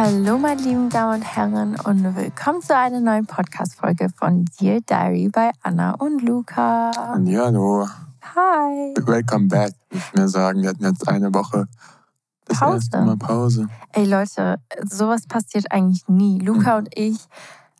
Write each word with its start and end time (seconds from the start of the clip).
Hallo, 0.00 0.38
meine 0.38 0.62
lieben 0.62 0.88
Damen 0.90 1.16
und 1.16 1.22
Herren, 1.22 1.74
und 1.80 2.14
willkommen 2.14 2.62
zu 2.62 2.72
einer 2.72 3.00
neuen 3.00 3.26
Podcast-Folge 3.26 4.08
von 4.16 4.44
Dear 4.60 4.80
Diary 4.80 5.28
bei 5.28 5.50
Anna 5.64 5.94
und 5.94 6.22
Luca. 6.22 6.92
Ja, 7.24 7.46
hallo. 7.46 7.84
Hi. 8.36 8.94
Welcome 9.04 9.48
back, 9.48 9.72
würde 9.90 10.04
ich 10.06 10.14
mir 10.14 10.28
sagen. 10.28 10.62
Wir 10.62 10.68
hatten 10.68 10.84
jetzt 10.84 11.08
eine 11.08 11.34
Woche 11.34 11.66
das 12.44 12.60
Pause. 12.60 12.74
erste 12.76 13.00
Mal 13.00 13.16
Pause. 13.16 13.66
Ey, 13.90 14.04
Leute, 14.04 14.60
sowas 14.84 15.26
passiert 15.26 15.72
eigentlich 15.72 16.06
nie. 16.06 16.38
Luca 16.38 16.74
Mhm. 16.74 16.78
und 16.78 16.88
ich, 16.96 17.18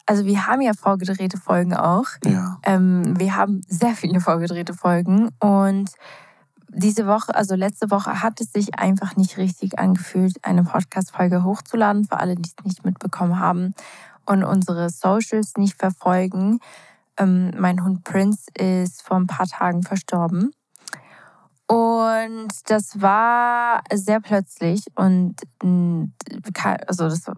also 0.05 0.25
wir 0.25 0.49
haben 0.49 0.61
ja 0.61 0.73
vorgedrehte 0.75 1.37
Folgen 1.37 1.77
auch. 1.77 2.07
Ja. 2.25 2.59
Ähm, 2.65 3.17
wir 3.17 3.37
haben 3.37 3.61
sehr 3.69 3.95
viele 3.95 4.19
vorgedrehte 4.19 4.75
Folgen 4.75 5.29
und 5.39 5.93
diese 6.69 7.07
Woche, 7.07 7.35
also 7.35 7.55
letzte 7.55 7.91
Woche, 7.91 8.23
hat 8.23 8.41
es 8.41 8.53
sich 8.53 8.79
einfach 8.79 9.17
nicht 9.17 9.37
richtig 9.37 9.79
angefühlt, 9.79 10.37
eine 10.43 10.65
Podcast-Folge 10.65 11.45
hochzuladen, 11.45 12.05
für 12.05 12.19
alle, 12.19 12.35
die 12.35 12.49
es 12.49 12.65
nicht 12.65 12.85
mitbekommen 12.85 13.39
haben 13.39 13.75
und 14.27 14.45
unsere 14.45 14.91
Socials 14.91 15.57
nicht 15.57 15.79
verfolgen. 15.79 16.61
Ähm, 17.17 17.53
mein 17.59 17.83
Hund 17.83 18.05
Prince 18.05 18.51
ist 18.55 19.03
vor 19.03 19.17
ein 19.17 19.27
paar 19.27 19.47
Tagen 19.47 19.83
verstorben. 19.83 20.53
Und 21.67 22.49
das 22.67 23.01
war 23.01 23.83
sehr 23.93 24.21
plötzlich 24.21 24.85
und 24.95 25.37
mm, 25.63 26.05
also 26.87 27.09
das 27.09 27.27
war, 27.27 27.35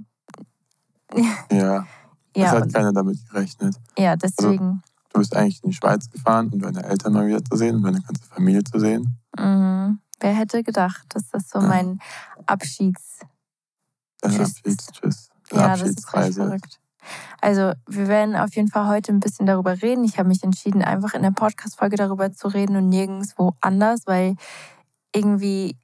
Ja. 1.50 1.86
Ja, 2.36 2.52
hat 2.52 2.72
keiner 2.72 2.92
damit 2.92 3.18
gerechnet. 3.28 3.74
ja, 3.98 4.14
deswegen. 4.14 4.82
Du 5.12 5.18
bist 5.18 5.34
eigentlich 5.36 5.62
in 5.64 5.70
die 5.70 5.76
Schweiz 5.76 6.08
gefahren, 6.10 6.50
um 6.52 6.60
deine 6.60 6.84
Eltern 6.84 7.12
mal 7.12 7.26
wieder 7.26 7.44
zu 7.44 7.56
sehen 7.56 7.76
und 7.76 7.82
deine 7.82 8.00
ganze 8.00 8.22
Familie 8.24 8.62
zu 8.64 8.78
sehen. 8.78 9.18
Mhm. 9.38 9.98
Wer 10.20 10.34
hätte 10.34 10.62
gedacht, 10.62 11.04
dass 11.10 11.28
das 11.30 11.48
so 11.48 11.58
Ja. 11.60 11.66
mein 11.66 12.00
Abschieds... 12.46 13.20
Deine 14.20 14.36
Tschüss. 14.36 14.48
Abschieds, 14.56 14.86
tschüss. 14.92 15.28
Deine 15.50 15.62
Ja, 15.62 15.76
das 15.76 15.88
ist 15.88 16.10
verrückt. 16.10 16.78
Also, 17.40 17.72
wir 17.88 18.06
werden 18.08 18.36
auf 18.36 18.54
jeden 18.54 18.68
Fall 18.68 18.86
heute 18.86 19.10
ein 19.12 19.20
bisschen 19.20 19.46
darüber 19.46 19.80
reden. 19.80 20.04
Ich 20.04 20.18
habe 20.18 20.28
mich 20.28 20.44
entschieden, 20.44 20.82
einfach 20.82 21.14
in 21.14 21.22
der 21.22 21.30
Podcast-Folge 21.30 21.96
darüber 21.96 22.30
zu 22.32 22.48
reden 22.48 22.76
und 22.76 22.90
nirgendwo 22.90 23.54
anders, 23.62 24.02
weil 24.06 24.36
irgendwie 25.14 25.76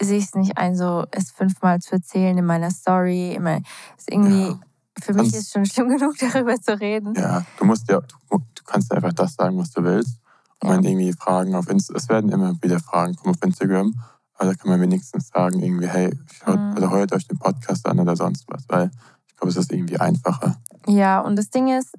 sehe 0.00 0.18
ich 0.18 0.24
es 0.26 0.34
nicht 0.34 0.56
ein, 0.56 0.76
so 0.76 1.04
es 1.10 1.32
fünfmal 1.32 1.80
zu 1.80 1.92
erzählen 1.96 2.38
in 2.38 2.46
meiner 2.46 2.70
Story. 2.70 3.34
Immer, 3.34 3.56
ist 3.98 4.10
irgendwie, 4.10 4.46
Ja. 4.50 4.60
für 5.02 5.12
mich 5.14 5.32
Sonst- 5.32 5.34
ist 5.42 5.52
schon 5.52 5.66
schlimm 5.66 5.88
genug, 5.98 6.14
darüber 6.18 6.54
zu 6.60 6.78
reden. 6.80 7.14
Ja, 7.16 7.44
du 7.58 7.64
musst 7.64 7.90
ja, 7.90 8.00
du, 8.30 8.40
du 8.60 8.64
kannst 8.72 8.92
einfach 8.92 9.12
das 9.12 9.34
sagen, 9.34 9.58
was 9.58 9.70
du 9.72 9.82
willst. 9.82 10.18
Und 10.60 10.68
Ja. 10.68 10.76
wenn 10.76 10.84
irgendwie 10.84 11.12
Fragen 11.12 11.54
auf 11.54 11.68
Instagram, 11.68 11.96
es 11.98 12.08
werden 12.08 12.30
immer 12.30 12.54
wieder 12.62 12.78
Fragen 12.80 13.16
kommen 13.16 13.34
auf 13.34 13.42
Instagram, 13.42 13.94
aber 14.34 14.50
da 14.50 14.54
kann 14.54 14.70
man 14.70 14.80
wenigstens 14.80 15.28
sagen, 15.28 15.60
irgendwie, 15.62 15.88
hey, 15.88 16.16
schaut, 16.32 16.58
Mhm. 16.58 16.76
oder 16.76 16.90
hört 16.90 17.12
euch 17.12 17.26
den 17.26 17.38
Podcast 17.38 17.86
an 17.86 17.98
oder 17.98 18.14
sonst 18.16 18.44
was, 18.48 18.64
weil 18.68 18.90
ich 19.26 19.36
glaube, 19.36 19.50
es 19.50 19.56
ist 19.56 19.72
irgendwie 19.72 19.98
einfacher. 19.98 20.56
Ja, 20.86 21.20
und 21.20 21.36
das 21.36 21.50
Ding 21.50 21.68
ist, 21.68 21.94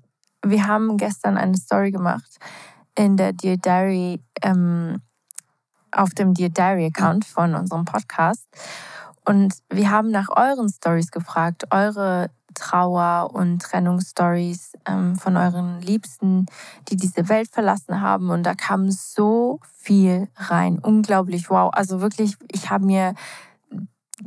wir 0.45 0.65
haben 0.67 0.97
gestern 0.97 1.37
eine 1.37 1.57
Story 1.57 1.91
gemacht 1.91 2.37
in 2.95 3.17
der 3.17 3.33
Dear 3.33 3.57
Diary, 3.57 4.23
ähm, 4.41 5.01
auf 5.91 6.11
dem 6.11 6.33
Dear 6.33 6.49
Diary 6.49 6.85
Account 6.87 7.25
von 7.25 7.53
unserem 7.55 7.85
Podcast. 7.85 8.45
Und 9.25 9.53
wir 9.69 9.91
haben 9.91 10.09
nach 10.09 10.29
euren 10.29 10.69
Stories 10.69 11.11
gefragt, 11.11 11.65
eure 11.71 12.29
Trauer- 12.53 13.33
und 13.33 13.61
Trennungsstories 13.61 14.73
ähm, 14.85 15.15
von 15.15 15.37
euren 15.37 15.81
Liebsten, 15.81 16.45
die 16.89 16.95
diese 16.95 17.29
Welt 17.29 17.49
verlassen 17.51 18.01
haben. 18.01 18.29
Und 18.29 18.43
da 18.43 18.53
kam 18.55 18.91
so 18.91 19.59
viel 19.77 20.27
rein. 20.35 20.79
Unglaublich, 20.79 21.49
wow. 21.49 21.69
Also 21.73 22.01
wirklich, 22.01 22.35
ich 22.51 22.69
habe 22.69 22.85
mir 22.85 23.13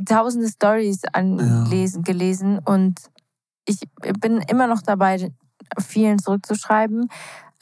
tausende 0.05 0.49
Stories 0.49 1.03
anlesen, 1.13 2.03
gelesen 2.03 2.59
und 2.59 3.01
ich 3.67 3.81
bin 4.21 4.39
immer 4.39 4.67
noch 4.67 4.83
dabei, 4.83 5.33
vielen 5.79 6.19
zurückzuschreiben. 6.19 7.09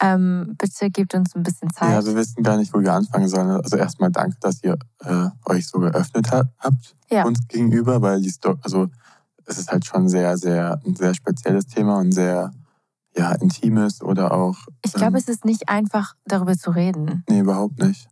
Ähm, 0.01 0.57
bitte 0.59 0.91
gebt 0.91 1.15
uns 1.15 1.37
ein 1.37 1.45
bisschen 1.45 1.71
Zeit. 1.71 1.91
Ja, 1.93 2.05
wir 2.05 2.17
wissen 2.17 2.43
gar 2.43 2.57
nicht, 2.57 2.75
wo 2.75 2.81
wir 2.81 2.93
anfangen 2.93 3.29
sollen. 3.29 3.51
Also 3.51 3.77
erstmal 3.77 4.11
danke, 4.11 4.37
dass 4.41 4.65
ihr 4.65 4.77
äh, 5.05 5.29
euch 5.45 5.69
so 5.69 5.79
geöffnet 5.79 6.33
ha 6.33 6.43
habt 6.59 6.97
Ja. 7.09 7.25
uns 7.25 7.47
gegenüber, 7.47 8.03
weil 8.03 8.21
die 8.21 8.31
Sto 8.31 8.57
also 8.63 8.89
es 9.47 9.59
ist 9.59 9.71
halt 9.71 9.85
schon 9.85 10.09
sehr, 10.09 10.37
sehr, 10.37 10.81
ein 10.85 10.95
sehr 10.95 11.15
spezielles 11.15 11.67
Thema 11.67 11.99
und 11.99 12.13
sehr 12.13 12.53
ja, 13.17 13.33
intimes 13.33 14.03
oder 14.03 14.33
auch. 14.33 14.57
Ich 14.85 14.93
glaube, 14.93 15.19
ähm, 15.19 15.23
es 15.23 15.29
ist 15.29 15.45
nicht 15.45 15.69
einfach, 15.69 16.15
darüber 16.25 16.57
zu 16.57 16.71
reden. 16.71 17.25
Nee, 17.29 17.41
überhaupt 17.41 17.79
nicht. 17.79 18.09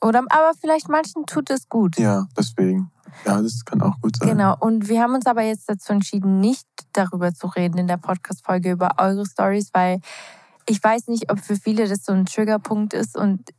Oder, 0.00 0.20
aber 0.28 0.52
vielleicht 0.58 0.88
manchen 0.88 1.26
tut 1.26 1.50
es 1.50 1.68
gut. 1.68 1.98
Ja, 1.98 2.26
deswegen. 2.36 2.90
Ja, 3.26 3.40
das 3.40 3.64
kann 3.64 3.82
auch 3.82 4.00
gut 4.00 4.16
sein. 4.16 4.28
Genau. 4.28 4.56
Und 4.58 4.88
wir 4.88 5.02
haben 5.02 5.14
uns 5.14 5.26
aber 5.26 5.42
jetzt 5.42 5.68
dazu 5.68 5.92
entschieden, 5.92 6.40
nicht 6.40 6.66
darüber 6.92 7.34
zu 7.34 7.46
reden 7.46 7.78
in 7.78 7.86
der 7.86 7.98
Podcast-Folge 7.98 8.72
über 8.72 8.92
eure 8.98 9.26
Stories, 9.26 9.70
weil 9.72 10.00
ich 10.66 10.82
weiß 10.82 11.08
nicht, 11.08 11.30
ob 11.30 11.40
für 11.40 11.56
viele 11.56 11.88
das 11.88 12.04
so 12.04 12.12
ein 12.12 12.24
Triggerpunkt 12.24 12.94
ist 12.94 13.16
und. 13.16 13.50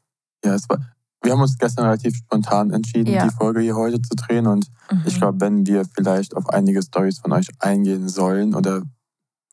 Ja, 0.44 0.56
es 0.56 0.68
war. 0.70 0.80
Wir 1.24 1.32
haben 1.32 1.42
uns 1.42 1.58
gestern 1.58 1.86
relativ 1.86 2.16
spontan 2.18 2.72
entschieden, 2.72 3.14
ja. 3.14 3.26
die 3.26 3.34
Folge 3.34 3.62
hier 3.62 3.76
heute 3.76 4.02
zu 4.02 4.16
drehen. 4.16 4.46
Und 4.46 4.68
mhm. 4.92 5.04
ich 5.06 5.18
glaube, 5.18 5.40
wenn 5.40 5.66
wir 5.66 5.86
vielleicht 5.86 6.36
auf 6.36 6.50
einige 6.50 6.82
Stories 6.82 7.20
von 7.20 7.32
euch 7.32 7.48
eingehen 7.60 8.10
sollen 8.10 8.54
oder 8.54 8.84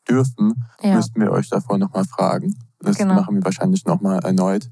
dürfen, 0.08 0.64
ja. 0.82 0.96
müssten 0.96 1.20
wir 1.20 1.30
euch 1.30 1.48
davor 1.48 1.78
nochmal 1.78 2.04
fragen. 2.04 2.56
Das 2.80 2.98
genau. 2.98 3.14
machen 3.14 3.36
wir 3.36 3.44
wahrscheinlich 3.44 3.84
nochmal 3.84 4.18
erneut. 4.24 4.68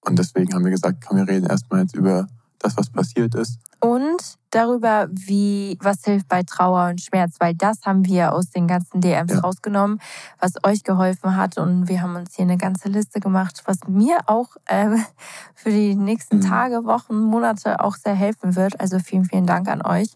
Und 0.00 0.18
deswegen 0.18 0.52
haben 0.52 0.64
wir 0.64 0.72
gesagt, 0.72 1.04
komm, 1.06 1.18
wir 1.18 1.28
reden 1.28 1.46
erstmal 1.46 1.82
jetzt 1.82 1.94
über 1.94 2.26
das, 2.58 2.76
was 2.76 2.90
passiert 2.90 3.34
ist. 3.34 3.58
Und 3.80 4.38
darüber, 4.50 5.08
wie 5.10 5.78
was 5.80 6.04
hilft 6.04 6.28
bei 6.28 6.42
Trauer 6.42 6.90
und 6.90 7.00
Schmerz, 7.00 7.36
weil 7.38 7.54
das 7.54 7.86
haben 7.86 8.04
wir 8.04 8.34
aus 8.34 8.50
den 8.50 8.66
ganzen 8.66 9.00
DMs 9.00 9.32
ja. 9.32 9.40
rausgenommen, 9.40 10.00
was 10.38 10.62
euch 10.64 10.84
geholfen 10.84 11.36
hat. 11.36 11.56
Und 11.56 11.88
wir 11.88 12.02
haben 12.02 12.14
uns 12.14 12.36
hier 12.36 12.44
eine 12.44 12.58
ganze 12.58 12.88
Liste 12.88 13.20
gemacht, 13.20 13.62
was 13.64 13.78
mir 13.88 14.18
auch 14.26 14.56
äh, 14.66 14.96
für 15.54 15.70
die 15.70 15.94
nächsten 15.94 16.38
mhm. 16.38 16.42
Tage, 16.42 16.84
Wochen, 16.84 17.18
Monate 17.20 17.80
auch 17.80 17.96
sehr 17.96 18.14
helfen 18.14 18.54
wird. 18.54 18.78
Also 18.80 18.98
vielen, 18.98 19.24
vielen 19.24 19.46
Dank 19.46 19.68
an 19.68 19.82
euch. 19.82 20.10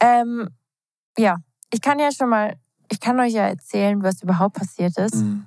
Ähm, 0.00 0.48
ja, 1.18 1.36
ich 1.70 1.82
kann 1.82 1.98
ja 1.98 2.10
schon 2.12 2.30
mal, 2.30 2.56
ich 2.90 3.00
kann 3.00 3.20
euch 3.20 3.32
ja 3.32 3.46
erzählen, 3.46 4.02
was 4.02 4.22
überhaupt 4.22 4.56
passiert 4.56 4.96
ist. 4.96 5.16
Mhm. 5.16 5.44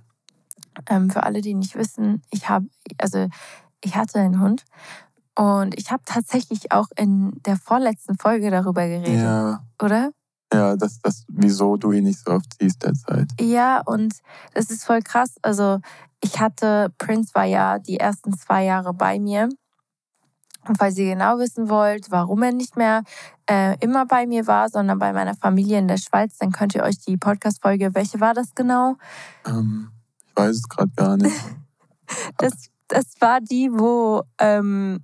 Ähm, 0.89 1.09
für 1.09 1.23
alle, 1.23 1.41
die 1.41 1.55
nicht 1.55 1.75
wissen, 1.75 2.21
ich 2.29 2.49
habe, 2.49 2.67
also 2.99 3.27
ich 3.83 3.95
hatte 3.95 4.19
einen 4.19 4.39
Hund 4.39 4.65
und 5.35 5.77
ich 5.77 5.91
habe 5.91 6.03
tatsächlich 6.05 6.71
auch 6.71 6.87
in 6.95 7.31
der 7.45 7.57
vorletzten 7.57 8.17
Folge 8.17 8.51
darüber 8.51 8.87
geredet, 8.87 9.21
ja. 9.21 9.63
oder? 9.81 10.11
Ja, 10.53 10.75
das, 10.75 10.99
das, 11.01 11.25
wieso 11.27 11.77
du 11.77 11.91
ihn 11.91 12.03
nicht 12.03 12.19
so 12.19 12.31
oft 12.31 12.45
siehst 12.59 12.83
derzeit. 12.83 13.29
Ja, 13.39 13.81
und 13.81 14.13
das 14.53 14.69
ist 14.69 14.85
voll 14.85 15.01
krass. 15.01 15.35
Also 15.41 15.79
ich 16.23 16.39
hatte, 16.39 16.93
Prince 16.99 17.33
war 17.33 17.45
ja 17.45 17.79
die 17.79 17.99
ersten 17.99 18.37
zwei 18.37 18.63
Jahre 18.65 18.93
bei 18.93 19.19
mir. 19.19 19.49
Und 20.67 20.77
falls 20.77 20.97
ihr 20.97 21.13
genau 21.13 21.39
wissen 21.39 21.69
wollt, 21.69 22.11
warum 22.11 22.43
er 22.43 22.53
nicht 22.53 22.77
mehr 22.77 23.03
äh, 23.49 23.77
immer 23.79 24.05
bei 24.05 24.27
mir 24.27 24.47
war, 24.47 24.69
sondern 24.69 24.99
bei 24.99 25.11
meiner 25.11 25.35
Familie 25.35 25.79
in 25.79 25.87
der 25.87 25.97
Schweiz, 25.97 26.37
dann 26.37 26.51
könnt 26.51 26.75
ihr 26.75 26.83
euch 26.83 26.99
die 26.99 27.17
Podcast-Folge, 27.17 27.95
welche 27.95 28.21
war 28.21 28.33
das 28.33 28.53
genau? 28.55 28.95
Ähm, 29.45 29.89
ich 30.27 30.35
weiß 30.35 30.55
es 30.55 30.69
gerade 30.69 30.91
gar 30.95 31.17
nicht. 31.17 31.35
das, 32.37 32.53
das 32.87 33.15
war 33.19 33.41
die, 33.41 33.69
wo 33.73 34.23
ähm, 34.37 35.03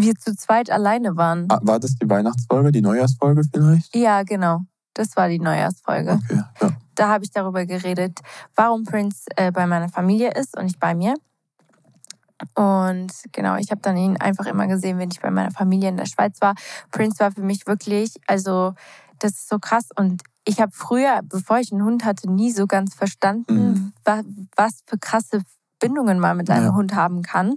wir 0.00 0.14
zu 0.14 0.34
zweit 0.34 0.70
alleine 0.70 1.16
waren. 1.16 1.46
Ah, 1.50 1.60
war 1.62 1.80
das 1.80 1.94
die 1.96 2.08
Weihnachtsfolge, 2.08 2.72
die 2.72 2.80
Neujahrsfolge 2.80 3.42
vielleicht? 3.52 3.94
Ja, 3.94 4.22
genau. 4.22 4.62
Das 4.94 5.16
war 5.16 5.28
die 5.28 5.38
Neujahrsfolge. 5.38 6.18
Okay, 6.24 6.42
ja. 6.60 6.70
Da 6.94 7.08
habe 7.08 7.24
ich 7.24 7.30
darüber 7.30 7.64
geredet, 7.64 8.20
warum 8.56 8.84
Prince 8.84 9.26
äh, 9.36 9.52
bei 9.52 9.66
meiner 9.66 9.88
Familie 9.88 10.32
ist 10.32 10.56
und 10.56 10.64
nicht 10.64 10.80
bei 10.80 10.94
mir. 10.94 11.14
Und 12.54 13.12
genau, 13.32 13.56
ich 13.56 13.70
habe 13.70 13.80
dann 13.80 13.96
ihn 13.96 14.16
einfach 14.16 14.46
immer 14.46 14.66
gesehen, 14.66 14.98
wenn 14.98 15.10
ich 15.10 15.20
bei 15.20 15.30
meiner 15.30 15.50
Familie 15.50 15.88
in 15.88 15.96
der 15.96 16.06
Schweiz 16.06 16.40
war. 16.40 16.54
Prince 16.90 17.20
war 17.20 17.30
für 17.30 17.42
mich 17.42 17.66
wirklich, 17.66 18.14
also 18.26 18.74
das 19.18 19.32
ist 19.32 19.48
so 19.48 19.58
krass. 19.58 19.88
Und 19.96 20.22
ich 20.44 20.60
habe 20.60 20.72
früher, 20.72 21.20
bevor 21.24 21.58
ich 21.58 21.72
einen 21.72 21.84
Hund 21.84 22.04
hatte, 22.04 22.30
nie 22.30 22.52
so 22.52 22.66
ganz 22.66 22.94
verstanden, 22.94 23.70
mhm. 23.70 23.92
was, 24.04 24.24
was 24.56 24.82
für 24.86 24.98
krasse 24.98 25.42
Bindungen 25.78 26.18
man 26.18 26.36
mit 26.36 26.50
einem 26.50 26.66
ja. 26.66 26.74
Hund 26.74 26.94
haben 26.94 27.22
kann. 27.22 27.54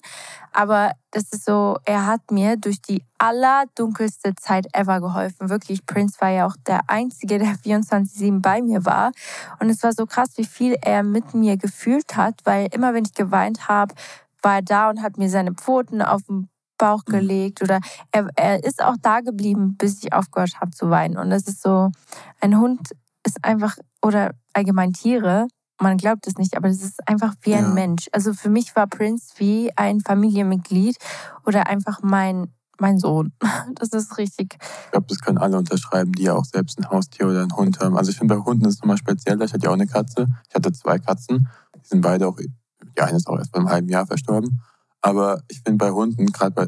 Aber 0.52 0.92
das 1.12 1.24
ist 1.32 1.46
so, 1.46 1.78
er 1.86 2.06
hat 2.06 2.32
mir 2.32 2.58
durch 2.58 2.82
die 2.82 3.04
allerdunkelste 3.18 4.36
Zeit 4.36 4.68
ever 4.74 5.00
geholfen. 5.00 5.50
Wirklich, 5.50 5.86
Prince 5.86 6.20
war 6.20 6.30
ja 6.30 6.46
auch 6.46 6.56
der 6.68 6.82
Einzige, 6.88 7.40
der 7.40 7.56
24-7 7.56 8.42
bei 8.42 8.62
mir 8.62 8.86
war. 8.86 9.12
Und 9.60 9.70
es 9.70 9.82
war 9.84 9.94
so 9.94 10.06
krass, 10.06 10.32
wie 10.36 10.46
viel 10.46 10.76
er 10.82 11.04
mit 11.04 11.34
mir 11.34 11.58
gefühlt 11.58 12.16
hat, 12.16 12.42
weil 12.44 12.68
immer 12.72 12.94
wenn 12.94 13.06
ich 13.06 13.14
geweint 13.14 13.68
habe, 13.68 13.94
war 14.42 14.56
er 14.56 14.62
da 14.62 14.90
und 14.90 15.02
hat 15.02 15.18
mir 15.18 15.30
seine 15.30 15.54
Pfoten 15.54 16.02
auf 16.02 16.24
den 16.24 16.50
Bauch 16.78 17.06
gelegt 17.06 17.62
oder 17.62 17.80
er, 18.12 18.28
er 18.36 18.64
ist 18.64 18.84
auch 18.84 18.96
da 19.00 19.22
geblieben, 19.22 19.76
bis 19.78 20.04
ich 20.04 20.14
aufgehört 20.14 20.60
habe 20.60 20.72
zu 20.72 20.90
weinen. 20.90 21.16
Und 21.16 21.30
das 21.30 21.48
ist 21.48 21.62
so, 21.62 21.92
ein 22.40 22.60
Hund 22.60 22.80
ist 23.24 23.46
einfach, 23.46 23.78
oder 24.02 24.32
allgemein 24.54 24.92
Tiere, 24.92 25.48
man 25.82 25.98
glaubt 25.98 26.28
es 26.28 26.38
nicht, 26.38 26.56
aber 26.56 26.70
es 26.70 26.84
ist 26.84 27.08
einfach 27.08 27.34
wie 27.42 27.56
ein 27.56 27.64
ja. 27.64 27.74
Mensch. 27.74 28.08
Also 28.12 28.34
für 28.34 28.50
mich 28.50 28.76
war 28.76 28.88
Prince 28.88 29.34
wie 29.38 29.72
ein 29.76 30.00
Familienmitglied 30.00 30.98
oder 31.46 31.68
einfach 31.68 32.02
mein, 32.04 32.54
mein 32.80 33.00
Sohn. 33.00 33.34
Das 33.76 33.90
ist 33.90 34.18
richtig. 34.18 34.58
Ich 34.86 34.92
glaube, 34.92 35.08
das 35.08 35.20
können 35.20 35.38
alle 35.38 35.58
unterschreiben, 35.58 36.12
die 36.12 36.24
ja 36.24 36.34
auch 36.34 36.46
selbst 36.46 36.78
ein 36.78 36.90
Haustier 36.90 37.28
oder 37.28 37.42
einen 37.42 37.56
Hund 37.56 37.80
haben. 37.80 37.98
Also 37.98 38.12
ich 38.12 38.18
finde 38.18 38.36
bei 38.36 38.44
Hunden 38.44 38.66
ist 38.66 38.76
es 38.76 38.80
nochmal 38.82 38.98
speziell. 38.98 39.42
Ich 39.42 39.54
hatte 39.54 39.64
ja 39.64 39.70
auch 39.70 39.76
eine 39.76 39.88
Katze. 39.88 40.28
Ich 40.50 40.56
hatte 40.56 40.72
zwei 40.72 41.00
Katzen. 41.00 41.48
Die 41.76 41.88
sind 41.88 42.02
beide 42.02 42.28
auch, 42.28 42.38
die 42.38 43.02
eine 43.02 43.18
ist 43.18 43.28
auch 43.28 43.38
erst 43.38 43.52
vor 43.52 43.62
einem 43.62 43.70
halben 43.70 43.90
Jahr 43.90 44.06
verstorben. 44.06 44.62
Aber 45.02 45.42
ich 45.48 45.62
finde 45.62 45.78
bei 45.78 45.92
Hunden, 45.92 46.28
gerade 46.28 46.52
bei, 46.52 46.66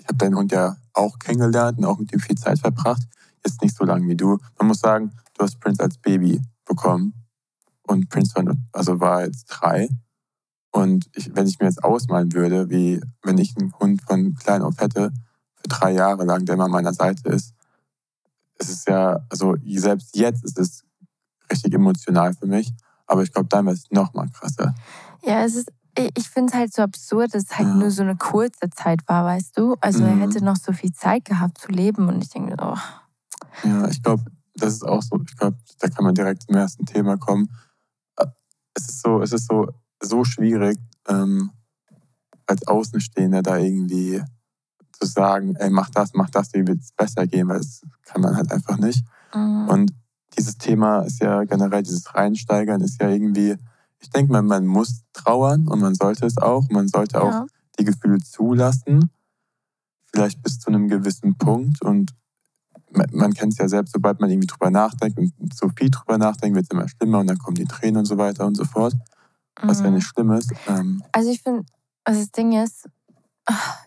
ich 0.00 0.06
habe 0.06 0.16
deinen 0.16 0.36
Hund 0.36 0.50
ja 0.50 0.76
auch 0.92 1.18
kennengelernt 1.18 1.78
und 1.78 1.84
auch 1.84 1.98
mit 1.98 2.12
ihm 2.12 2.20
viel 2.20 2.36
Zeit 2.36 2.58
verbracht. 2.58 3.02
Jetzt 3.44 3.62
nicht 3.62 3.76
so 3.76 3.84
lange 3.84 4.08
wie 4.08 4.16
du. 4.16 4.38
Man 4.58 4.68
muss 4.68 4.80
sagen, 4.80 5.12
du 5.34 5.44
hast 5.44 5.60
Prince 5.60 5.82
als 5.82 5.98
Baby 5.98 6.42
bekommen. 6.64 7.17
Und 7.88 8.10
Prince 8.10 8.34
war, 8.34 8.54
also 8.72 9.00
war 9.00 9.24
jetzt 9.24 9.46
drei. 9.46 9.88
Und 10.70 11.08
ich, 11.14 11.34
wenn 11.34 11.46
ich 11.46 11.58
mir 11.58 11.66
jetzt 11.66 11.82
ausmalen 11.82 12.32
würde, 12.34 12.68
wie 12.68 13.00
wenn 13.22 13.38
ich 13.38 13.56
einen 13.56 13.72
Hund 13.80 14.02
von 14.02 14.34
klein 14.34 14.62
auf 14.62 14.78
hätte, 14.78 15.10
für 15.56 15.68
drei 15.68 15.92
Jahre 15.92 16.24
lang, 16.24 16.44
der 16.44 16.54
immer 16.54 16.66
an 16.66 16.70
meiner 16.70 16.92
Seite 16.92 17.30
ist, 17.30 17.54
es 18.58 18.68
ist 18.68 18.88
ja, 18.88 19.20
also 19.30 19.56
selbst 19.64 20.14
jetzt 20.14 20.44
ist 20.44 20.58
es 20.58 20.84
richtig 21.50 21.74
emotional 21.74 22.34
für 22.34 22.46
mich. 22.46 22.72
Aber 23.06 23.22
ich 23.22 23.32
glaube, 23.32 23.48
dann 23.48 23.64
wäre 23.64 23.74
es 23.74 23.90
noch 23.90 24.12
mal 24.12 24.28
krasser. 24.28 24.74
Ja, 25.24 25.42
es 25.44 25.54
ist, 25.54 25.72
ich 25.96 26.28
finde 26.28 26.52
es 26.52 26.58
halt 26.58 26.74
so 26.74 26.82
absurd, 26.82 27.34
dass 27.34 27.44
es 27.44 27.58
halt 27.58 27.68
ja. 27.68 27.74
nur 27.74 27.90
so 27.90 28.02
eine 28.02 28.16
kurze 28.16 28.68
Zeit 28.68 29.00
war, 29.08 29.24
weißt 29.24 29.56
du? 29.56 29.76
Also 29.80 30.02
mhm. 30.02 30.08
er 30.08 30.26
hätte 30.26 30.44
noch 30.44 30.56
so 30.56 30.74
viel 30.74 30.92
Zeit 30.92 31.24
gehabt 31.24 31.56
zu 31.56 31.72
leben 31.72 32.08
und 32.08 32.22
ich 32.22 32.28
denke, 32.28 32.54
oh. 32.60 32.76
Ja, 33.64 33.88
ich 33.88 34.02
glaube, 34.02 34.24
das 34.56 34.74
ist 34.74 34.84
auch 34.84 35.02
so, 35.02 35.18
ich 35.26 35.36
glaube, 35.36 35.56
da 35.78 35.88
kann 35.88 36.04
man 36.04 36.14
direkt 36.14 36.42
zum 36.42 36.56
ersten 36.56 36.84
Thema 36.84 37.16
kommen 37.16 37.48
es 38.78 38.88
ist 38.88 39.02
so, 39.02 39.22
es 39.22 39.32
ist 39.32 39.46
so, 39.48 39.68
so 40.00 40.24
schwierig, 40.24 40.78
ähm, 41.08 41.50
als 42.46 42.66
Außenstehender 42.66 43.42
da 43.42 43.58
irgendwie 43.58 44.22
zu 44.92 45.06
sagen, 45.06 45.54
ey, 45.56 45.70
mach 45.70 45.90
das, 45.90 46.14
mach 46.14 46.30
das, 46.30 46.52
wie 46.54 46.66
wird 46.66 46.80
es 46.80 46.92
besser 46.92 47.26
gehen, 47.26 47.48
weil 47.48 47.58
das 47.58 47.82
kann 48.04 48.22
man 48.22 48.36
halt 48.36 48.50
einfach 48.50 48.78
nicht. 48.78 49.04
Mhm. 49.34 49.68
Und 49.68 49.92
dieses 50.36 50.56
Thema 50.58 51.00
ist 51.00 51.20
ja 51.20 51.44
generell, 51.44 51.82
dieses 51.82 52.14
Reinsteigern 52.14 52.80
ist 52.80 53.00
ja 53.00 53.08
irgendwie, 53.08 53.56
ich 54.00 54.10
denke 54.10 54.32
mal, 54.32 54.42
man 54.42 54.66
muss 54.66 55.02
trauern 55.12 55.68
und 55.68 55.80
man 55.80 55.94
sollte 55.94 56.26
es 56.26 56.38
auch. 56.38 56.68
Man 56.70 56.88
sollte 56.88 57.20
auch 57.20 57.32
ja. 57.32 57.46
die 57.78 57.84
Gefühle 57.84 58.18
zulassen, 58.18 59.10
vielleicht 60.12 60.42
bis 60.42 60.58
zu 60.58 60.68
einem 60.68 60.88
gewissen 60.88 61.36
Punkt. 61.36 61.82
Und 61.82 62.14
man 62.90 63.34
kennt 63.34 63.52
es 63.52 63.58
ja 63.58 63.68
selbst, 63.68 63.92
sobald 63.92 64.20
man 64.20 64.30
irgendwie 64.30 64.46
drüber 64.46 64.70
nachdenkt 64.70 65.18
und 65.18 65.54
so 65.54 65.68
viel 65.76 65.90
drüber 65.90 66.18
nachdenkt, 66.18 66.56
wird 66.56 66.64
es 66.64 66.70
immer 66.70 66.88
schlimmer 66.88 67.20
und 67.20 67.26
dann 67.26 67.38
kommen 67.38 67.56
die 67.56 67.64
Tränen 67.64 67.98
und 67.98 68.04
so 68.06 68.18
weiter 68.18 68.46
und 68.46 68.56
so 68.56 68.64
fort. 68.64 68.94
Was 69.60 69.80
mhm. 69.80 69.84
ja 69.84 69.90
nicht 69.92 70.06
schlimm 70.06 70.30
ist. 70.32 70.52
Ähm 70.66 71.02
also 71.12 71.30
ich 71.30 71.42
finde, 71.42 71.64
also 72.04 72.20
das 72.20 72.30
Ding 72.30 72.52
ist, 72.52 72.88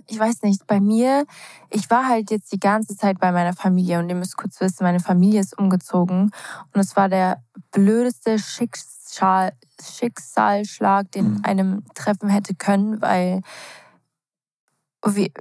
ich 0.08 0.20
weiß 0.20 0.42
nicht, 0.44 0.66
bei 0.68 0.80
mir, 0.80 1.26
ich 1.70 1.90
war 1.90 2.08
halt 2.08 2.32
jetzt 2.32 2.52
die 2.52 2.60
ganze 2.60 2.96
Zeit 2.98 3.20
bei 3.20 3.32
meiner 3.32 3.54
Familie 3.54 4.00
und 4.00 4.10
ihr 4.10 4.16
müsst 4.16 4.38
kurz 4.38 4.60
wissen, 4.60 4.84
meine 4.84 5.00
Familie 5.00 5.40
ist 5.40 5.58
umgezogen 5.58 6.32
und 6.74 6.80
es 6.80 6.96
war 6.96 7.10
der 7.10 7.44
blödeste 7.72 8.40
Schicksal, 8.40 9.54
Schicksalsschlag, 9.82 11.12
den 11.12 11.34
mhm. 11.34 11.40
einem 11.44 11.84
treffen 11.94 12.30
hätte 12.30 12.56
können, 12.56 13.02
weil, 13.02 13.42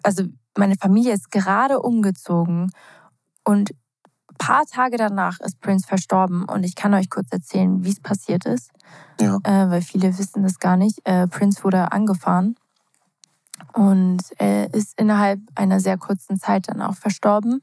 also 0.03 0.25
meine 0.57 0.77
Familie 0.77 1.15
ist 1.15 1.31
gerade 1.31 1.81
umgezogen 1.81 2.71
und 3.51 3.73
ein 3.73 4.37
paar 4.39 4.65
Tage 4.65 4.97
danach 4.97 5.41
ist 5.41 5.61
Prince 5.61 5.87
verstorben 5.87 6.45
und 6.45 6.63
ich 6.63 6.77
kann 6.77 6.95
euch 6.95 7.11
kurz 7.11 7.29
erzählen, 7.33 7.85
wie 7.85 7.91
es 7.91 8.01
passiert 8.01 8.47
ist, 8.47 8.71
ja. 9.21 9.39
äh, 9.43 9.71
weil 9.71 9.83
viele 9.83 10.17
wissen 10.17 10.45
das 10.45 10.61
gar 10.61 10.77
nicht. 10.77 11.01
Äh, 11.05 11.27
Prince 11.27 11.65
wurde 11.65 11.91
angefahren 11.91 12.55
und 13.73 14.23
er 14.39 14.73
ist 14.73 14.99
innerhalb 14.99 15.41
einer 15.57 15.81
sehr 15.81 15.99
kurzen 15.99 16.39
Zeit 16.39 16.69
dann 16.69 16.81
auch 16.81 16.95
verstorben. 16.95 17.61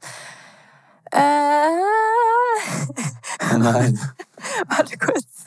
Äh, 1.10 1.18
Nein. 3.56 3.98
Warte 4.68 4.98
kurz. 4.98 5.46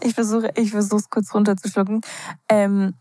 Ich 0.00 0.14
versuche 0.14 0.50
ich 0.56 0.74
es 0.74 1.08
kurz 1.08 1.32
runterzuschlucken. 1.32 2.00
Ähm, 2.48 2.94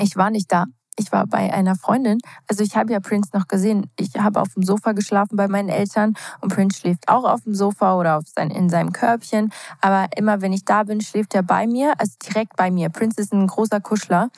ich 0.00 0.16
war 0.16 0.30
nicht 0.30 0.50
da. 0.50 0.66
Ich 0.98 1.12
war 1.12 1.26
bei 1.26 1.52
einer 1.52 1.76
Freundin. 1.76 2.18
Also 2.48 2.62
ich 2.62 2.76
habe 2.76 2.92
ja 2.92 3.00
Prince 3.00 3.30
noch 3.32 3.48
gesehen. 3.48 3.90
Ich 3.98 4.14
habe 4.16 4.40
auf 4.40 4.54
dem 4.54 4.62
Sofa 4.62 4.92
geschlafen 4.92 5.36
bei 5.36 5.48
meinen 5.48 5.68
Eltern 5.68 6.14
und 6.40 6.52
Prince 6.52 6.80
schläft 6.80 7.08
auch 7.08 7.24
auf 7.24 7.42
dem 7.42 7.54
Sofa 7.54 7.96
oder 7.96 8.20
sein, 8.26 8.50
in 8.50 8.68
seinem 8.68 8.92
Körbchen. 8.92 9.52
Aber 9.80 10.08
immer 10.16 10.40
wenn 10.40 10.52
ich 10.52 10.64
da 10.64 10.82
bin, 10.82 11.00
schläft 11.00 11.34
er 11.34 11.42
bei 11.42 11.66
mir, 11.66 11.94
also 11.98 12.14
direkt 12.26 12.56
bei 12.56 12.70
mir. 12.70 12.88
Prince 12.88 13.20
ist 13.20 13.32
ein 13.32 13.46
großer 13.46 13.80
Kuschler. 13.80 14.30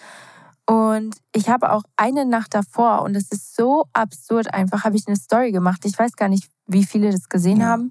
Und 0.67 1.17
ich 1.35 1.49
habe 1.49 1.73
auch 1.73 1.83
eine 1.97 2.25
Nacht 2.25 2.55
davor, 2.55 3.03
und 3.03 3.17
es 3.17 3.33
ist 3.33 3.57
so 3.57 3.87
absurd 3.93 4.55
einfach, 4.55 4.85
habe 4.85 4.97
ich 4.97 5.09
eine 5.09 5.17
Story 5.17 5.51
gemacht. 5.51 5.81
Ich 5.85 5.99
weiß 5.99 6.15
gar 6.15 6.29
nicht, 6.29 6.49
wie 6.67 6.85
viele 6.85 7.11
das 7.11 7.29
gesehen 7.29 7.61
ja. 7.61 7.67
haben. 7.67 7.91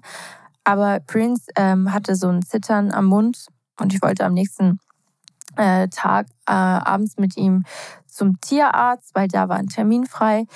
Aber 0.64 1.00
Prince 1.00 1.50
ähm, 1.56 1.92
hatte 1.92 2.14
so 2.14 2.28
ein 2.28 2.42
Zittern 2.42 2.90
am 2.90 3.06
Mund 3.06 3.48
und 3.78 3.92
ich 3.92 4.00
wollte 4.00 4.24
am 4.24 4.32
nächsten 4.32 4.78
äh, 5.56 5.88
Tag 5.88 6.26
äh, 6.46 6.52
abends 6.52 7.16
mit 7.18 7.36
ihm 7.36 7.64
zum 8.06 8.40
Tierarzt, 8.40 9.14
weil 9.14 9.28
da 9.28 9.48
war 9.48 9.56
ein 9.56 9.68
Termin 9.68 10.06
frei. 10.06 10.46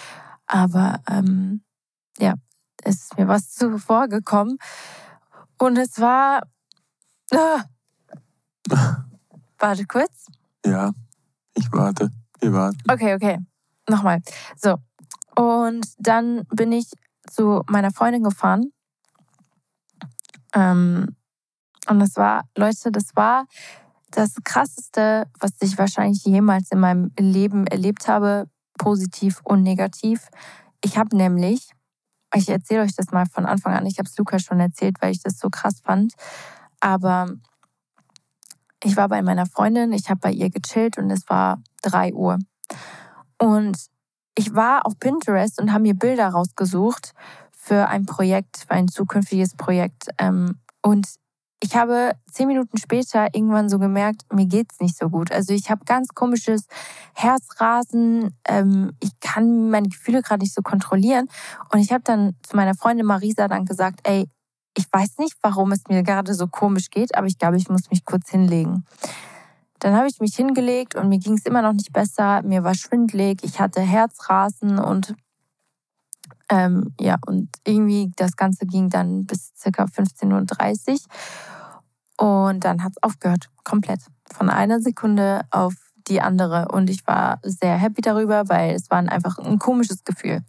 Aber 0.46 1.00
ähm, 1.08 1.62
ja, 2.18 2.34
es 2.82 3.02
ist 3.02 3.18
mir 3.18 3.28
was 3.28 3.52
zuvor 3.52 4.08
gekommen. 4.08 4.58
Und 5.58 5.78
es 5.78 6.00
war. 6.00 6.42
Ah. 7.32 7.64
Warte 9.58 9.86
kurz. 9.86 10.26
Ja, 10.66 10.92
ich 11.54 11.70
warte. 11.72 12.10
Wir 12.40 12.52
warten. 12.52 12.78
Okay, 12.90 13.14
okay. 13.14 13.38
Nochmal. 13.88 14.20
So. 14.56 14.76
Und 15.36 15.86
dann 15.98 16.44
bin 16.50 16.72
ich 16.72 16.90
zu 17.30 17.62
meiner 17.68 17.90
Freundin 17.90 18.22
gefahren. 18.22 18.72
Ähm, 20.54 21.16
und 21.88 21.98
das 21.98 22.16
war, 22.16 22.44
Leute, 22.56 22.90
das 22.92 23.14
war 23.14 23.46
das 24.14 24.35
Krasseste, 24.44 25.26
was 25.40 25.52
ich 25.61 25.76
wahrscheinlich 25.76 26.25
jemals 26.25 26.71
in 26.71 26.80
meinem 26.80 27.12
Leben 27.18 27.66
erlebt 27.66 28.09
habe, 28.09 28.49
positiv 28.78 29.40
und 29.44 29.62
negativ. 29.62 30.28
Ich 30.83 30.97
habe 30.97 31.16
nämlich, 31.16 31.71
ich 32.35 32.49
erzähle 32.49 32.83
euch 32.83 32.94
das 32.94 33.11
mal 33.11 33.26
von 33.26 33.47
Anfang 33.47 33.75
an, 33.75 33.87
ich 33.87 33.99
habe 33.99 34.09
es 34.09 34.16
Luca 34.16 34.38
schon 34.38 34.61
erzählt, 34.61 34.97
weil 35.00 35.12
ich 35.12 35.23
das 35.23 35.38
so 35.38 35.50
krass 35.50 35.80
fand, 35.85 36.14
aber 36.80 37.28
ich 38.83 38.97
war 38.97 39.09
bei 39.09 39.23
meiner 39.23 39.47
Freundin, 39.47 39.92
ich 39.92 40.11
habe 40.11 40.21
bei 40.21 40.30
ihr 40.30 40.50
gechillt 40.50 40.99
und 40.99 41.11
es 41.11 41.28
war 41.28 41.62
3 41.83 42.12
Uhr. 42.12 42.38
Und 43.38 43.78
ich 44.37 44.54
war 44.54 44.87
auf 44.87 44.99
Pinterest 44.99 45.61
und 45.61 45.73
habe 45.73 45.83
mir 45.83 45.94
Bilder 45.94 46.28
rausgesucht 46.28 47.12
für 47.52 47.88
ein 47.88 48.04
Projekt, 48.04 48.59
für 48.68 48.73
ein 48.73 48.88
zukünftiges 48.88 49.56
Projekt. 49.56 50.09
Ähm, 50.18 50.61
und 50.83 51.06
ich 51.64 51.75
habe 51.76 52.12
zehn 52.30 52.47
Minuten 52.47 52.76
später 52.76 53.28
irgendwann 53.33 53.71
so 53.71 53.78
gemerkt, 53.78 54.23
mir 54.30 54.44
geht's 54.44 54.80
nicht 54.80 54.99
so 54.99 55.09
gut. 55.09 55.33
Also 55.33 55.54
ich 55.54 55.71
habe 55.71 55.87
ganz 55.87 56.09
komisches 56.09 56.66
Herzrasen. 57.14 58.37
Ähm, 58.47 58.92
ich 59.00 59.18
kann 59.21 59.71
meine 59.71 59.88
Gefühle 59.88 60.21
gerade 60.21 60.42
nicht 60.42 60.52
so 60.52 60.61
kontrollieren. 60.61 61.26
Und 61.73 61.80
ich 61.80 61.90
habe 61.90 62.02
dann 62.04 62.37
zu 62.42 62.54
meiner 62.54 62.75
Freundin 62.75 63.06
Marisa 63.06 63.49
dann 63.49 63.64
gesagt, 63.64 64.00
ey, 64.02 64.28
ich 64.76 64.85
weiß 64.92 65.16
nicht, 65.18 65.37
warum 65.40 65.73
es 65.73 65.85
mir 65.88 66.02
gerade 66.02 66.35
so 66.35 66.49
komisch 66.49 66.90
geht, 66.90 67.14
aber 67.16 67.28
ich 67.28 67.38
glaube, 67.38 67.56
ich 67.56 67.71
muss 67.71 67.90
mich 67.90 68.04
kurz 68.04 68.28
hinlegen. 68.28 68.85
Dann 69.78 69.94
habe 69.94 70.09
ich 70.09 70.21
mich 70.21 70.37
hingelegt 70.37 70.97
und 70.97 71.09
mir 71.09 71.18
ging 71.18 71.35
es 71.35 71.47
immer 71.47 71.62
noch 71.62 71.73
nicht 71.73 71.94
besser. 71.94 72.42
Mir 72.42 72.62
war 72.62 72.75
schwindlig, 72.75 73.38
ich 73.42 73.59
hatte 73.59 73.80
Herzrasen 73.80 74.78
und 74.78 75.14
ähm, 76.50 76.94
ja, 77.00 77.16
und 77.26 77.48
irgendwie 77.66 78.12
das 78.16 78.36
Ganze 78.36 78.66
ging 78.66 78.90
dann 78.90 79.24
bis 79.26 79.52
ca. 79.62 79.84
15.30 79.84 80.90
Uhr. 82.20 82.48
Und 82.50 82.64
dann 82.64 82.82
hat 82.82 82.92
es 82.96 83.02
aufgehört, 83.02 83.48
komplett. 83.64 84.00
Von 84.32 84.50
einer 84.50 84.80
Sekunde 84.80 85.42
auf 85.50 85.74
die 86.08 86.20
andere. 86.20 86.68
Und 86.70 86.90
ich 86.90 87.06
war 87.06 87.38
sehr 87.42 87.76
happy 87.76 88.02
darüber, 88.02 88.48
weil 88.48 88.74
es 88.74 88.90
war 88.90 88.98
einfach 88.98 89.38
ein 89.38 89.58
komisches 89.58 90.04
Gefühl. 90.04 90.42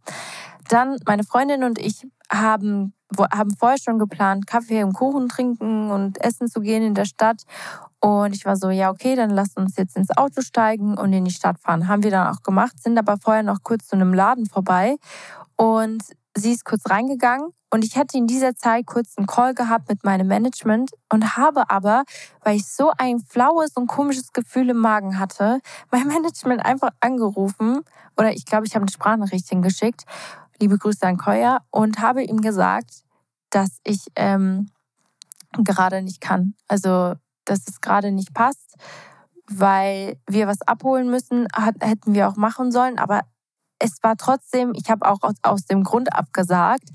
Dann 0.69 0.97
meine 1.05 1.23
Freundin 1.23 1.63
und 1.63 1.79
ich 1.79 2.07
haben, 2.31 2.93
haben 3.31 3.55
vorher 3.55 3.77
schon 3.77 3.99
geplant, 3.99 4.47
Kaffee 4.47 4.83
und 4.83 4.93
Kuchen 4.93 5.29
trinken 5.29 5.91
und 5.91 6.19
essen 6.21 6.47
zu 6.47 6.59
gehen 6.59 6.83
in 6.83 6.95
der 6.95 7.05
Stadt. 7.05 7.43
Und 7.99 8.35
ich 8.35 8.45
war 8.45 8.55
so, 8.55 8.69
ja, 8.69 8.91
okay, 8.91 9.15
dann 9.15 9.29
lasst 9.29 9.57
uns 9.57 9.77
jetzt 9.77 9.95
ins 9.95 10.15
Auto 10.15 10.41
steigen 10.41 10.97
und 10.97 11.13
in 11.13 11.25
die 11.25 11.31
Stadt 11.31 11.59
fahren. 11.59 11.87
Haben 11.87 12.03
wir 12.03 12.11
dann 12.11 12.27
auch 12.27 12.43
gemacht, 12.43 12.81
sind 12.81 12.97
aber 12.97 13.17
vorher 13.17 13.43
noch 13.43 13.63
kurz 13.63 13.87
zu 13.87 13.95
einem 13.95 14.13
Laden 14.13 14.45
vorbei. 14.45 14.97
Und 15.55 16.03
sie 16.35 16.51
ist 16.51 16.65
kurz 16.65 16.89
reingegangen 16.89 17.51
und 17.71 17.83
ich 17.83 17.95
hätte 17.95 18.17
in 18.17 18.27
dieser 18.27 18.55
Zeit 18.55 18.85
kurz 18.85 19.17
einen 19.17 19.27
Call 19.27 19.53
gehabt 19.53 19.89
mit 19.89 20.03
meinem 20.03 20.27
Management 20.27 20.91
und 21.11 21.37
habe 21.37 21.69
aber, 21.69 22.03
weil 22.41 22.57
ich 22.57 22.67
so 22.67 22.91
ein 22.97 23.19
flaues 23.19 23.71
und 23.75 23.87
komisches 23.87 24.33
Gefühl 24.33 24.69
im 24.69 24.77
Magen 24.77 25.17
hatte, 25.19 25.59
mein 25.91 26.07
Management 26.07 26.65
einfach 26.65 26.91
angerufen 26.99 27.81
oder 28.17 28.31
ich 28.31 28.45
glaube, 28.45 28.65
ich 28.65 28.75
habe 28.75 28.83
eine 28.83 28.91
Sprachnachricht 28.91 29.47
hingeschickt, 29.47 30.03
liebe 30.59 30.77
Grüße 30.77 31.05
an 31.05 31.17
Koya, 31.17 31.59
und 31.69 31.99
habe 31.99 32.23
ihm 32.23 32.41
gesagt, 32.41 33.03
dass 33.49 33.79
ich 33.83 34.05
ähm, 34.15 34.69
gerade 35.63 36.01
nicht 36.01 36.21
kann. 36.21 36.55
Also, 36.67 37.15
dass 37.45 37.67
es 37.67 37.81
gerade 37.81 38.11
nicht 38.11 38.33
passt, 38.33 38.75
weil 39.47 40.17
wir 40.27 40.47
was 40.47 40.61
abholen 40.61 41.09
müssen, 41.09 41.47
hat, 41.53 41.75
hätten 41.81 42.13
wir 42.13 42.27
auch 42.27 42.35
machen 42.35 42.71
sollen, 42.71 42.97
aber 42.97 43.21
es 43.79 44.01
war 44.01 44.15
trotzdem, 44.17 44.73
ich 44.73 44.89
habe 44.89 45.07
auch 45.07 45.19
aus, 45.21 45.35
aus 45.43 45.65
dem 45.65 45.83
Grund 45.83 46.13
abgesagt, 46.13 46.89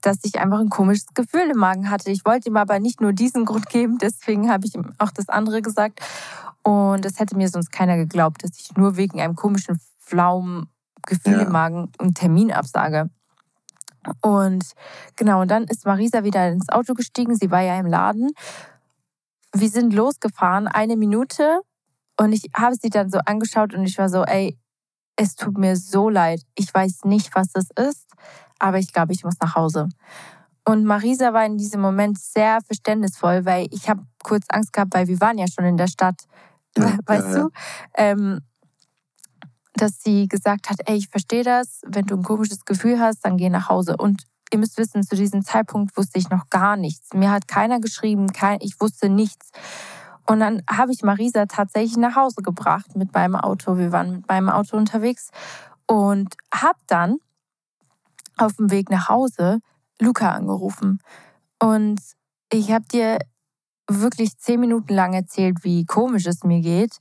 dass 0.00 0.18
ich 0.22 0.38
einfach 0.38 0.60
ein 0.60 0.68
komisches 0.68 1.06
Gefühl 1.14 1.50
im 1.50 1.58
Magen 1.58 1.90
hatte. 1.90 2.10
Ich 2.10 2.24
wollte 2.24 2.48
ihm 2.48 2.56
aber 2.56 2.78
nicht 2.78 3.00
nur 3.00 3.12
diesen 3.12 3.44
Grund 3.44 3.68
geben, 3.68 3.98
deswegen 3.98 4.50
habe 4.50 4.66
ich 4.66 4.74
ihm 4.74 4.92
auch 4.98 5.10
das 5.10 5.28
andere 5.28 5.62
gesagt. 5.62 6.00
Und 6.62 7.04
es 7.04 7.18
hätte 7.20 7.36
mir 7.36 7.48
sonst 7.48 7.72
keiner 7.72 7.96
geglaubt, 7.96 8.42
dass 8.42 8.58
ich 8.58 8.76
nur 8.76 8.96
wegen 8.96 9.20
einem 9.20 9.36
komischen 9.36 9.78
flauen 9.98 10.68
Gefühl 11.06 11.34
ja. 11.34 11.42
im 11.42 11.52
Magen 11.52 11.92
einen 11.98 12.14
Termin 12.14 12.52
absage. 12.52 13.10
Und 14.20 14.64
genau, 15.16 15.40
und 15.40 15.50
dann 15.50 15.64
ist 15.64 15.86
Marisa 15.86 16.24
wieder 16.24 16.48
ins 16.48 16.68
Auto 16.68 16.94
gestiegen. 16.94 17.36
Sie 17.36 17.50
war 17.50 17.62
ja 17.62 17.78
im 17.78 17.86
Laden. 17.86 18.32
Wir 19.52 19.68
sind 19.68 19.92
losgefahren, 19.92 20.66
eine 20.68 20.96
Minute. 20.96 21.60
Und 22.18 22.32
ich 22.32 22.50
habe 22.54 22.76
sie 22.76 22.90
dann 22.90 23.10
so 23.10 23.18
angeschaut 23.24 23.74
und 23.74 23.84
ich 23.84 23.98
war 23.98 24.08
so, 24.08 24.24
ey, 24.24 24.58
es 25.16 25.36
tut 25.36 25.58
mir 25.58 25.76
so 25.76 26.08
leid. 26.08 26.42
Ich 26.54 26.72
weiß 26.72 27.04
nicht, 27.04 27.34
was 27.34 27.48
es 27.54 27.68
ist, 27.76 28.06
aber 28.58 28.78
ich 28.78 28.92
glaube, 28.92 29.12
ich 29.12 29.24
muss 29.24 29.34
nach 29.40 29.54
Hause. 29.54 29.88
Und 30.64 30.84
Marisa 30.84 31.32
war 31.32 31.44
in 31.44 31.58
diesem 31.58 31.80
Moment 31.80 32.18
sehr 32.18 32.60
verständnisvoll, 32.62 33.44
weil 33.44 33.68
ich 33.70 33.88
habe 33.88 34.02
kurz 34.22 34.46
Angst 34.48 34.72
gehabt, 34.72 34.94
weil 34.94 35.06
wir 35.06 35.20
waren 35.20 35.38
ja 35.38 35.46
schon 35.46 35.66
in 35.66 35.76
der 35.76 35.88
Stadt, 35.88 36.22
ja, 36.78 36.98
weißt 37.06 37.28
ja, 37.28 37.42
du, 37.42 37.50
ähm, 37.96 38.40
dass 39.74 40.02
sie 40.02 40.28
gesagt 40.28 40.70
hat, 40.70 40.78
ey, 40.86 40.96
ich 40.96 41.08
verstehe 41.08 41.44
das, 41.44 41.80
wenn 41.86 42.06
du 42.06 42.16
ein 42.16 42.22
komisches 42.22 42.64
Gefühl 42.64 42.98
hast, 42.98 43.24
dann 43.24 43.36
geh 43.36 43.50
nach 43.50 43.68
Hause. 43.68 43.96
Und 43.96 44.22
ihr 44.52 44.58
müsst 44.58 44.78
wissen, 44.78 45.02
zu 45.02 45.16
diesem 45.16 45.44
Zeitpunkt 45.44 45.96
wusste 45.96 46.18
ich 46.18 46.30
noch 46.30 46.48
gar 46.48 46.76
nichts. 46.76 47.12
Mir 47.12 47.30
hat 47.30 47.48
keiner 47.48 47.80
geschrieben, 47.80 48.32
kein, 48.32 48.58
ich 48.60 48.80
wusste 48.80 49.08
nichts. 49.08 49.50
Und 50.26 50.40
dann 50.40 50.62
habe 50.70 50.92
ich 50.92 51.02
Marisa 51.02 51.46
tatsächlich 51.46 51.96
nach 51.96 52.16
Hause 52.16 52.42
gebracht 52.42 52.96
mit 52.96 53.12
meinem 53.12 53.36
Auto. 53.36 53.76
Wir 53.76 53.92
waren 53.92 54.12
mit 54.12 54.28
meinem 54.28 54.48
Auto 54.48 54.76
unterwegs 54.76 55.30
und 55.86 56.34
habe 56.52 56.78
dann 56.86 57.18
auf 58.38 58.54
dem 58.54 58.70
Weg 58.70 58.90
nach 58.90 59.08
Hause 59.08 59.60
Luca 60.00 60.32
angerufen. 60.32 61.00
Und 61.58 62.00
ich 62.50 62.72
habe 62.72 62.86
dir 62.86 63.18
wirklich 63.88 64.38
zehn 64.38 64.60
Minuten 64.60 64.94
lang 64.94 65.12
erzählt, 65.12 65.62
wie 65.62 65.84
komisch 65.84 66.26
es 66.26 66.42
mir 66.42 66.60
geht 66.60 66.98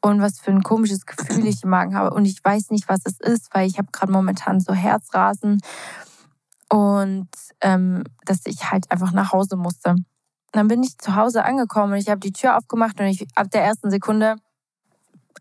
und 0.00 0.20
was 0.20 0.40
für 0.40 0.52
ein 0.52 0.62
komisches 0.62 1.04
Gefühl 1.04 1.46
ich 1.46 1.64
im 1.64 1.70
Magen 1.70 1.96
habe. 1.96 2.14
Und 2.14 2.24
ich 2.24 2.42
weiß 2.42 2.70
nicht, 2.70 2.88
was 2.88 3.00
es 3.04 3.18
ist, 3.20 3.52
weil 3.52 3.66
ich 3.66 3.78
habe 3.78 3.88
gerade 3.90 4.12
momentan 4.12 4.60
so 4.60 4.72
Herzrasen 4.72 5.60
und 6.68 7.28
ähm, 7.60 8.04
dass 8.24 8.46
ich 8.46 8.70
halt 8.70 8.90
einfach 8.90 9.12
nach 9.12 9.32
Hause 9.32 9.56
musste 9.56 9.96
dann 10.52 10.68
bin 10.68 10.82
ich 10.82 10.98
zu 10.98 11.16
Hause 11.16 11.44
angekommen 11.44 11.94
und 11.94 11.98
ich 11.98 12.08
habe 12.08 12.20
die 12.20 12.32
Tür 12.32 12.56
aufgemacht 12.56 13.00
und 13.00 13.06
ich 13.06 13.26
ab 13.34 13.50
der 13.50 13.64
ersten 13.64 13.90
Sekunde, 13.90 14.36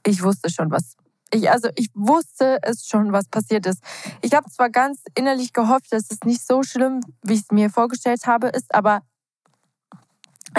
ich 0.06 0.24
wusste 0.24 0.50
schon, 0.50 0.72
was. 0.72 0.96
Ich, 1.34 1.50
also 1.50 1.70
ich 1.76 1.90
wusste 1.94 2.60
es 2.64 2.86
schon, 2.86 3.14
was 3.14 3.28
passiert 3.28 3.66
ist. 3.66 3.82
Ich 4.22 4.34
habe 4.34 4.50
zwar 4.50 4.70
ganz 4.70 5.02
innerlich 5.16 5.54
gehofft, 5.54 5.92
dass 5.92 6.10
es 6.10 6.20
nicht 6.26 6.46
so 6.46 6.64
schlimm, 6.64 7.02
wie 7.24 7.34
ich 7.34 7.42
es 7.42 7.52
mir 7.52 7.70
vorgestellt 7.70 8.26
habe, 8.26 8.48
ist, 8.48 8.74
aber 8.74 9.02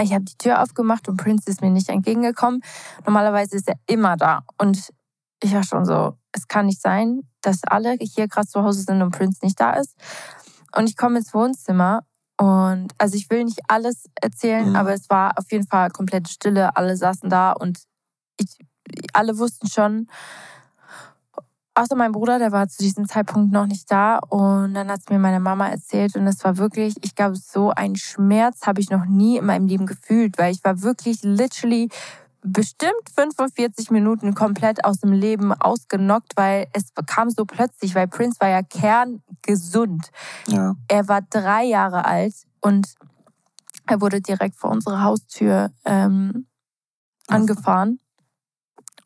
ich 0.01 0.15
habe 0.15 0.25
die 0.25 0.37
Tür 0.39 0.63
aufgemacht 0.63 1.09
und 1.09 1.19
Prince 1.19 1.51
ist 1.51 1.61
mir 1.61 1.71
nicht 1.71 1.91
entgegengekommen. 1.91 2.63
Normalerweise 3.05 3.57
ist 3.57 3.69
er 3.69 3.77
immer 3.87 4.17
da. 4.17 4.45
Und 4.57 4.91
ich 5.43 5.53
war 5.53 5.65
schon 5.65 5.85
so, 5.85 6.17
es 6.33 6.49
kann 6.49 6.67
nicht 6.67 6.81
sein, 6.81 7.29
dass 7.43 7.61
alle 7.65 7.97
hier 8.01 8.29
gerade 8.29 8.47
zu 8.47 8.63
Hause 8.63 8.83
sind 8.83 9.03
und 9.03 9.11
Prince 9.11 9.41
nicht 9.43 9.61
da 9.61 9.75
ist. 9.75 9.95
Und 10.75 10.89
ich 10.89 10.97
komme 10.97 11.19
ins 11.19 11.35
Wohnzimmer 11.35 12.05
und 12.43 12.89
also 12.99 13.17
ich 13.17 13.31
will 13.31 13.45
nicht 13.45 13.61
alles 13.69 14.11
erzählen, 14.21 14.71
mhm. 14.71 14.75
aber 14.75 14.93
es 14.93 15.09
war 15.09 15.39
auf 15.39 15.53
jeden 15.53 15.65
Fall 15.65 15.91
komplette 15.91 16.29
Stille. 16.29 16.77
Alle 16.77 16.97
saßen 16.97 17.31
da 17.31 17.53
und 17.53 17.79
ich, 18.37 18.59
alle 19.13 19.39
wussten 19.39 19.69
schon, 19.69 20.09
außer 21.75 21.95
mein 21.95 22.11
Bruder, 22.11 22.41
der 22.41 22.51
war 22.51 22.67
zu 22.67 22.83
diesem 22.83 23.07
Zeitpunkt 23.07 23.53
noch 23.53 23.67
nicht 23.67 23.89
da. 23.93 24.19
Und 24.19 24.75
dann 24.75 24.91
hat 24.91 25.03
es 25.03 25.09
mir 25.09 25.21
meine 25.21 25.39
Mama 25.39 25.69
erzählt 25.69 26.17
und 26.17 26.27
es 26.27 26.43
war 26.43 26.57
wirklich, 26.57 26.97
ich 27.03 27.15
glaube, 27.15 27.37
so 27.37 27.71
ein 27.71 27.95
Schmerz 27.95 28.67
habe 28.67 28.81
ich 28.81 28.91
noch 28.91 29.05
nie 29.05 29.37
in 29.37 29.47
meinem 29.47 29.69
Leben 29.69 29.87
gefühlt, 29.87 30.37
weil 30.37 30.53
ich 30.53 30.65
war 30.65 30.83
wirklich 30.83 31.23
literally 31.23 31.91
bestimmt 32.43 32.93
45 33.15 33.91
Minuten 33.91 34.35
komplett 34.35 34.85
aus 34.85 34.99
dem 34.99 35.13
Leben 35.13 35.53
ausgenockt, 35.53 36.33
weil 36.37 36.67
es 36.73 36.93
kam 37.07 37.31
so 37.31 37.45
plötzlich, 37.45 37.95
weil 37.95 38.09
Prince 38.09 38.41
war 38.41 38.49
ja 38.49 38.63
kerngesund. 38.63 40.11
Ja. 40.49 40.75
Er 40.89 41.09
war 41.09 41.23
drei 41.23 41.65
Jahre 41.65 42.05
alt 42.05 42.35
und 42.61 42.95
er 43.87 44.01
wurde 44.01 44.21
direkt 44.21 44.57
vor 44.57 44.71
unserer 44.71 45.03
Haustür 45.03 45.71
ähm, 45.85 46.47
angefahren. 47.29 47.99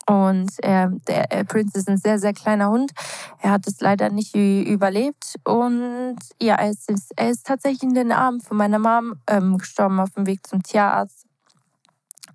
Und 0.09 0.53
er, 0.63 0.91
der 1.09 1.33
äh, 1.33 1.45
Prince 1.45 1.77
ist 1.79 1.89
ein 1.89 1.97
sehr, 1.97 2.19
sehr 2.21 2.33
kleiner 2.33 2.71
Hund. 2.71 2.93
Er 3.41 3.51
hat 3.51 3.67
es 3.67 3.81
leider 3.81 4.09
nicht 4.09 4.37
überlebt. 4.37 5.35
Und 5.45 6.19
ja, 6.41 6.55
er 6.55 6.71
ist, 6.71 6.89
er 7.17 7.31
ist 7.31 7.45
tatsächlich 7.45 7.83
in 7.83 7.95
den 7.95 8.13
Armen 8.13 8.41
von 8.41 8.57
meiner 8.57 8.79
Mom 8.79 9.15
ähm, 9.27 9.59
gestorben 9.59 9.99
auf 9.99 10.11
dem 10.11 10.27
Weg 10.27 10.47
zum 10.47 10.63
Tierarzt. 10.63 11.26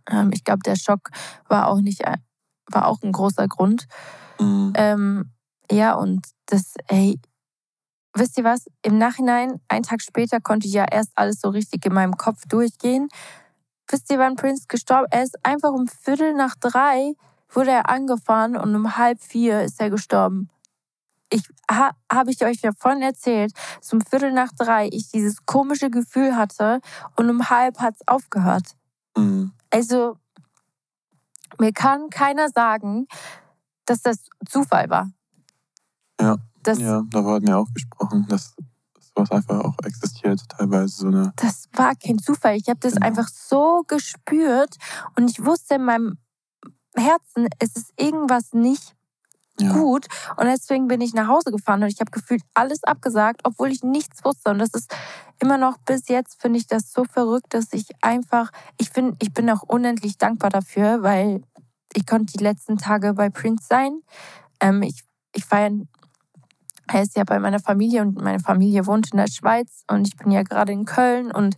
Ähm, 0.09 0.31
ich 0.33 0.43
glaube, 0.43 0.61
der 0.65 0.75
Schock 0.75 1.09
war 1.47 1.67
auch 1.67 1.81
nicht, 1.81 2.01
äh, 2.01 2.17
war 2.67 2.87
auch 2.87 3.01
ein 3.01 3.11
großer 3.11 3.47
Grund. 3.47 3.87
Mhm. 4.39 4.73
Ähm, 4.75 5.31
ja, 5.71 5.93
und 5.93 6.25
das, 6.47 6.73
ey, 6.87 7.19
wisst 8.13 8.37
ihr 8.37 8.43
was? 8.43 8.65
Im 8.81 8.97
Nachhinein, 8.97 9.59
einen 9.67 9.83
Tag 9.83 10.01
später, 10.01 10.39
konnte 10.41 10.67
ich 10.67 10.73
ja 10.73 10.85
erst 10.89 11.11
alles 11.15 11.41
so 11.41 11.49
richtig 11.49 11.85
in 11.85 11.93
meinem 11.93 12.17
Kopf 12.17 12.43
durchgehen. 12.47 13.07
Wisst 13.89 14.11
ihr, 14.11 14.19
wann 14.19 14.35
Prince 14.35 14.65
gestorben 14.67 15.05
ist? 15.05 15.13
Er 15.13 15.23
ist 15.23 15.45
einfach 15.45 15.71
um 15.71 15.87
Viertel 15.87 16.33
nach 16.33 16.55
drei 16.55 17.13
wurde 17.55 17.71
er 17.71 17.89
angefahren 17.89 18.55
und 18.55 18.75
um 18.75 18.97
halb 18.97 19.21
vier 19.21 19.61
ist 19.61 19.79
er 19.79 19.89
gestorben. 19.89 20.49
Ich 21.29 21.43
ha, 21.69 21.91
habe 22.11 22.31
ich 22.31 22.43
euch 22.43 22.61
ja 22.61 22.71
vorhin 22.77 23.01
erzählt, 23.01 23.53
dass 23.79 23.93
um 23.93 24.01
Viertel 24.01 24.33
nach 24.33 24.51
drei 24.57 24.89
ich 24.91 25.09
dieses 25.09 25.45
komische 25.45 25.89
Gefühl 25.89 26.35
hatte 26.35 26.81
und 27.15 27.29
um 27.29 27.49
halb 27.49 27.79
hat 27.79 27.95
es 27.95 28.07
aufgehört. 28.07 28.75
Mhm. 29.15 29.53
Also, 29.71 30.17
mir 31.59 31.71
kann 31.73 32.09
keiner 32.09 32.49
sagen, 32.49 33.07
dass 33.85 34.01
das 34.01 34.17
Zufall 34.47 34.89
war. 34.89 35.09
Ja. 36.19 36.37
Das, 36.63 36.77
Ja, 36.79 37.01
darüber 37.09 37.33
hatten 37.33 37.47
wir 37.47 37.57
auch 37.57 37.73
gesprochen, 37.73 38.27
dass 38.29 38.55
sowas 39.15 39.31
einfach 39.31 39.61
auch 39.61 39.75
existiert, 39.83 40.41
teilweise 40.47 40.95
so 40.95 41.07
eine. 41.07 41.33
das 41.37 41.67
war 41.73 41.95
kein 41.95 42.19
Zufall. 42.19 42.55
Ich 42.55 42.69
habe 42.69 42.79
das 42.79 42.93
Genau. 42.93 43.07
einfach 43.07 43.27
so 43.27 43.83
gespürt 43.87 44.75
und 45.17 45.29
ich 45.29 45.43
wusste 45.43 45.75
in 45.75 45.85
meinem 45.85 46.17
Herzen, 46.95 47.47
es 47.57 47.75
ist 47.75 47.91
irgendwas 47.99 48.53
nicht 48.53 48.95
Ja. 49.61 49.73
gut. 49.73 50.07
Und 50.37 50.45
deswegen 50.45 50.87
bin 50.87 51.01
ich 51.01 51.13
nach 51.13 51.27
Hause 51.27 51.51
gefahren 51.51 51.83
und 51.83 51.89
ich 51.89 51.99
habe 51.99 52.11
gefühlt 52.11 52.41
alles 52.53 52.83
abgesagt, 52.83 53.41
obwohl 53.43 53.71
ich 53.71 53.83
nichts 53.83 54.23
wusste. 54.23 54.51
Und 54.51 54.59
das 54.59 54.69
ist 54.73 54.93
immer 55.39 55.57
noch 55.57 55.77
bis 55.79 56.07
jetzt, 56.07 56.41
finde 56.41 56.59
ich 56.59 56.67
das 56.67 56.91
so 56.91 57.03
verrückt, 57.03 57.53
dass 57.53 57.73
ich 57.73 57.87
einfach, 58.01 58.51
ich 58.77 58.89
finde, 58.89 59.17
ich 59.21 59.33
bin 59.33 59.49
auch 59.49 59.63
unendlich 59.63 60.17
dankbar 60.17 60.49
dafür, 60.49 61.03
weil 61.03 61.43
ich 61.93 62.05
konnte 62.05 62.37
die 62.37 62.43
letzten 62.43 62.77
Tage 62.77 63.13
bei 63.13 63.29
Prince 63.29 63.65
sein. 63.69 64.01
Ähm, 64.59 64.83
ich, 64.83 65.03
ich 65.33 65.49
war 65.51 65.69
er 66.93 67.03
ist 67.03 67.15
ja 67.15 67.23
bei 67.23 67.39
meiner 67.39 67.59
Familie 67.59 68.01
und 68.01 68.21
meine 68.21 68.39
Familie 68.39 68.85
wohnt 68.85 69.11
in 69.11 69.17
der 69.17 69.27
Schweiz 69.31 69.83
und 69.89 70.07
ich 70.07 70.17
bin 70.17 70.31
ja 70.31 70.43
gerade 70.43 70.71
in 70.73 70.85
Köln 70.85 71.31
und 71.31 71.55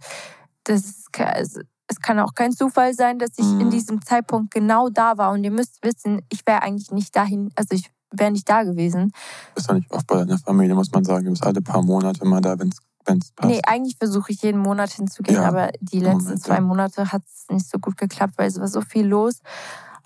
das 0.63 0.81
ist, 0.85 1.13
ke- 1.13 1.45
es, 1.93 1.99
kann 2.01 2.19
auch 2.19 2.33
kein 2.33 2.51
Zufall 2.51 2.93
sein, 2.93 3.19
dass 3.19 3.31
ich 3.37 3.45
Mhm. 3.45 3.61
in 3.61 3.69
diesem 3.69 4.01
Zeitpunkt 4.01 4.53
genau 4.53 4.89
da 4.89 5.17
war. 5.17 5.31
Und 5.31 5.43
ihr 5.43 5.51
müsst 5.51 5.83
wissen, 5.83 6.21
ich 6.29 6.45
wäre 6.45 6.61
eigentlich 6.63 6.91
nicht 6.91 7.15
dahin, 7.15 7.51
also 7.55 7.75
ich 7.75 7.89
wäre 8.11 8.31
nicht 8.31 8.47
da 8.49 8.63
gewesen. 8.63 9.11
Du 9.49 9.55
bist 9.55 9.67
ja 9.69 9.73
nicht 9.75 9.91
oft 9.91 10.05
bei 10.07 10.17
deiner 10.17 10.37
Familie, 10.37 10.75
muss 10.75 10.91
man 10.91 11.03
sagen. 11.03 11.25
Du 11.25 11.31
bist 11.31 11.45
alle 11.45 11.61
paar 11.61 11.81
Monate 11.81 12.25
mal 12.25 12.41
da, 12.41 12.59
wenn 12.59 12.69
es 12.69 13.31
passt. 13.35 13.49
Nee, 13.49 13.59
eigentlich 13.65 13.97
versuche 13.97 14.31
ich 14.31 14.41
jeden 14.43 14.59
Monat 14.61 14.91
hinzugehen, 14.91 15.41
Ja, 15.41 15.47
aber 15.47 15.71
die 15.81 15.99
letzten 15.99 16.23
Moment, 16.23 16.43
zwei. 16.43 16.61
Monate 16.61 17.11
hat 17.11 17.23
es 17.25 17.45
nicht 17.49 17.67
so 17.69 17.79
gut 17.79 17.97
geklappt, 17.97 18.33
weil 18.37 18.47
es 18.47 18.59
war 18.59 18.67
so 18.67 18.81
viel 18.81 19.05
los. 19.07 19.39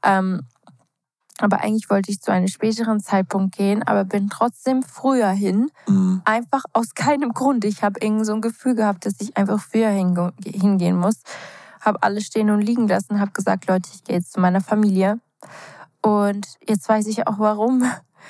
Ähm, 0.03 0.41
aber 1.39 1.61
eigentlich 1.61 1.89
wollte 1.91 2.11
ich 2.11 2.19
zu 2.21 2.31
einem 2.31 2.47
späteren 2.47 2.99
Zeitpunkt 2.99 3.55
gehen, 3.55 3.83
aber 3.83 4.05
bin 4.05 4.27
trotzdem 4.29 4.81
früher 4.81 5.29
hin. 5.29 5.69
Mhm. 5.87 6.21
Einfach 6.25 6.63
aus 6.73 6.95
keinem 6.95 7.33
Grund. 7.33 7.63
Ich 7.65 7.83
habe 7.83 7.99
irgendwie 8.01 8.25
so 8.25 8.33
ein 8.33 8.41
Gefühl 8.41 8.73
gehabt, 8.73 9.05
dass 9.05 9.13
ich 9.19 9.37
einfach 9.37 9.59
früher 9.61 9.89
hinge- 9.89 10.33
hingehen 10.43 10.97
muss. 10.97 11.17
Habe 11.81 12.01
alles 12.03 12.25
stehen 12.25 12.49
und 12.49 12.61
liegen 12.61 12.87
lassen, 12.87 13.19
habe 13.19 13.31
gesagt, 13.31 13.67
Leute, 13.67 13.89
ich 13.93 14.03
gehe 14.03 14.17
jetzt 14.17 14.33
zu 14.33 14.39
meiner 14.39 14.61
Familie. 14.61 15.19
Und 16.01 16.47
jetzt 16.67 16.87
weiß 16.87 17.07
ich 17.07 17.27
auch 17.27 17.39
warum. 17.39 17.83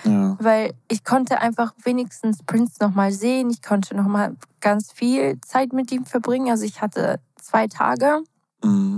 Ja. 0.04 0.38
Weil 0.40 0.74
ich 0.88 1.04
konnte 1.04 1.42
einfach 1.42 1.74
wenigstens 1.84 2.44
Prince 2.44 2.76
nochmal 2.82 3.12
sehen. 3.12 3.50
Ich 3.50 3.62
konnte 3.62 3.96
nochmal 3.96 4.36
ganz 4.60 4.92
viel 4.92 5.40
Zeit 5.42 5.74
mit 5.74 5.92
ihm 5.92 6.06
verbringen. 6.06 6.52
Also 6.52 6.66
ich 6.66 6.82
hatte 6.82 7.20
zwei 7.36 7.68
Tage. 7.68 8.22
Mhm. 8.64 8.98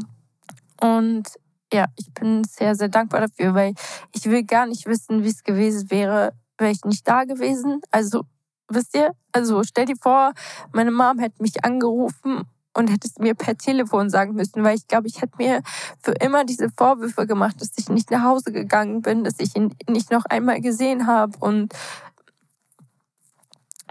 Und 0.81 1.27
ja, 1.71 1.85
ich 1.95 2.11
bin 2.13 2.43
sehr, 2.43 2.75
sehr 2.75 2.89
dankbar 2.89 3.21
dafür, 3.21 3.53
weil 3.53 3.73
ich 4.13 4.25
will 4.25 4.43
gar 4.43 4.65
nicht 4.65 4.87
wissen, 4.87 5.23
wie 5.23 5.29
es 5.29 5.43
gewesen 5.43 5.91
wäre, 5.91 6.33
wäre 6.57 6.71
ich 6.71 6.83
nicht 6.83 7.07
da 7.07 7.25
gewesen. 7.25 7.81
Also, 7.91 8.23
wisst 8.67 8.95
ihr? 8.95 9.11
Also, 9.31 9.63
stell 9.63 9.85
dir 9.85 9.97
vor, 10.01 10.33
meine 10.73 10.91
Mom 10.91 11.19
hätte 11.19 11.41
mich 11.41 11.63
angerufen 11.63 12.45
und 12.79 12.89
hätte 12.89 13.07
es 13.07 13.19
mir 13.19 13.35
per 13.35 13.57
Telefon 13.57 14.09
sagen 14.09 14.33
müssen, 14.33 14.63
weil 14.63 14.75
ich 14.77 14.87
glaube, 14.87 15.07
ich 15.07 15.21
hätte 15.21 15.37
mir 15.37 15.61
für 16.01 16.13
immer 16.13 16.45
diese 16.45 16.69
Vorwürfe 16.69 17.27
gemacht, 17.27 17.61
dass 17.61 17.71
ich 17.77 17.89
nicht 17.89 18.09
nach 18.09 18.23
Hause 18.23 18.51
gegangen 18.51 19.01
bin, 19.01 19.23
dass 19.23 19.39
ich 19.39 19.55
ihn 19.55 19.75
nicht 19.87 20.11
noch 20.11 20.25
einmal 20.25 20.61
gesehen 20.61 21.05
habe. 21.05 21.37
Und 21.39 21.73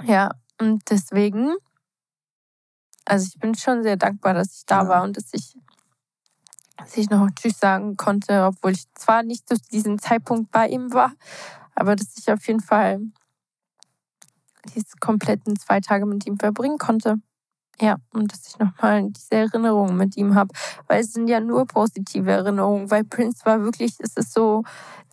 ja, 0.03 0.31
und 0.59 0.83
deswegen, 0.90 1.55
also 3.05 3.27
ich 3.33 3.38
bin 3.38 3.55
schon 3.55 3.83
sehr 3.83 3.96
dankbar, 3.96 4.35
dass 4.35 4.57
ich 4.57 4.66
da 4.66 4.83
Ja. 4.83 4.88
war 4.88 5.03
und 5.05 5.16
dass 5.16 5.33
ich 5.33 5.55
dass 6.79 6.96
ich 6.96 7.11
noch 7.11 7.29
Tschüss 7.33 7.59
sagen 7.59 7.96
konnte, 7.96 8.44
obwohl 8.44 8.70
ich 8.70 8.85
zwar 8.94 9.24
nicht 9.24 9.48
zu 9.48 9.57
diesem 9.72 9.98
Zeitpunkt 9.98 10.53
bei 10.53 10.68
ihm 10.68 10.92
war, 10.92 11.12
aber 11.74 11.96
dass 11.96 12.16
ich 12.16 12.31
auf 12.31 12.46
jeden 12.46 12.61
Fall 12.61 13.01
diese 14.74 14.96
kompletten 15.01 15.59
zwei 15.59 15.81
Tage 15.81 16.07
mit 16.07 16.24
ihm 16.27 16.38
verbringen 16.38 16.79
konnte. 16.79 17.16
Ja, 17.80 17.96
und 18.12 18.32
dass 18.32 18.48
ich 18.48 18.58
nochmal 18.58 19.08
diese 19.10 19.36
Erinnerungen 19.36 19.96
mit 19.96 20.16
ihm 20.16 20.34
habe, 20.34 20.52
weil 20.88 21.00
es 21.00 21.12
sind 21.12 21.28
ja 21.28 21.38
nur 21.38 21.64
positive 21.66 22.30
Erinnerungen, 22.30 22.90
weil 22.90 23.04
Prince 23.04 23.44
war 23.44 23.62
wirklich, 23.62 23.94
es 24.00 24.16
ist 24.16 24.32
so, 24.32 24.64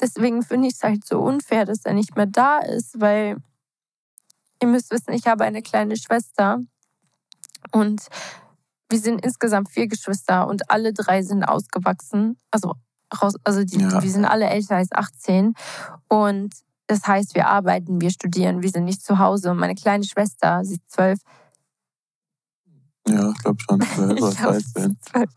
deswegen 0.02 0.42
finde 0.42 0.68
ich 0.68 0.74
es 0.74 0.84
halt 0.84 1.06
so 1.06 1.20
unfair, 1.20 1.66
dass 1.66 1.86
er 1.86 1.94
nicht 1.94 2.16
mehr 2.16 2.26
da 2.26 2.58
ist, 2.60 3.00
weil 3.00 3.38
ihr 4.62 4.68
müsst 4.68 4.90
wissen, 4.92 5.14
ich 5.14 5.28
habe 5.28 5.44
eine 5.44 5.62
kleine 5.62 5.96
Schwester 5.96 6.60
und 7.72 8.08
wir 8.90 9.00
sind 9.00 9.24
insgesamt 9.24 9.70
vier 9.70 9.88
Geschwister 9.88 10.48
und 10.48 10.70
alle 10.72 10.94
drei 10.94 11.22
sind 11.22 11.44
ausgewachsen. 11.44 12.38
Also, 12.52 12.74
raus, 13.22 13.36
also 13.44 13.64
die, 13.64 13.80
Ja. 13.80 14.02
wir 14.02 14.12
sind 14.12 14.26
alle 14.26 14.46
älter 14.46 14.76
als 14.78 14.92
18. 14.92 15.54
Und 16.08 16.54
das 16.88 17.06
heißt, 17.08 17.34
wir 17.36 17.48
arbeiten, 17.48 18.00
wir 18.00 18.12
studieren, 18.12 18.62
wir 18.62 18.70
sind 18.70 18.86
nicht 18.86 19.04
zu 19.04 19.18
Hause. 19.18 19.52
Und 19.52 19.58
meine 19.58 19.76
kleine 19.76 20.04
Schwester, 20.04 20.64
sie 20.64 20.76
ist 20.76 20.92
zwölf, 20.92 21.20
Ja, 23.08 23.32
ich 23.32 23.38
glaube 23.38 23.58
schon. 23.62 23.82
12 23.96 23.98
oder 24.00 24.14
ich 24.14 24.38
glaub, 24.38 24.54
sie 24.56 24.74
13. 24.74 24.92
ist 24.92 25.06
zwölf, 25.06 25.30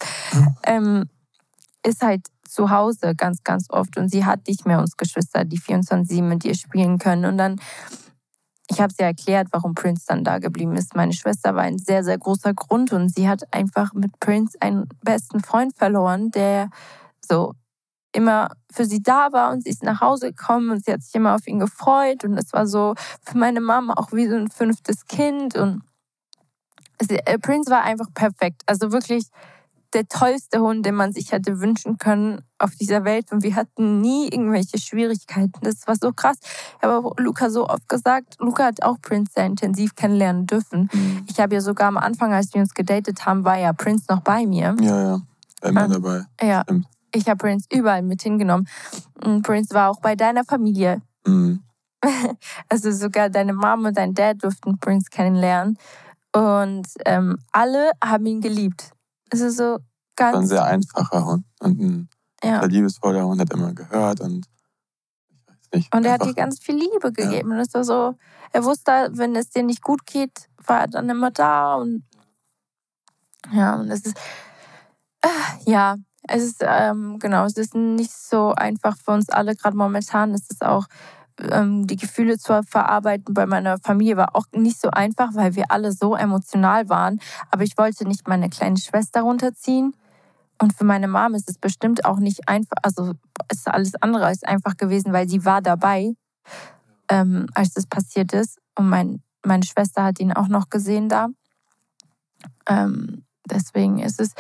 ähm, 0.64 1.08
ist 1.84 2.02
halt 2.02 2.26
zu 2.48 2.70
Hause 2.70 3.14
ganz, 3.14 3.42
ganz 3.44 3.66
oft. 3.70 3.96
Und 3.98 4.10
sie 4.10 4.24
hat 4.24 4.46
nicht 4.48 4.66
mehr 4.66 4.80
uns 4.80 4.96
Geschwister, 4.96 5.44
die 5.44 5.60
24-7 5.60 6.22
mit 6.22 6.44
ihr 6.44 6.54
spielen 6.54 6.98
können. 6.98 7.24
Und 7.24 7.38
dann, 7.38 7.60
ich 8.68 8.80
habe 8.80 8.92
sie 8.92 9.02
erklärt, 9.02 9.48
warum 9.52 9.74
Prince 9.74 10.04
dann 10.08 10.24
da 10.24 10.38
geblieben 10.38 10.76
ist. 10.76 10.96
Meine 10.96 11.12
Schwester 11.12 11.54
war 11.54 11.62
ein 11.62 11.78
sehr, 11.78 12.04
sehr 12.04 12.18
großer 12.18 12.54
Grund. 12.54 12.92
Und 12.92 13.14
sie 13.14 13.28
hat 13.28 13.42
einfach 13.52 13.92
mit 13.92 14.18
Prince 14.20 14.56
einen 14.60 14.88
besten 15.02 15.40
Freund 15.40 15.76
verloren, 15.76 16.30
der 16.30 16.70
so 17.20 17.54
immer 18.12 18.50
für 18.72 18.84
sie 18.84 19.02
da 19.02 19.32
war 19.32 19.52
und 19.52 19.64
sie 19.64 19.70
ist 19.70 19.82
nach 19.82 20.00
Hause 20.00 20.32
gekommen 20.32 20.70
und 20.70 20.84
sie 20.84 20.92
hat 20.92 21.02
sich 21.02 21.14
immer 21.14 21.34
auf 21.34 21.46
ihn 21.46 21.58
gefreut 21.58 22.24
und 22.24 22.38
es 22.38 22.52
war 22.52 22.66
so 22.66 22.94
für 23.22 23.36
meine 23.36 23.60
Mama 23.60 23.94
auch 23.96 24.12
wie 24.12 24.26
so 24.26 24.34
ein 24.34 24.50
fünftes 24.50 25.06
Kind 25.06 25.56
und 25.56 25.82
Prince 27.42 27.70
war 27.70 27.82
einfach 27.82 28.06
perfekt. 28.14 28.62
Also 28.66 28.92
wirklich 28.92 29.26
der 29.94 30.06
tollste 30.06 30.60
Hund, 30.60 30.84
den 30.84 30.94
man 30.96 31.12
sich 31.12 31.32
hätte 31.32 31.60
wünschen 31.60 31.96
können 31.96 32.42
auf 32.58 32.72
dieser 32.74 33.04
Welt. 33.04 33.32
Und 33.32 33.42
wir 33.42 33.54
hatten 33.54 34.00
nie 34.02 34.26
irgendwelche 34.28 34.78
Schwierigkeiten. 34.78 35.52
Das 35.62 35.86
war 35.86 35.94
so 35.96 36.12
krass. 36.12 36.36
Ich 36.76 36.82
habe 36.82 37.10
Luca 37.22 37.48
so 37.48 37.66
oft 37.68 37.88
gesagt, 37.88 38.36
Luca 38.38 38.64
hat 38.64 38.82
auch 38.82 39.00
Prince 39.00 39.32
sehr 39.34 39.46
intensiv 39.46 39.94
kennenlernen 39.94 40.46
dürfen. 40.46 40.90
Mhm. 40.92 41.24
Ich 41.30 41.40
habe 41.40 41.54
ja 41.54 41.60
sogar 41.62 41.88
am 41.88 41.96
Anfang, 41.96 42.34
als 42.34 42.52
wir 42.52 42.60
uns 42.60 42.74
gedatet 42.74 43.24
haben, 43.24 43.44
war 43.44 43.56
ja 43.58 43.72
Prince 43.72 44.04
noch 44.10 44.20
bei 44.20 44.44
mir. 44.44 44.76
Ja, 44.80 45.02
ja. 45.02 45.20
Immer 45.62 45.84
Ah. 45.84 45.88
dabei. 45.88 46.22
Ja, 46.42 46.62
Stimmt. 46.64 46.86
ich 47.14 47.26
habe 47.26 47.38
Prince 47.38 47.66
überall 47.72 48.02
mit 48.02 48.20
hingenommen. 48.22 48.68
Und 49.24 49.42
Prince 49.42 49.74
war 49.74 49.88
auch 49.90 50.00
bei 50.00 50.14
deiner 50.16 50.44
Familie. 50.44 51.00
Mhm. 51.26 51.62
Also 52.68 52.92
sogar 52.92 53.30
deine 53.30 53.54
Mom 53.54 53.86
und 53.86 53.96
dein 53.96 54.12
Dad 54.14 54.42
durften 54.42 54.78
Prince 54.78 55.08
kennenlernen. 55.10 55.78
Und 56.38 56.86
ähm, 57.04 57.38
alle 57.52 57.90
haben 58.02 58.26
ihn 58.26 58.40
geliebt. 58.40 58.92
Es 59.30 59.40
ist 59.40 59.56
so 59.56 59.78
War 60.16 60.26
ein 60.28 60.32
ganz. 60.32 60.48
sehr 60.48 60.64
einfacher 60.64 61.24
Hund. 61.24 61.44
Und 61.60 61.80
ein 61.80 62.08
Ja. 62.44 62.60
sehr 62.60 62.68
liebesvoller 62.68 63.24
Hund, 63.26 63.40
hat 63.40 63.52
immer 63.52 63.72
gehört 63.72 64.20
und 64.20 64.46
ich 65.30 65.36
weiß 65.48 65.68
nicht. 65.74 65.94
Und 65.94 66.04
er 66.04 66.12
hat 66.12 66.24
dir 66.24 66.34
ganz 66.34 66.60
viel 66.60 66.76
Liebe 66.76 67.12
gegeben. 67.12 67.50
Und 67.52 67.58
es 67.58 67.74
war 67.74 67.84
so, 67.84 68.14
er 68.52 68.64
wusste, 68.64 69.10
wenn 69.12 69.34
es 69.36 69.50
dir 69.50 69.62
nicht 69.64 69.82
gut 69.82 70.06
geht, 70.06 70.48
war 70.64 70.80
er 70.82 70.86
dann 70.88 71.08
immer 71.10 71.30
da. 71.30 71.74
Und 71.74 72.04
ja, 73.52 73.74
und 73.76 73.90
es 73.90 74.04
ist, 74.06 74.16
ah, 75.22 75.28
ja, 75.64 75.96
es 76.22 76.42
ist, 76.42 76.62
ähm, 76.64 77.18
genau, 77.18 77.44
es 77.46 77.56
ist 77.56 77.74
nicht 77.74 78.12
so 78.12 78.52
einfach 78.54 78.96
für 78.96 79.12
uns 79.12 79.28
alle, 79.30 79.56
gerade 79.56 79.76
momentan. 79.76 80.34
Es 80.34 80.48
ist 80.50 80.64
auch, 80.64 80.86
ähm, 81.40 81.86
die 81.86 81.96
Gefühle 81.96 82.38
zu 82.38 82.62
verarbeiten 82.62 83.34
bei 83.34 83.46
meiner 83.46 83.78
Familie 83.78 84.16
war 84.16 84.34
auch 84.34 84.46
nicht 84.52 84.80
so 84.80 84.90
einfach, 84.90 85.34
weil 85.34 85.54
wir 85.54 85.70
alle 85.70 85.92
so 85.92 86.14
emotional 86.14 86.88
waren. 86.88 87.20
Aber 87.50 87.62
ich 87.62 87.76
wollte 87.78 88.06
nicht 88.06 88.28
meine 88.28 88.48
kleine 88.48 88.78
Schwester 88.78 89.22
runterziehen. 89.22 89.94
Und 90.60 90.72
für 90.72 90.84
meine 90.84 91.06
Mom 91.06 91.34
ist 91.34 91.48
es 91.48 91.58
bestimmt 91.58 92.04
auch 92.04 92.18
nicht 92.18 92.48
einfach, 92.48 92.76
also 92.82 93.12
ist 93.50 93.68
alles 93.68 93.94
andere 93.96 94.26
als 94.26 94.42
einfach 94.42 94.76
gewesen, 94.76 95.12
weil 95.12 95.28
sie 95.28 95.44
war 95.44 95.62
dabei, 95.62 96.14
ähm, 97.08 97.46
als 97.54 97.74
das 97.74 97.86
passiert 97.86 98.32
ist. 98.32 98.58
Und 98.74 98.88
mein, 98.88 99.22
meine 99.44 99.64
Schwester 99.64 100.02
hat 100.02 100.18
ihn 100.18 100.32
auch 100.32 100.48
noch 100.48 100.68
gesehen 100.68 101.08
da. 101.08 101.28
Ähm, 102.68 103.24
deswegen 103.50 103.98
ist 103.98 104.20
es, 104.20 104.32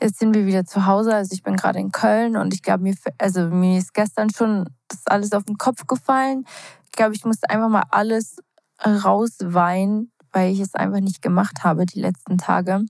jetzt 0.00 0.18
sind 0.18 0.34
wir 0.34 0.46
wieder 0.46 0.64
zu 0.64 0.86
Hause. 0.86 1.14
Also 1.14 1.32
ich 1.32 1.42
bin 1.42 1.56
gerade 1.56 1.78
in 1.78 1.92
Köln 1.92 2.36
und 2.36 2.54
ich 2.54 2.62
glaube, 2.62 2.82
mir, 2.82 2.94
also 3.18 3.48
mir 3.48 3.78
ist 3.78 3.94
gestern 3.94 4.30
schon 4.30 4.66
das 4.88 5.06
alles 5.06 5.32
auf 5.32 5.44
den 5.44 5.58
Kopf 5.58 5.86
gefallen. 5.86 6.44
Ich 6.86 6.92
glaube, 6.92 7.14
ich 7.14 7.24
musste 7.24 7.48
einfach 7.50 7.68
mal 7.68 7.84
alles 7.90 8.36
rausweinen, 8.84 10.12
weil 10.32 10.52
ich 10.52 10.60
es 10.60 10.74
einfach 10.74 11.00
nicht 11.00 11.22
gemacht 11.22 11.64
habe 11.64 11.86
die 11.86 12.00
letzten 12.00 12.38
Tage. 12.38 12.84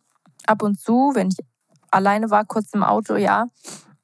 Ab 0.46 0.62
und 0.62 0.80
zu, 0.80 1.12
wenn 1.14 1.28
ich 1.28 1.38
alleine 1.90 2.30
war, 2.30 2.44
kurz 2.44 2.72
im 2.72 2.82
Auto, 2.82 3.16
ja. 3.16 3.46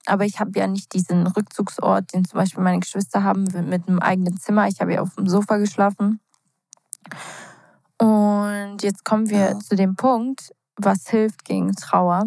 Aber 0.06 0.24
ich 0.24 0.38
habe 0.38 0.52
ja 0.54 0.66
nicht 0.66 0.92
diesen 0.94 1.26
Rückzugsort, 1.26 2.12
den 2.12 2.24
zum 2.24 2.38
Beispiel 2.38 2.62
meine 2.62 2.80
Geschwister 2.80 3.24
haben, 3.24 3.44
mit 3.68 3.88
einem 3.88 3.98
eigenen 3.98 4.36
Zimmer. 4.38 4.68
Ich 4.68 4.80
habe 4.80 4.94
ja 4.94 5.02
auf 5.02 5.14
dem 5.16 5.26
Sofa 5.26 5.56
geschlafen. 5.56 6.20
Und 7.98 8.78
jetzt 8.82 9.04
kommen 9.04 9.30
wir 9.30 9.38
ja. 9.38 9.58
zu 9.58 9.74
dem 9.74 9.96
Punkt, 9.96 10.52
was 10.76 11.08
hilft 11.08 11.44
gegen 11.44 11.74
Trauer. 11.74 12.26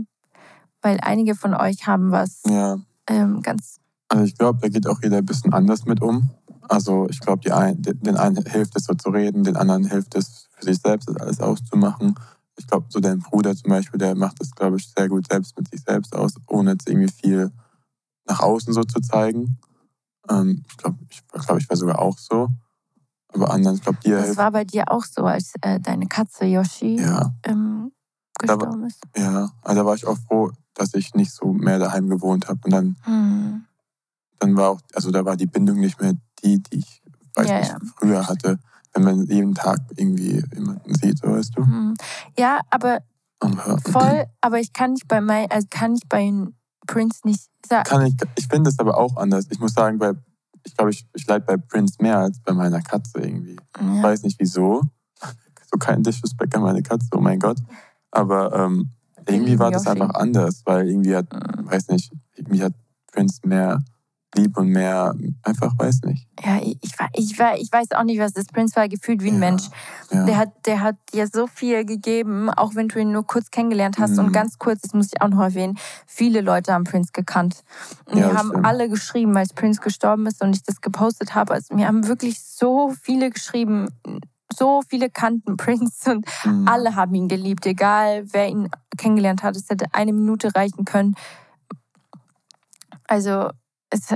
Weil 0.81 0.99
einige 1.01 1.35
von 1.35 1.53
euch 1.53 1.87
haben 1.87 2.11
was 2.11 2.41
ja. 2.45 2.77
ähm, 3.07 3.41
ganz. 3.41 3.79
Also 4.07 4.23
ich 4.23 4.37
glaube, 4.37 4.59
da 4.61 4.69
geht 4.69 4.87
auch 4.87 5.01
jeder 5.03 5.17
ein 5.17 5.25
bisschen 5.25 5.53
anders 5.53 5.85
mit 5.85 6.01
um. 6.01 6.29
Also 6.69 7.07
ich 7.09 7.19
glaube, 7.19 7.53
ein, 7.55 7.81
den 7.81 8.15
einen 8.15 8.45
hilft 8.45 8.75
es 8.77 8.85
so 8.85 8.93
zu 8.93 9.09
reden, 9.09 9.43
den 9.43 9.57
anderen 9.57 9.85
hilft 9.85 10.15
es 10.15 10.47
für 10.51 10.65
sich 10.65 10.77
selbst, 10.79 11.09
das 11.09 11.17
alles 11.17 11.39
auszumachen. 11.41 12.15
Ich 12.57 12.67
glaube, 12.67 12.85
so 12.89 12.99
dein 12.99 13.19
Bruder 13.19 13.55
zum 13.55 13.69
Beispiel, 13.69 13.97
der 13.97 14.15
macht 14.15 14.39
das, 14.39 14.51
glaube 14.51 14.77
ich, 14.77 14.87
sehr 14.95 15.09
gut 15.09 15.27
selbst 15.29 15.57
mit 15.57 15.69
sich 15.69 15.81
selbst 15.81 16.15
aus, 16.15 16.35
ohne 16.47 16.71
jetzt 16.71 16.87
irgendwie 16.87 17.11
viel 17.11 17.51
nach 18.27 18.39
außen 18.41 18.73
so 18.73 18.83
zu 18.83 19.01
zeigen. 19.01 19.57
Ähm, 20.29 20.63
ich 20.69 20.77
glaube, 20.77 20.97
ich, 21.09 21.21
glaub, 21.27 21.57
ich 21.57 21.69
war 21.69 21.77
sogar 21.77 21.99
auch 21.99 22.17
so. 22.17 22.49
Aber 23.33 23.51
anderen, 23.51 23.77
ich 23.77 23.81
glaube, 23.81 23.99
dir. 24.03 24.17
Das 24.17 24.37
war 24.37 24.51
bei 24.51 24.63
dir 24.63 24.91
auch 24.91 25.03
so, 25.03 25.23
als 25.23 25.53
äh, 25.61 25.79
deine 25.79 26.07
Katze 26.07 26.45
Yoshi 26.45 26.99
ja. 26.99 27.33
ähm, 27.43 27.91
gestorben 28.39 28.85
ist. 28.85 29.01
Ja, 29.15 29.51
also 29.61 29.81
da 29.81 29.85
war 29.85 29.95
ich 29.95 30.07
auch 30.07 30.17
froh, 30.27 30.51
dass 30.73 30.93
ich 30.93 31.13
nicht 31.13 31.31
so 31.31 31.53
mehr 31.53 31.79
daheim 31.79 32.09
gewohnt 32.09 32.47
habe. 32.47 32.59
Und 32.63 32.71
dann, 32.71 32.95
hm. 33.03 33.65
dann 34.39 34.57
war 34.57 34.69
auch, 34.69 34.81
also 34.93 35.11
da 35.11 35.25
war 35.25 35.35
die 35.35 35.45
Bindung 35.45 35.79
nicht 35.79 36.01
mehr 36.01 36.13
die, 36.43 36.61
die 36.63 36.79
ich 36.79 37.01
weiß 37.35 37.47
ja, 37.47 37.59
nicht, 37.59 37.71
ja. 37.71 37.77
früher 37.97 38.27
hatte, 38.27 38.59
wenn 38.93 39.03
man 39.03 39.25
jeden 39.25 39.53
Tag 39.53 39.79
irgendwie 39.95 40.43
jemanden 40.53 40.95
sieht, 40.95 41.19
so 41.19 41.27
weißt 41.27 41.57
du. 41.57 41.63
Hm. 41.63 41.93
Ja, 42.37 42.61
aber 42.69 42.99
voll, 43.91 44.25
aber 44.41 44.59
ich 44.59 44.73
kann 44.73 44.93
nicht 44.93 45.07
bei 45.07 45.21
mein, 45.21 45.49
also 45.51 45.67
kann 45.69 45.95
ich 45.95 46.07
bei 46.09 46.31
Prince 46.87 47.19
nicht 47.23 47.49
sagen. 47.67 47.83
Kann 47.83 48.05
ich, 48.05 48.15
ich 48.35 48.47
finde 48.47 48.69
es 48.69 48.79
aber 48.79 48.97
auch 48.97 49.15
anders. 49.17 49.47
Ich 49.49 49.59
muss 49.59 49.73
sagen, 49.73 49.99
bei, 49.99 50.13
ich 50.65 50.75
glaube, 50.75 50.91
ich, 50.91 51.07
ich 51.13 51.27
leide 51.27 51.45
bei 51.45 51.57
Prince 51.57 51.95
mehr 51.99 52.17
als 52.17 52.39
bei 52.39 52.53
meiner 52.53 52.81
Katze 52.81 53.19
irgendwie. 53.19 53.57
Ja. 53.79 53.95
Ich 53.95 54.03
weiß 54.03 54.23
nicht 54.23 54.39
wieso. 54.39 54.81
So 55.71 55.77
kein 55.77 56.01
Disrespect 56.01 56.55
an 56.55 56.63
meine 56.63 56.81
Katze, 56.81 57.09
oh 57.13 57.19
mein 57.19 57.37
Gott. 57.37 57.59
Aber 58.11 58.53
ähm, 58.53 58.89
irgendwie 59.27 59.59
war 59.59 59.71
das 59.71 59.87
einfach 59.87 60.13
anders, 60.15 60.61
weil 60.65 60.89
irgendwie 60.89 61.15
hat, 61.15 61.31
mhm. 61.31 61.69
weiß 61.69 61.89
nicht, 61.89 62.11
irgendwie 62.35 62.63
hat 62.63 62.73
Prince 63.11 63.39
mehr 63.43 63.83
lieb 64.35 64.57
und 64.57 64.67
mehr, 64.69 65.15
einfach 65.43 65.73
weiß 65.77 66.01
nicht. 66.03 66.27
Ja, 66.43 66.57
ich, 66.57 66.77
ich, 66.81 66.93
ich, 67.13 67.31
ich 67.31 67.71
weiß 67.71 67.91
auch 67.93 68.03
nicht, 68.03 68.19
was 68.19 68.33
das 68.33 68.45
Prince 68.45 68.75
war, 68.75 68.87
gefühlt 68.87 69.23
wie 69.23 69.29
ein 69.29 69.35
ja, 69.35 69.39
Mensch. 69.39 69.63
Ja. 70.11 70.25
Der, 70.25 70.37
hat, 70.37 70.49
der 70.65 70.81
hat 70.81 70.95
dir 71.13 71.27
so 71.27 71.47
viel 71.47 71.83
gegeben, 71.83 72.49
auch 72.49 72.75
wenn 72.75 72.87
du 72.87 72.99
ihn 72.99 73.11
nur 73.11 73.25
kurz 73.25 73.49
kennengelernt 73.49 73.97
hast. 73.97 74.13
Mhm. 74.13 74.19
Und 74.19 74.31
ganz 74.31 74.59
kurz, 74.59 74.81
das 74.81 74.93
muss 74.93 75.07
ich 75.07 75.21
auch 75.21 75.29
noch 75.29 75.41
erwähnen, 75.41 75.77
viele 76.05 76.41
Leute 76.41 76.73
haben 76.73 76.83
Prince 76.83 77.11
gekannt. 77.11 77.63
Und 78.05 78.19
ja, 78.19 78.27
wir 78.27 78.37
haben 78.37 78.49
stimmt. 78.49 78.65
alle 78.65 78.89
geschrieben, 78.89 79.35
als 79.35 79.53
Prince 79.53 79.81
gestorben 79.81 80.27
ist 80.27 80.43
und 80.43 80.55
ich 80.55 80.63
das 80.63 80.81
gepostet 80.81 81.33
habe. 81.33 81.53
Also 81.53 81.73
mir 81.73 81.87
haben 81.87 82.07
wirklich 82.07 82.39
so 82.39 82.93
viele 83.01 83.31
geschrieben, 83.31 83.87
so 84.53 84.81
viele 84.87 85.09
kannten 85.09 85.57
Prince 85.57 86.11
und 86.11 86.25
mhm. 86.43 86.67
alle 86.67 86.95
haben 86.95 87.13
ihn 87.15 87.27
geliebt, 87.27 87.65
egal 87.65 88.25
wer 88.33 88.47
ihn 88.47 88.69
kennengelernt 88.97 89.43
hat. 89.43 89.55
Es 89.55 89.69
hätte 89.69 89.85
eine 89.93 90.13
Minute 90.13 90.53
reichen 90.55 90.85
können. 90.85 91.15
Also, 93.07 93.49
es, 93.89 94.13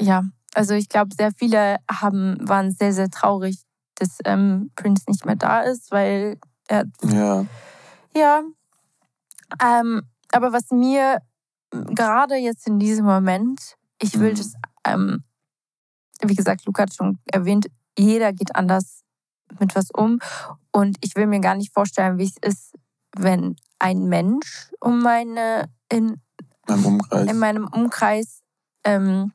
ja, 0.00 0.24
also 0.54 0.74
ich 0.74 0.88
glaube, 0.88 1.14
sehr 1.14 1.32
viele 1.32 1.76
haben, 1.90 2.36
waren 2.48 2.70
sehr, 2.70 2.92
sehr 2.92 3.10
traurig, 3.10 3.58
dass 3.96 4.18
ähm, 4.24 4.70
Prince 4.76 5.04
nicht 5.08 5.26
mehr 5.26 5.36
da 5.36 5.60
ist, 5.60 5.90
weil 5.90 6.38
er. 6.68 6.84
Ja. 7.02 7.44
Ja. 8.16 8.42
Ähm, 9.62 10.02
aber 10.32 10.52
was 10.52 10.70
mir 10.70 11.18
gerade 11.70 12.36
jetzt 12.36 12.66
in 12.66 12.78
diesem 12.78 13.04
Moment, 13.04 13.76
ich 14.00 14.18
will 14.18 14.32
mhm. 14.32 14.36
das, 14.36 14.54
ähm, 14.84 15.24
wie 16.22 16.34
gesagt, 16.34 16.66
Luca 16.66 16.82
hat 16.82 16.94
schon 16.94 17.18
erwähnt, 17.30 17.66
jeder 17.98 18.32
geht 18.32 18.54
anders 18.56 19.02
mit 19.58 19.74
was 19.74 19.90
um. 19.90 20.18
Und 20.70 20.96
ich 21.00 21.16
will 21.16 21.26
mir 21.26 21.40
gar 21.40 21.54
nicht 21.54 21.72
vorstellen, 21.72 22.18
wie 22.18 22.24
es 22.24 22.36
ist, 22.40 22.74
wenn 23.16 23.56
ein 23.78 24.08
Mensch 24.08 24.70
um 24.80 25.02
meine 25.02 25.68
in, 25.90 26.20
in 27.28 27.38
meinem 27.38 27.66
Umkreis 27.66 28.42
ähm, 28.84 29.32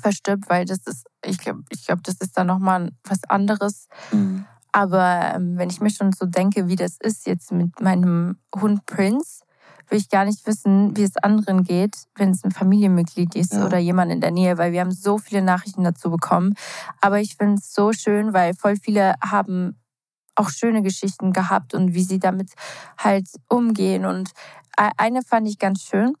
verstirbt, 0.00 0.48
weil 0.48 0.64
das 0.64 0.86
ist, 0.86 1.06
ich 1.24 1.38
glaube, 1.38 1.62
ich 1.70 1.86
glaub, 1.86 2.02
das 2.04 2.16
ist 2.16 2.36
dann 2.36 2.46
nochmal 2.46 2.92
was 3.04 3.24
anderes. 3.28 3.88
Mhm. 4.12 4.46
Aber 4.72 5.32
ähm, 5.34 5.58
wenn 5.58 5.68
ich 5.68 5.80
mir 5.80 5.90
schon 5.90 6.12
so 6.12 6.24
denke, 6.24 6.68
wie 6.68 6.76
das 6.76 6.96
ist 6.98 7.26
jetzt 7.26 7.52
mit 7.52 7.80
meinem 7.80 8.38
Hund 8.54 8.86
Prince, 8.86 9.42
will 9.92 9.98
ich 9.98 10.08
gar 10.08 10.24
nicht 10.24 10.46
wissen, 10.46 10.96
wie 10.96 11.02
es 11.02 11.18
anderen 11.18 11.64
geht, 11.64 11.96
wenn 12.16 12.30
es 12.30 12.42
ein 12.44 12.50
Familienmitglied 12.50 13.34
ist 13.34 13.52
ja. 13.52 13.66
oder 13.66 13.76
jemand 13.76 14.10
in 14.10 14.22
der 14.22 14.30
Nähe, 14.30 14.56
weil 14.56 14.72
wir 14.72 14.80
haben 14.80 14.90
so 14.90 15.18
viele 15.18 15.42
Nachrichten 15.42 15.84
dazu 15.84 16.10
bekommen. 16.10 16.54
Aber 17.02 17.20
ich 17.20 17.36
finde 17.36 17.56
es 17.58 17.74
so 17.74 17.92
schön, 17.92 18.32
weil 18.32 18.54
voll 18.54 18.76
viele 18.76 19.14
haben 19.20 19.76
auch 20.34 20.48
schöne 20.48 20.80
Geschichten 20.80 21.34
gehabt 21.34 21.74
und 21.74 21.92
wie 21.92 22.02
sie 22.02 22.18
damit 22.18 22.52
halt 22.96 23.28
umgehen. 23.48 24.06
Und 24.06 24.30
e-, 24.80 24.90
eine 24.96 25.20
fand 25.22 25.46
ich 25.46 25.58
ganz 25.58 25.82
schön 25.82 26.14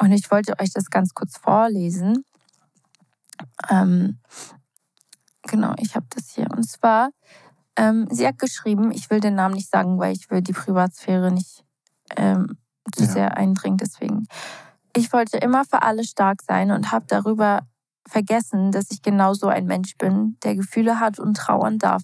und 0.00 0.10
ich 0.12 0.30
wollte 0.30 0.58
euch 0.58 0.72
das 0.72 0.88
ganz 0.88 1.12
kurz 1.12 1.36
vorlesen. 1.36 2.24
Ähm, 3.68 4.20
genau, 5.42 5.74
ich 5.76 5.96
habe 5.96 6.06
das 6.08 6.30
hier. 6.30 6.46
Und 6.50 6.66
zwar, 6.66 7.10
ähm, 7.76 8.08
sie 8.10 8.26
hat 8.26 8.38
geschrieben, 8.38 8.90
ich 8.90 9.10
will 9.10 9.20
den 9.20 9.34
Namen 9.34 9.54
nicht 9.54 9.68
sagen, 9.68 9.98
weil 9.98 10.16
ich 10.16 10.30
will 10.30 10.40
die 10.40 10.54
Privatsphäre 10.54 11.30
nicht 11.30 11.62
ähm, 12.16 12.56
zu 12.92 13.04
ja. 13.04 13.10
sehr 13.10 13.36
eindringt. 13.36 13.80
Deswegen, 13.80 14.26
ich 14.94 15.12
wollte 15.12 15.38
immer 15.38 15.64
für 15.64 15.82
alle 15.82 16.04
stark 16.04 16.42
sein 16.42 16.70
und 16.70 16.92
habe 16.92 17.04
darüber 17.08 17.60
vergessen, 18.06 18.72
dass 18.72 18.90
ich 18.90 19.02
genauso 19.02 19.48
ein 19.48 19.66
Mensch 19.66 19.96
bin, 19.98 20.36
der 20.42 20.56
Gefühle 20.56 20.98
hat 20.98 21.18
und 21.18 21.36
trauern 21.36 21.78
darf. 21.78 22.02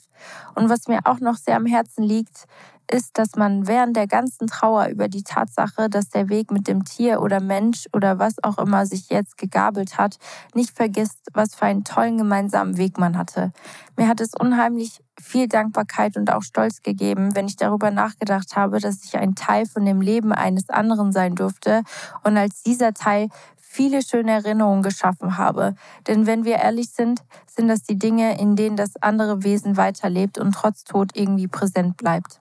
Und 0.55 0.69
was 0.69 0.87
mir 0.87 1.01
auch 1.05 1.21
noch 1.21 1.37
sehr 1.37 1.57
am 1.57 1.67
Herzen 1.67 2.03
liegt, 2.03 2.47
ist, 2.91 3.17
dass 3.19 3.37
man 3.37 3.67
während 3.67 3.97
der 3.97 4.07
ganzen 4.07 4.47
Trauer 4.47 4.87
über 4.89 5.09
die 5.09 5.23
Tatsache, 5.23 5.89
dass 5.89 6.11
der 6.11 6.29
Weg 6.29 6.51
mit 6.51 6.69
dem 6.69 6.85
Tier 6.85 7.21
oder 7.21 7.41
Mensch 7.41 7.87
oder 7.93 8.19
was 8.19 8.43
auch 8.43 8.59
immer 8.59 8.87
sich 8.87 9.09
jetzt 9.09 9.39
gegabelt 9.39 9.99
hat, 9.99 10.19
nicht 10.55 10.77
vergisst, 10.77 11.29
was 11.33 11.55
für 11.55 11.65
einen 11.65 11.85
tollen 11.85 12.19
gemeinsamen 12.19 12.77
Weg 12.77 12.99
man 12.99 13.17
hatte. 13.17 13.53
Mir 13.97 14.09
hat 14.09 14.21
es 14.21 14.35
unheimlich 14.39 15.01
viel 15.25 15.49
Dankbarkeit 15.49 16.17
und 16.17 16.31
auch 16.31 16.43
Stolz 16.43 16.83
gegeben, 16.83 17.35
wenn 17.35 17.47
ich 17.47 17.57
darüber 17.57 17.91
nachgedacht 17.91 18.57
habe, 18.57 18.79
dass 18.79 19.05
ich 19.05 19.17
ein 19.17 19.35
Teil 19.35 19.67
von 19.67 19.85
dem 19.85 20.01
Leben 20.01 20.33
eines 20.33 20.69
anderen 20.69 21.13
sein 21.13 21.35
durfte 21.35 21.83
und 22.23 22.37
als 22.37 22.63
dieser 22.63 22.93
Teil 22.93 23.29
viele 23.57 24.03
schöne 24.03 24.31
Erinnerungen 24.31 24.83
geschaffen 24.83 25.37
habe. 25.37 25.75
Denn 26.07 26.27
wenn 26.27 26.45
wir 26.45 26.57
ehrlich 26.57 26.91
sind, 26.91 27.21
sind 27.47 27.69
das 27.69 27.83
die 27.83 27.99
Dinge, 27.99 28.39
in 28.39 28.55
denen 28.55 28.77
das 28.77 28.97
andere 29.01 29.43
Wesen 29.43 29.77
weiterlebt 29.77 30.39
und 30.39 30.53
trotz 30.53 30.85
Tod 30.85 31.11
irgendwie 31.15 31.49
präsent 31.49 31.97
bleibt. 31.97 32.39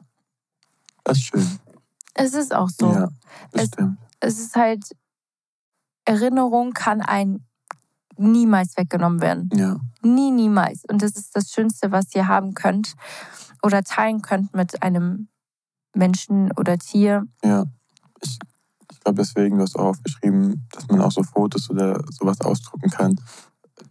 Das 1.03 1.17
ist 1.17 1.23
schön. 1.25 1.59
Es 2.13 2.33
ist 2.33 2.53
auch 2.53 2.69
so. 2.69 2.91
Ja, 2.91 3.09
es. 3.53 3.69
Es 4.19 4.39
ist 4.39 4.55
halt, 4.55 4.85
Erinnerung 6.05 6.71
kann 6.71 7.01
ein 7.01 7.45
niemals 8.17 8.77
weggenommen 8.77 9.21
werden. 9.21 9.49
Ja. 9.53 9.77
Nie, 10.01 10.31
niemals. 10.31 10.83
Und 10.89 11.01
das 11.01 11.11
ist 11.11 11.35
das 11.35 11.51
Schönste, 11.51 11.91
was 11.91 12.13
ihr 12.15 12.27
haben 12.27 12.53
könnt 12.53 12.95
oder 13.61 13.83
teilen 13.83 14.21
könnt 14.21 14.53
mit 14.53 14.83
einem 14.83 15.27
Menschen 15.95 16.51
oder 16.53 16.77
Tier. 16.77 17.25
Ja. 17.43 17.65
Ich, 18.21 18.37
ich 18.91 18.99
glaube, 18.99 19.21
deswegen, 19.21 19.57
du 19.57 19.63
hast 19.63 19.75
auch 19.77 19.85
aufgeschrieben, 19.85 20.67
dass 20.71 20.87
man 20.87 21.01
auch 21.01 21.11
so 21.11 21.23
Fotos 21.23 21.69
oder 21.69 22.03
sowas 22.11 22.41
ausdrucken 22.41 22.89
kann. 22.89 23.19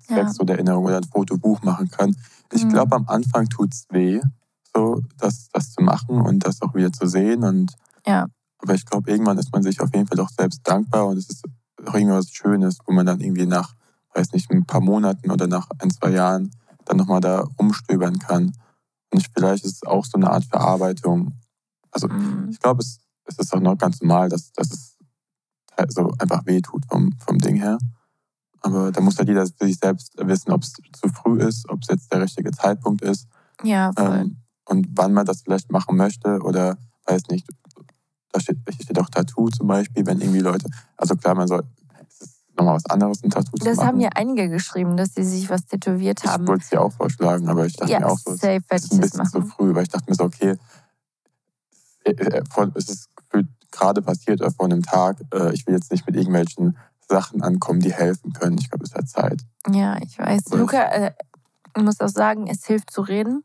Ja. 0.08 0.28
so 0.28 0.44
der 0.44 0.56
Erinnerung 0.56 0.84
oder 0.84 0.98
ein 0.98 1.04
Fotobuch 1.04 1.62
machen 1.62 1.88
kann. 1.90 2.14
Ich 2.52 2.64
mhm. 2.64 2.70
glaube, 2.70 2.96
am 2.96 3.08
Anfang 3.08 3.48
tut 3.48 3.72
es 3.72 3.86
weh, 3.90 4.20
so 4.74 5.00
das, 5.18 5.48
das 5.52 5.72
zu 5.72 5.82
machen 5.82 6.20
und 6.20 6.44
das 6.44 6.60
auch 6.60 6.74
wieder 6.74 6.92
zu 6.92 7.06
sehen. 7.06 7.44
Und, 7.44 7.74
ja. 8.06 8.26
Aber 8.58 8.74
ich 8.74 8.84
glaube, 8.84 9.10
irgendwann 9.10 9.38
ist 9.38 9.52
man 9.52 9.62
sich 9.62 9.80
auf 9.80 9.92
jeden 9.94 10.06
Fall 10.06 10.18
doch 10.18 10.28
selbst 10.28 10.60
dankbar 10.64 11.06
und 11.06 11.16
es 11.16 11.30
ist 11.30 11.44
auch 11.86 11.94
irgendwas 11.94 12.30
Schönes, 12.30 12.78
wo 12.86 12.92
man 12.92 13.06
dann 13.06 13.20
irgendwie 13.20 13.46
nach, 13.46 13.74
weiß 14.14 14.32
nicht, 14.32 14.50
ein 14.50 14.64
paar 14.66 14.80
Monaten 14.80 15.30
oder 15.30 15.46
nach 15.46 15.68
ein, 15.78 15.90
zwei 15.90 16.10
Jahren 16.10 16.50
dann 16.84 16.96
nochmal 16.96 17.20
da 17.20 17.40
rumstöbern 17.58 18.18
kann. 18.18 18.52
Und 19.12 19.26
vielleicht 19.34 19.64
ist 19.64 19.76
es 19.76 19.82
auch 19.84 20.04
so 20.04 20.16
eine 20.16 20.30
Art 20.30 20.44
Verarbeitung. 20.44 21.38
Also 21.90 22.08
Mhm. 22.08 22.48
ich 22.50 22.58
glaube, 22.60 22.80
es, 22.82 22.98
es 23.24 23.38
ist 23.38 23.54
auch 23.54 23.60
noch 23.60 23.76
ganz 23.78 24.00
normal, 24.00 24.28
dass, 24.28 24.52
dass 24.52 24.70
es 24.70 24.96
so 25.94 26.12
einfach 26.18 26.44
wehtut 26.46 26.84
vom, 26.88 27.12
vom 27.18 27.38
Ding 27.38 27.56
her. 27.56 27.78
Aber 28.60 28.92
da 28.92 29.00
muss 29.00 29.18
halt 29.18 29.28
jeder 29.28 29.46
für 29.46 29.66
sich 29.66 29.78
selbst 29.78 30.12
wissen, 30.16 30.52
ob 30.52 30.62
es 30.62 30.72
zu 30.72 31.08
früh 31.08 31.40
ist, 31.40 31.68
ob 31.68 31.80
es 31.82 31.88
jetzt 31.88 32.12
der 32.12 32.20
richtige 32.22 32.52
Zeitpunkt 32.52 33.02
ist 33.02 33.26
Ja, 33.64 33.90
voll. 33.96 34.18
ähm, 34.20 34.36
und 34.66 34.86
wann 34.92 35.12
man 35.12 35.26
das 35.26 35.42
vielleicht 35.42 35.70
machen 35.72 35.96
möchte 35.96 36.40
oder 36.42 36.78
weiß 37.06 37.22
nicht. 37.28 37.48
Da 38.30 38.40
steht, 38.40 38.58
hier 38.68 38.84
steht 38.84 38.98
auch 39.00 39.10
Tattoo 39.10 39.50
zum 39.50 39.66
Beispiel, 39.66 40.06
wenn 40.06 40.20
irgendwie 40.20 40.38
Leute, 40.40 40.70
also 40.96 41.16
klar, 41.16 41.34
man 41.34 41.48
soll, 41.48 41.64
nochmal 42.56 42.76
was 42.76 42.86
anderes, 42.86 43.22
ein 43.24 43.30
Tattoo 43.30 43.56
zu 43.56 43.64
das 43.64 43.78
haben 43.78 44.00
ja 44.00 44.10
einige 44.14 44.48
geschrieben, 44.48 44.96
dass 44.96 45.14
sie 45.14 45.24
sich 45.24 45.48
was 45.50 45.66
tätowiert 45.66 46.24
haben. 46.24 46.44
Ich 46.44 46.48
wollte 46.48 46.62
es 46.64 46.70
dir 46.70 46.80
auch 46.80 46.92
vorschlagen, 46.92 47.48
aber 47.48 47.66
ich 47.66 47.74
dachte 47.76 47.92
ja, 47.92 48.00
mir 48.00 48.06
auch 48.08 48.18
so, 48.18 48.32
es 48.32 48.40
safe 48.40 48.60
werde 48.68 48.76
ist 48.76 48.84
ich 48.86 48.92
ein 48.92 49.00
das 49.00 49.10
bisschen 49.10 49.26
zu 49.26 49.38
machen. 49.38 49.50
früh, 49.50 49.74
weil 49.74 49.82
ich 49.84 49.88
dachte 49.88 50.10
mir 50.10 50.14
so, 50.14 50.24
okay, 50.24 50.56
äh, 52.04 52.10
äh, 52.10 52.42
es 52.74 52.88
ist 52.88 53.08
gefühlt 53.16 53.48
gerade 53.70 54.02
passiert 54.02 54.40
oder 54.40 54.50
vor 54.50 54.66
einem 54.66 54.82
Tag. 54.82 55.16
äh, 55.32 55.52
Ich 55.54 55.66
will 55.66 55.74
jetzt 55.74 55.90
nicht 55.90 56.06
mit 56.06 56.16
irgendwelchen 56.16 56.76
Sachen 57.08 57.42
ankommen, 57.42 57.80
die 57.80 57.92
helfen 57.92 58.32
können. 58.32 58.58
Ich 58.58 58.70
glaube, 58.70 58.84
es 58.84 58.94
hat 58.94 59.08
Zeit. 59.08 59.42
Ja, 59.70 59.98
ich 60.02 60.18
weiß. 60.18 60.46
Oder? 60.48 60.58
Luca, 60.58 60.82
äh, 60.84 61.12
ich 61.76 61.82
muss 61.82 62.00
auch 62.00 62.08
sagen, 62.08 62.46
es 62.48 62.66
hilft 62.66 62.90
zu 62.90 63.02
reden. 63.02 63.44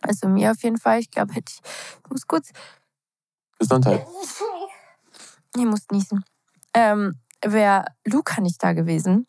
Also 0.00 0.28
mir 0.28 0.50
auf 0.52 0.62
jeden 0.62 0.78
Fall. 0.78 1.00
Ich 1.00 1.10
glaube, 1.10 1.32
ich, 1.32 1.38
ich 2.04 2.10
muss 2.10 2.26
kurz, 2.26 2.50
Gesundheit. 3.58 4.06
ich 5.56 5.64
muss 5.64 5.86
niesen. 5.90 6.24
Ähm, 6.74 7.18
Wäre 7.44 7.84
Luca 8.04 8.40
nicht 8.40 8.62
da 8.62 8.72
gewesen, 8.72 9.26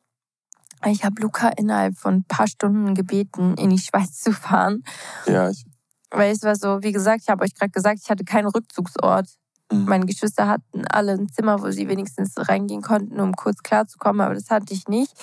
ich 0.86 1.04
habe 1.04 1.22
Luca 1.22 1.50
innerhalb 1.50 1.98
von 1.98 2.15
ein 2.15 2.24
paar 2.24 2.48
Stunden 2.48 2.95
gebeten, 2.95 3.56
in 3.56 3.69
die 3.69 3.78
Schweiz 3.80 4.19
zu 4.22 4.32
fahren. 4.32 4.84
Ja, 5.26 5.50
ich, 5.50 5.65
Weil 6.12 6.32
es 6.32 6.43
war 6.43 6.56
so, 6.56 6.82
wie 6.82 6.91
gesagt, 6.91 7.22
ich 7.24 7.30
habe 7.30 7.43
euch 7.43 7.54
gerade 7.54 7.72
gesagt, 7.72 8.00
ich 8.04 8.10
hatte 8.10 8.24
keinen 8.24 8.48
Rückzugsort. 8.48 9.28
mhm. 9.72 9.86
Meine 9.86 10.06
Geschwister 10.06 10.48
hatten 10.48 10.86
alle 10.88 11.13
ein 11.13 11.30
Zimmer, 11.30 11.62
wo 11.62 11.72
sie 11.72 11.88
wenigstens 11.88 12.34
reingehen 12.38 12.82
konnten, 12.82 13.19
um 13.19 13.34
kurz 13.34 13.62
klarzukommen, 13.62 14.22
aber 14.22 14.36
das 14.36 14.50
hatte 14.50 14.74
ich 14.74 14.88
nicht. 14.88 15.13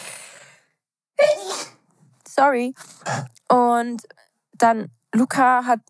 Sorry. 2.29 2.75
Und 3.49 4.03
dann, 4.53 4.91
Luca 5.15 5.65
hat 5.65 5.81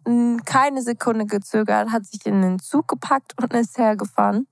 keine 0.44 0.82
Sekunde 0.82 1.26
gezögert, 1.26 1.90
hat 1.90 2.06
sich 2.06 2.24
in 2.26 2.42
den 2.42 2.60
Zug 2.60 2.86
gepackt 2.86 3.34
und 3.40 3.52
ist 3.52 3.76
hergefahren. 3.78 4.46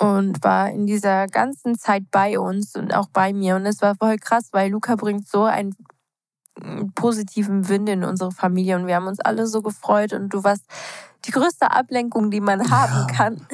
Und 0.00 0.44
war 0.44 0.70
in 0.70 0.86
dieser 0.86 1.26
ganzen 1.26 1.76
Zeit 1.76 2.04
bei 2.10 2.38
uns 2.38 2.76
und 2.76 2.94
auch 2.94 3.08
bei 3.08 3.32
mir. 3.32 3.56
Und 3.56 3.66
es 3.66 3.82
war 3.82 3.96
voll 3.96 4.16
krass, 4.16 4.48
weil 4.52 4.70
Luca 4.70 4.94
bringt 4.94 5.26
so 5.26 5.42
einen 5.42 5.74
mm, 6.60 6.90
positiven 6.94 7.68
Wind 7.68 7.88
in 7.88 8.04
unsere 8.04 8.30
Familie 8.30 8.76
und 8.76 8.86
wir 8.86 8.94
haben 8.94 9.08
uns 9.08 9.18
alle 9.18 9.46
so 9.48 9.60
gefreut 9.60 10.12
und 10.12 10.32
du 10.32 10.44
warst 10.44 10.64
die 11.24 11.32
größte 11.32 11.72
Ablenkung, 11.72 12.30
die 12.30 12.40
man 12.40 12.70
haben 12.70 13.06
Ja. 13.08 13.14
kann. 13.14 13.46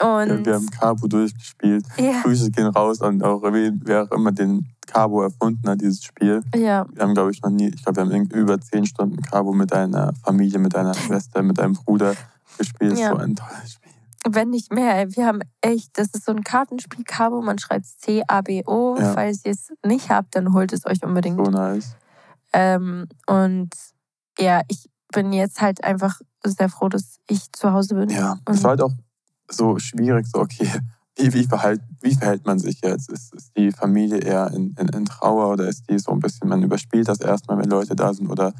Und 0.00 0.46
wir 0.46 0.54
haben 0.54 0.70
Cabo 0.70 1.08
durchgespielt. 1.08 1.84
ja, 1.98 2.22
Grüße 2.22 2.50
gehen 2.52 2.68
raus 2.68 3.02
an 3.02 3.20
auch 3.20 3.42
wer 3.42 4.04
auch 4.04 4.10
immer 4.12 4.30
den 4.30 4.68
Cabo 4.86 5.22
erfunden 5.22 5.68
hat, 5.68 5.80
dieses 5.80 6.04
Spiel. 6.04 6.42
ja, 6.54 6.86
Wir 6.92 7.02
haben, 7.02 7.14
glaube 7.14 7.32
ich, 7.32 7.42
noch 7.42 7.50
nie, 7.50 7.68
ich 7.68 7.82
glaube, 7.82 7.96
wir 7.96 8.14
haben 8.16 8.26
über 8.30 8.60
zehn 8.60 8.86
Stunden 8.86 9.20
Cabo 9.20 9.52
mit 9.52 9.72
deiner 9.72 10.12
Familie, 10.24 10.58
mit 10.60 10.74
deiner 10.74 10.94
Schwester, 10.94 11.42
mit 11.42 11.58
deinem 11.58 11.74
Bruder 11.74 12.14
gespielt. 12.56 12.96
Ja. 12.96 13.10
So 13.10 13.16
ein 13.16 13.34
tolles 13.34 13.72
Spiel. 13.72 13.87
Wenn 14.34 14.50
nicht 14.50 14.72
mehr. 14.72 14.96
ey. 14.96 15.16
Wir 15.16 15.26
haben 15.26 15.40
echt, 15.60 15.98
das 15.98 16.08
ist 16.14 16.24
so 16.24 16.32
ein 16.32 16.44
Kartenspiel, 16.44 17.04
Cabo, 17.04 17.40
man 17.42 17.58
schreibt 17.58 17.86
C-A-B-O. 17.86 18.96
Ja. 18.98 19.12
Falls 19.12 19.44
ihr 19.44 19.52
es 19.52 19.72
nicht 19.84 20.10
habt, 20.10 20.34
dann 20.34 20.52
holt 20.52 20.72
es 20.72 20.86
euch 20.86 21.02
unbedingt. 21.02 21.36
So 21.36 21.50
nice. 21.50 21.96
Ähm, 22.52 23.06
und 23.26 23.70
ja, 24.38 24.62
ich 24.68 24.88
bin 25.12 25.32
jetzt 25.32 25.60
halt 25.60 25.84
einfach 25.84 26.20
sehr 26.44 26.68
froh, 26.68 26.88
dass 26.88 27.18
ich 27.28 27.52
zu 27.52 27.72
Hause 27.72 27.94
bin. 27.94 28.10
Ja, 28.10 28.38
es 28.46 28.62
war 28.62 28.70
halt 28.70 28.82
auch 28.82 28.92
so 29.50 29.78
schwierig, 29.78 30.26
so 30.26 30.40
okay, 30.40 30.70
wie, 31.16 31.32
wie, 31.32 31.44
verhält, 31.44 31.80
wie 32.00 32.14
verhält 32.14 32.46
man 32.46 32.58
sich 32.58 32.80
jetzt? 32.82 33.10
Ist, 33.10 33.34
ist 33.34 33.56
die 33.56 33.72
Familie 33.72 34.18
eher 34.18 34.50
in, 34.52 34.74
in, 34.78 34.88
in 34.88 35.04
Trauer 35.04 35.52
oder 35.52 35.68
ist 35.68 35.88
die 35.90 35.98
so 35.98 36.12
ein 36.12 36.20
bisschen, 36.20 36.48
man 36.48 36.62
überspielt 36.62 37.08
das 37.08 37.20
erstmal, 37.20 37.58
wenn 37.58 37.70
Leute 37.70 37.96
da 37.96 38.12
sind 38.12 38.30
oder 38.30 38.52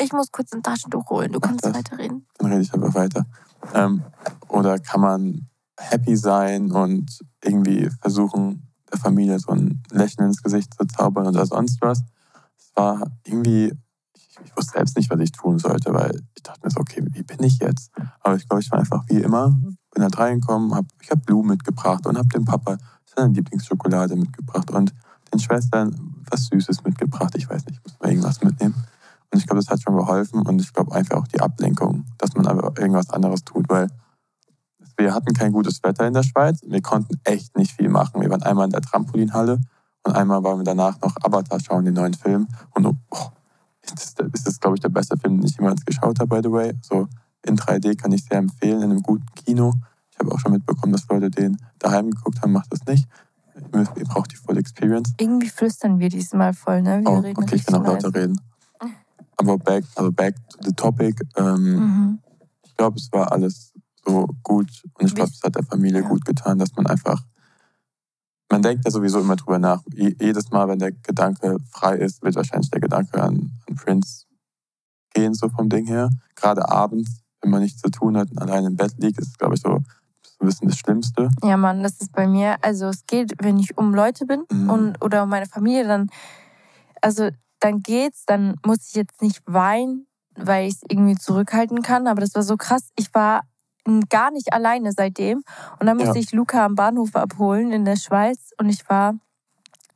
ich 0.00 0.12
muss 0.12 0.30
kurz 0.30 0.52
ein 0.52 0.62
Taschentuch 0.62 1.10
holen, 1.10 1.32
du 1.32 1.40
Mach 1.40 1.48
kannst 1.48 1.64
das. 1.64 1.74
weiterreden. 1.74 2.24
dann 2.38 2.52
rede 2.52 2.62
ich 2.62 2.72
einfach 2.72 2.94
weiter. 2.94 3.26
Ähm, 3.74 4.02
oder 4.48 4.78
kann 4.78 5.00
man 5.00 5.48
happy 5.78 6.16
sein 6.16 6.72
und 6.72 7.18
irgendwie 7.42 7.88
versuchen, 8.00 8.68
der 8.90 8.98
Familie 8.98 9.38
so 9.38 9.52
ein 9.52 9.82
Lächeln 9.90 10.28
ins 10.28 10.42
Gesicht 10.42 10.74
zu 10.74 10.86
zaubern 10.86 11.26
oder 11.26 11.46
sonst 11.46 11.80
was? 11.80 12.02
Es 12.58 12.70
war 12.74 13.10
irgendwie, 13.24 13.72
ich, 14.14 14.38
ich 14.44 14.56
wusste 14.56 14.72
selbst 14.78 14.96
nicht, 14.96 15.10
was 15.10 15.20
ich 15.20 15.32
tun 15.32 15.58
sollte, 15.58 15.92
weil 15.92 16.22
ich 16.34 16.42
dachte 16.42 16.60
mir 16.64 16.70
so, 16.70 16.80
okay, 16.80 17.04
wie 17.10 17.22
bin 17.22 17.42
ich 17.42 17.58
jetzt? 17.58 17.90
Aber 18.20 18.36
ich 18.36 18.48
glaube, 18.48 18.62
ich 18.62 18.70
war 18.70 18.78
einfach 18.78 19.04
wie 19.08 19.20
immer, 19.20 19.56
bin 19.92 20.02
halt 20.02 20.18
reingekommen, 20.18 20.74
hab, 20.74 20.86
ich 21.02 21.10
habe 21.10 21.20
Blumen 21.20 21.50
mitgebracht 21.50 22.06
und 22.06 22.16
habe 22.16 22.28
dem 22.28 22.44
Papa 22.44 22.78
seine 23.04 23.32
Lieblingsschokolade 23.34 24.16
mitgebracht 24.16 24.70
und 24.70 24.94
den 25.32 25.40
Schwestern 25.40 26.24
was 26.30 26.46
Süßes 26.46 26.84
mitgebracht. 26.84 27.34
Ich 27.36 27.48
weiß 27.48 27.66
nicht, 27.66 27.78
ich 27.78 27.84
muss 27.84 28.00
mal 28.00 28.10
irgendwas 28.10 28.42
mitnehmen. 28.42 28.74
Und 29.32 29.38
ich 29.38 29.46
glaube, 29.46 29.60
das 29.60 29.68
hat 29.68 29.82
schon 29.82 29.96
geholfen 29.96 30.42
und 30.42 30.60
ich 30.60 30.72
glaube 30.72 30.94
einfach 30.94 31.16
auch 31.16 31.28
die 31.28 31.40
Ablenkung, 31.40 32.06
dass 32.16 32.34
man 32.34 32.46
aber 32.46 32.78
irgendwas 32.78 33.10
anderes 33.10 33.44
tut, 33.44 33.68
weil 33.68 33.88
wir 34.96 35.14
hatten 35.14 35.32
kein 35.32 35.52
gutes 35.52 35.82
Wetter 35.82 36.06
in 36.06 36.14
der 36.14 36.22
Schweiz. 36.22 36.60
Wir 36.66 36.82
konnten 36.82 37.20
echt 37.24 37.56
nicht 37.56 37.72
viel 37.72 37.88
machen. 37.88 38.20
Wir 38.20 38.30
waren 38.30 38.42
einmal 38.42 38.64
in 38.64 38.72
der 38.72 38.80
Trampolinhalle 38.80 39.60
und 40.02 40.12
einmal 40.12 40.42
waren 40.42 40.58
wir 40.58 40.64
danach 40.64 41.00
noch 41.00 41.14
Avatar 41.22 41.60
schauen, 41.60 41.84
den 41.84 41.94
neuen 41.94 42.14
Film. 42.14 42.48
Und 42.74 42.86
oh, 42.86 42.96
das 43.82 44.04
ist, 44.04 44.20
das 44.20 44.46
ist 44.46 44.60
glaube 44.60 44.76
ich, 44.76 44.80
der 44.80 44.88
beste 44.88 45.16
Film, 45.16 45.38
den 45.40 45.46
ich 45.46 45.56
jemals 45.56 45.84
geschaut 45.84 46.18
habe, 46.18 46.36
by 46.36 46.40
the 46.42 46.52
way. 46.52 46.72
So 46.82 47.06
in 47.46 47.56
3D 47.56 47.96
kann 47.96 48.12
ich 48.12 48.24
sehr 48.24 48.38
empfehlen, 48.38 48.82
in 48.82 48.90
einem 48.90 49.02
guten 49.02 49.26
Kino. 49.34 49.74
Ich 50.10 50.18
habe 50.18 50.32
auch 50.32 50.40
schon 50.40 50.52
mitbekommen, 50.52 50.92
dass 50.92 51.06
Leute 51.08 51.30
den 51.30 51.56
daheim 51.78 52.10
geguckt 52.10 52.42
haben. 52.42 52.52
Macht 52.52 52.72
das 52.72 52.84
nicht. 52.86 53.08
Ihr, 53.74 54.04
braucht 54.04 54.32
die 54.32 54.36
Full 54.36 54.56
Experience. 54.56 55.12
Irgendwie 55.18 55.48
flüstern 55.48 55.98
wir 55.98 56.08
diesmal 56.08 56.54
voll, 56.54 56.82
ne? 56.82 57.00
Wir 57.02 57.10
Oh, 57.10 57.18
reden 57.18 57.42
okay, 57.42 57.56
ich 57.56 57.66
kann 57.66 57.74
auch 57.76 57.84
lauter 57.84 58.14
reden. 58.14 58.37
Aber 59.38 59.56
back, 59.58 59.84
also 59.94 60.10
back 60.12 60.34
to 60.50 60.58
the 60.64 60.72
topic. 60.72 61.20
Ähm, 61.36 61.74
Mhm. 61.76 62.18
Ich 62.64 62.76
glaube, 62.76 62.96
es 62.98 63.10
war 63.12 63.32
alles 63.32 63.72
so 64.06 64.28
gut 64.44 64.68
und 64.94 65.06
ich 65.06 65.14
glaube, 65.14 65.30
es 65.34 65.42
hat 65.42 65.54
der 65.56 65.64
Familie 65.64 66.02
Ja. 66.02 66.08
gut 66.08 66.24
getan, 66.24 66.58
dass 66.58 66.72
man 66.76 66.86
einfach, 66.86 67.24
man 68.50 68.62
denkt 68.62 68.84
ja 68.84 68.90
sowieso 68.90 69.20
immer 69.20 69.36
drüber 69.36 69.58
nach. 69.58 69.82
Je- 69.92 70.14
Jedes 70.20 70.50
Mal, 70.50 70.68
wenn 70.68 70.78
der 70.78 70.92
Gedanke 70.92 71.58
frei 71.70 71.96
ist, 71.96 72.22
wird 72.22 72.36
wahrscheinlich 72.36 72.70
der 72.70 72.80
Gedanke 72.80 73.20
an, 73.22 73.50
an 73.68 73.74
Prince 73.76 74.26
gehen, 75.12 75.34
so 75.34 75.48
vom 75.48 75.68
Ding 75.68 75.86
her. 75.86 76.10
Gerade 76.36 76.68
abends, 76.70 77.20
wenn 77.42 77.50
man 77.50 77.62
nichts 77.62 77.80
zu 77.80 77.90
tun 77.90 78.16
hat 78.16 78.30
und 78.30 78.38
allein 78.40 78.64
im 78.64 78.76
Bett 78.76 78.94
liegt, 78.98 79.18
ist 79.20 79.28
es, 79.28 79.38
glaube 79.38 79.54
ich, 79.56 79.60
so 79.60 79.70
ein 80.40 80.46
bisschen 80.46 80.68
das 80.68 80.78
Schlimmste. 80.78 81.28
Ja, 81.42 81.56
Mann, 81.56 81.82
das 81.82 82.00
ist 82.00 82.12
bei 82.12 82.26
mir. 82.28 82.56
Also 82.62 82.86
es 82.86 83.04
geht, 83.06 83.34
wenn 83.42 83.58
ich 83.58 83.76
um 83.76 83.92
Leute 83.94 84.24
bin 84.24 84.44
Mhm. 84.50 84.70
und 84.70 85.04
oder 85.04 85.24
um 85.24 85.28
meine 85.30 85.46
Familie, 85.46 85.86
dann, 85.86 86.08
also 87.02 87.30
dann 87.60 87.80
geht's, 87.82 88.24
dann 88.26 88.56
muss 88.64 88.88
ich 88.88 88.94
jetzt 88.94 89.20
nicht 89.22 89.42
weinen, 89.46 90.06
weil 90.36 90.68
ich 90.68 90.74
es 90.74 90.82
irgendwie 90.88 91.16
zurückhalten 91.16 91.82
kann. 91.82 92.06
Aber 92.06 92.20
das 92.20 92.34
war 92.34 92.42
so 92.42 92.56
krass. 92.56 92.90
Ich 92.96 93.12
war 93.14 93.42
gar 94.08 94.30
nicht 94.30 94.52
alleine 94.52 94.92
seitdem. 94.92 95.42
Und 95.78 95.86
dann 95.86 95.96
musste 95.96 96.14
Ja. 96.16 96.20
ich 96.20 96.32
Luca 96.32 96.64
am 96.64 96.74
Bahnhof 96.74 97.16
abholen 97.16 97.72
in 97.72 97.84
der 97.84 97.96
Schweiz. 97.96 98.50
Und 98.58 98.68
ich 98.68 98.88
war, 98.88 99.14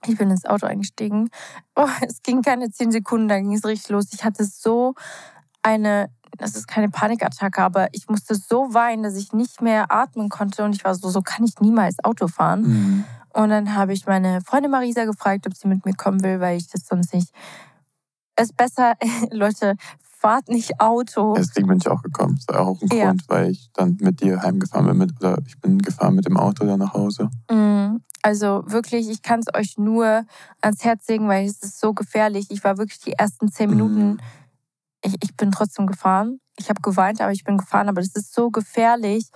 ich 0.06 0.16
bin 0.16 0.30
ins 0.30 0.46
Auto 0.46 0.66
eingestiegen. 0.66 1.28
Oh, 1.74 1.88
es 2.06 2.22
ging 2.22 2.42
keine 2.42 2.70
zehn 2.70 2.92
Sekunden, 2.92 3.28
dann 3.28 3.44
ging 3.44 3.54
es 3.54 3.64
richtig 3.64 3.88
los. 3.90 4.12
Ich 4.12 4.24
hatte 4.24 4.44
so 4.44 4.94
eine, 5.62 6.10
das 6.36 6.54
ist 6.54 6.66
keine 6.68 6.90
Panikattacke, 6.90 7.62
aber 7.62 7.88
ich 7.92 8.08
musste 8.08 8.34
so 8.34 8.74
weinen, 8.74 9.02
dass 9.02 9.16
ich 9.16 9.32
nicht 9.32 9.62
mehr 9.62 9.90
atmen 9.90 10.28
konnte. 10.28 10.64
Und 10.64 10.74
ich 10.74 10.84
war 10.84 10.94
so, 10.94 11.08
so 11.08 11.22
kann 11.22 11.44
ich 11.46 11.58
niemals 11.60 12.02
Auto 12.04 12.28
fahren. 12.28 12.62
Mhm. 12.62 13.04
Und 13.34 13.48
dann 13.50 13.74
habe 13.74 13.92
ich 13.92 14.06
meine 14.06 14.40
Freundin 14.42 14.70
Marisa 14.70 15.04
gefragt, 15.04 15.46
ob 15.46 15.54
sie 15.56 15.68
mit 15.68 15.84
mir 15.84 15.94
kommen 15.94 16.22
will, 16.22 16.40
weil 16.40 16.56
ich 16.58 16.68
das 16.68 16.86
sonst 16.86 17.14
nicht. 17.14 17.32
Es 18.36 18.46
ist 18.50 18.56
besser, 18.56 18.94
Leute, 19.30 19.76
fahrt 20.00 20.48
nicht 20.48 20.80
Auto. 20.80 21.34
Deswegen 21.34 21.66
bin 21.68 21.78
ich 21.78 21.88
auch 21.88 22.02
gekommen. 22.02 22.38
Das 22.46 22.54
war 22.54 22.66
auch 22.66 22.80
ein 22.80 22.88
Ja. 22.96 23.06
Grund, 23.06 23.22
weil 23.28 23.50
ich 23.50 23.70
dann 23.74 23.96
mit 24.00 24.20
dir 24.20 24.40
heimgefahren 24.42 24.86
bin, 24.86 24.98
mit, 24.98 25.12
oder 25.20 25.36
ich 25.46 25.58
bin 25.60 25.78
gefahren 25.78 26.14
mit 26.14 26.26
dem 26.26 26.36
Auto 26.36 26.64
dann 26.64 26.78
nach 26.78 26.94
Hause. 26.94 27.28
Mm, 27.50 27.96
Also 28.22 28.62
wirklich, 28.66 29.08
ich 29.10 29.22
kann 29.22 29.40
es 29.40 29.52
euch 29.52 29.78
nur 29.78 30.24
ans 30.60 30.84
Herz 30.84 31.08
legen, 31.08 31.26
weil 31.28 31.44
es 31.46 31.62
ist 31.62 31.80
so 31.80 31.92
gefährlich. 31.92 32.46
Ich 32.50 32.62
war 32.62 32.78
wirklich 32.78 33.00
die 33.00 33.14
ersten 33.14 33.50
zehn 33.50 33.68
Minuten, 33.70 34.10
Mhm. 34.12 34.20
ich, 35.04 35.16
ich 35.22 35.36
bin 35.36 35.50
trotzdem 35.50 35.88
gefahren. 35.88 36.38
Ich 36.56 36.68
habe 36.68 36.80
geweint, 36.82 37.20
aber 37.20 37.32
ich 37.32 37.42
bin 37.42 37.58
gefahren. 37.58 37.88
Aber 37.88 38.00
das 38.00 38.14
ist 38.14 38.32
so 38.32 38.50
gefährlich. 38.50 39.28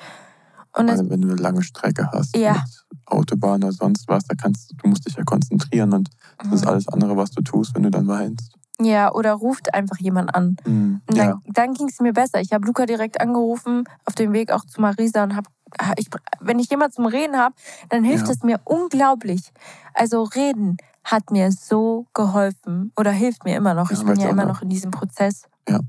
Und 0.77 0.91
Also 0.91 1.09
wenn 1.09 1.23
du 1.23 1.29
eine 1.31 1.41
lange 1.41 1.63
Strecke 1.63 2.09
hast 2.13 2.37
Ja. 2.37 2.63
Autobahn 3.07 3.63
oder 3.65 3.73
sonst 3.73 4.07
was, 4.09 4.25
da 4.25 4.35
kannst 4.35 4.73
du 4.77 4.89
musst 4.89 5.07
dich 5.07 5.15
ja 5.17 5.25
konzentrieren 5.25 5.93
und 5.95 6.11
das 6.39 6.53
ist 6.53 6.63
Mhm. 6.65 6.69
alles 6.69 6.89
andere, 6.89 7.17
was 7.17 7.31
du 7.31 7.43
tust, 7.43 7.75
wenn 7.75 7.83
du 7.85 7.91
dann 7.91 8.07
weinst. 8.07 8.53
ja, 8.79 9.11
oder 9.11 9.33
ruft 9.33 9.73
einfach 9.73 9.97
jemand 10.01 10.35
an. 10.35 10.57
Mhm. 10.67 11.01
Und 11.09 11.17
Ja. 11.17 11.27
dann, 11.29 11.41
dann 11.47 11.73
ging 11.73 11.89
es 11.89 11.99
mir 12.01 12.13
besser. 12.13 12.43
Ich 12.43 12.53
habe 12.53 12.67
Luca 12.67 12.85
direkt 12.85 13.19
angerufen, 13.23 13.85
auf 14.05 14.15
dem 14.15 14.35
Weg 14.35 14.53
auch 14.53 14.67
zu 14.67 14.83
Marisa 14.83 15.23
und 15.25 15.35
habe 15.35 15.49
ich, 15.97 16.09
wenn 16.41 16.59
ich 16.59 16.69
jemanden 16.69 16.93
zum 16.95 17.07
Reden 17.07 17.37
habe, 17.39 17.55
dann 17.89 18.05
hilft 18.05 18.27
Ja. 18.27 18.33
es 18.35 18.43
mir 18.43 18.61
unglaublich. 18.65 19.51
Also 19.95 20.25
reden 20.25 20.77
hat 21.05 21.31
mir 21.31 21.51
so 21.53 22.07
geholfen 22.13 22.93
oder 22.99 23.13
hilft 23.13 23.45
mir 23.45 23.57
immer 23.57 23.73
noch. 23.73 23.91
Ja, 23.91 23.97
ich 23.99 24.05
bin 24.05 24.21
ja 24.21 24.29
immer 24.29 24.45
noch- 24.45 24.57
noch 24.57 24.63
in 24.63 24.69
diesem 24.69 24.91
Prozess. 24.91 25.45
Ja. 25.67 25.81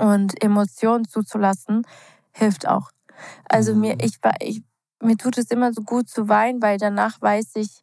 Und 0.00 0.42
Emotionen 0.42 1.06
zuzulassen 1.06 1.82
hilft 2.32 2.66
auch. 2.66 2.90
Also 3.48 3.74
Mhm. 3.74 3.80
mir, 3.80 3.96
ich, 4.02 4.18
war- 4.22 4.40
ich, 4.40 4.62
mir 5.02 5.16
tut 5.16 5.38
es 5.38 5.50
immer 5.50 5.72
so 5.72 5.82
gut 5.82 6.08
zu 6.08 6.28
weinen, 6.28 6.62
weil 6.62 6.78
danach 6.78 7.20
weiß 7.20 7.56
ich, 7.56 7.82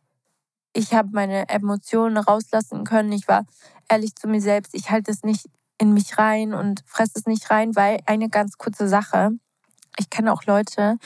ich 0.73 0.93
habe 0.93 1.09
meine 1.13 1.49
Emotionen 1.49 2.17
rauslassen 2.17 2.83
können. 2.83 3.11
Ich 3.11 3.27
war 3.27 3.45
ehrlich 3.89 4.15
zu 4.15 4.27
mir 4.27 4.41
selbst. 4.41 4.73
Ich 4.75 4.91
halte 4.91 5.11
es 5.11 5.23
nicht 5.23 5.47
in 5.79 5.93
mich 5.93 6.17
rein 6.17 6.53
und 6.53 6.83
fresse 6.85 7.13
es 7.15 7.25
nicht 7.25 7.49
rein, 7.51 7.75
weil 7.75 7.99
eine 8.05 8.29
ganz 8.29 8.57
kurze 8.57 8.87
Sache. 8.87 9.31
Ich 9.97 10.09
kenne 10.09 10.31
auch 10.31 10.43
Leute, 10.45 10.97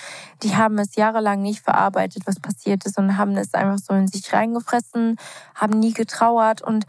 die 0.43 0.55
haben 0.55 0.77
es 0.79 0.95
jahrelang 0.95 1.41
nicht 1.41 1.61
verarbeitet, 1.61 2.23
was 2.27 2.39
passiert 2.39 2.85
ist 2.85 2.97
und 2.99 3.17
haben 3.17 3.35
es 3.37 3.53
einfach 3.53 3.79
so 3.79 3.93
in 3.93 4.07
sich 4.07 4.31
reingefressen, 4.33 5.17
haben 5.55 5.79
nie 5.79 5.93
getrauert 5.93 6.61
und 6.61 6.85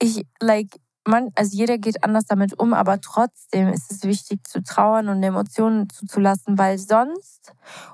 ich, 0.00 0.26
like, 0.40 0.76
man, 1.08 1.30
also 1.34 1.56
jeder 1.56 1.78
geht 1.78 2.04
anders 2.04 2.26
damit 2.26 2.58
um, 2.58 2.72
aber 2.74 3.00
trotzdem 3.00 3.68
ist 3.68 3.90
es 3.90 4.02
wichtig 4.04 4.46
zu 4.46 4.62
trauern 4.62 5.08
und 5.08 5.22
Emotionen 5.22 5.88
zuzulassen, 5.90 6.58
weil 6.58 6.78
sonst 6.78 7.52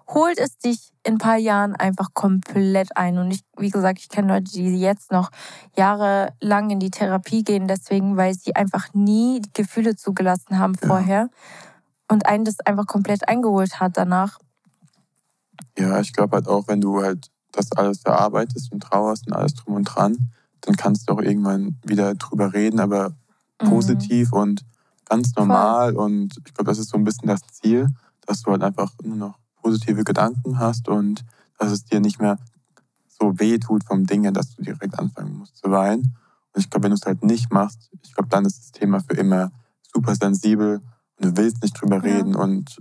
holt 0.08 0.38
es 0.38 0.58
dich 0.58 0.90
in 1.02 1.14
ein 1.14 1.18
paar 1.18 1.36
Jahren 1.36 1.74
einfach 1.76 2.12
komplett 2.12 2.96
ein. 2.96 3.18
Und 3.18 3.30
ich, 3.30 3.42
wie 3.56 3.70
gesagt, 3.70 3.98
ich 4.00 4.08
kenne 4.08 4.28
Leute, 4.34 4.50
die 4.52 4.78
jetzt 4.78 5.12
noch 5.12 5.30
jahrelang 5.76 6.70
in 6.70 6.80
die 6.80 6.90
Therapie 6.90 7.44
gehen, 7.44 7.68
deswegen, 7.68 8.16
weil 8.16 8.34
sie 8.34 8.54
einfach 8.56 8.92
nie 8.92 9.40
die 9.40 9.52
Gefühle 9.52 9.96
zugelassen 9.96 10.58
haben 10.58 10.74
Ja. 10.82 10.88
vorher 10.88 11.30
und 12.10 12.26
einen 12.26 12.44
das 12.44 12.60
einfach 12.60 12.86
komplett 12.86 13.28
eingeholt 13.28 13.80
hat 13.80 13.96
danach. 13.96 14.38
Ja, 15.78 16.00
ich 16.00 16.12
glaube 16.12 16.36
halt 16.36 16.48
auch, 16.48 16.68
wenn 16.68 16.80
du 16.80 17.02
halt 17.02 17.30
das 17.52 17.72
alles 17.72 18.00
verarbeitest 18.00 18.72
und 18.72 18.82
trauerst 18.82 19.26
und 19.26 19.32
alles 19.32 19.54
drum 19.54 19.74
und 19.74 19.84
dran, 19.84 20.32
dann 20.66 20.76
kannst 20.76 21.08
du 21.08 21.14
auch 21.14 21.20
irgendwann 21.20 21.78
wieder 21.84 22.14
drüber 22.14 22.52
reden, 22.52 22.80
aber 22.80 23.14
Mhm. 23.62 23.68
positiv 23.68 24.32
und 24.32 24.64
ganz 25.04 25.34
normal. 25.36 25.96
Und 25.96 26.36
ich 26.44 26.54
glaube, 26.54 26.64
das 26.70 26.78
ist 26.78 26.90
so 26.90 26.96
ein 26.96 27.04
bisschen 27.04 27.28
das 27.28 27.40
Ziel, 27.52 27.88
dass 28.26 28.42
du 28.42 28.50
halt 28.50 28.62
einfach 28.62 28.92
nur 29.02 29.16
noch 29.16 29.38
positive 29.62 30.02
Gedanken 30.04 30.58
hast 30.58 30.88
und 30.88 31.24
dass 31.58 31.70
es 31.70 31.84
dir 31.84 32.00
nicht 32.00 32.20
mehr 32.20 32.38
so 33.06 33.38
weh 33.38 33.58
tut 33.58 33.84
vom 33.84 34.06
Ding, 34.06 34.22
her, 34.22 34.32
dass 34.32 34.50
du 34.54 34.62
direkt 34.62 34.98
anfangen 34.98 35.38
musst 35.38 35.56
zu 35.56 35.70
weinen. 35.70 36.16
Und 36.52 36.60
ich 36.60 36.68
glaube, 36.70 36.84
wenn 36.84 36.90
du 36.90 36.96
es 36.96 37.06
halt 37.06 37.22
nicht 37.22 37.52
machst, 37.52 37.90
ich 38.02 38.12
glaube, 38.14 38.28
dann 38.28 38.44
ist 38.44 38.58
das 38.58 38.72
Thema 38.72 39.00
für 39.00 39.14
immer 39.14 39.52
super 39.94 40.14
sensibel 40.16 40.80
und 41.18 41.24
du 41.24 41.36
willst 41.36 41.62
nicht 41.62 41.80
drüber 41.80 41.96
Ja. 41.96 42.02
reden 42.02 42.34
und 42.34 42.76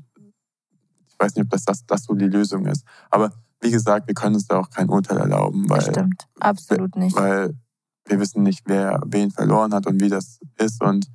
ich 1.07 1.19
weiß 1.19 1.35
nicht, 1.35 1.45
ob 1.45 1.51
das, 1.51 1.63
das, 1.65 1.85
das 1.85 2.03
so 2.05 2.15
die 2.15 2.25
Lösung 2.25 2.65
ist. 2.65 2.83
Aber 3.11 3.31
wie 3.61 3.71
gesagt, 3.71 4.07
wir 4.07 4.15
können 4.15 4.35
uns 4.35 4.47
da 4.47 4.57
auch 4.59 4.69
kein 4.69 4.89
Urteil 4.89 5.17
erlauben, 5.17 5.69
weil, 5.69 5.77
Bestimmt, 5.77 6.27
absolut 6.39 6.95
nicht. 6.95 7.15
weil 7.15 7.55
wir 8.05 8.19
wissen 8.19 8.43
nicht, 8.43 8.61
wer 8.65 9.01
wen 9.05 9.31
verloren 9.31 9.73
hat 9.73 9.87
und 9.87 9.99
wie 10.01 10.09
das 10.09 10.39
ist. 10.57 10.81
Und 10.83 11.07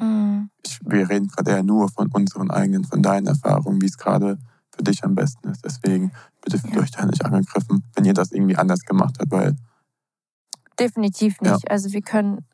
Mhm. 0.00 0.48
ich, 0.64 0.78
wir 0.84 1.08
reden 1.10 1.28
gerade 1.28 1.50
eher 1.50 1.62
nur 1.62 1.88
von 1.90 2.08
unseren 2.12 2.50
eigenen, 2.50 2.84
von 2.84 3.02
deinen 3.02 3.26
Erfahrungen, 3.26 3.80
wie 3.82 3.86
es 3.86 3.98
gerade 3.98 4.38
für 4.74 4.82
dich 4.82 5.04
am 5.04 5.14
besten 5.14 5.48
ist. 5.50 5.64
Deswegen 5.64 6.12
bitte 6.40 6.58
fühlt 6.58 6.74
Ja. 6.74 6.80
euch 6.80 6.90
da 6.90 7.04
nicht 7.04 7.24
angegriffen, 7.24 7.84
wenn 7.94 8.04
ihr 8.06 8.14
das 8.14 8.32
irgendwie 8.32 8.56
anders 8.56 8.80
gemacht 8.84 9.16
habt, 9.20 9.30
weil 9.30 9.56
Definitiv 10.80 11.36
Ja. 11.42 11.52
nicht. 11.52 11.70
Also 11.70 11.92
wir 11.92 12.00
können, 12.00 12.46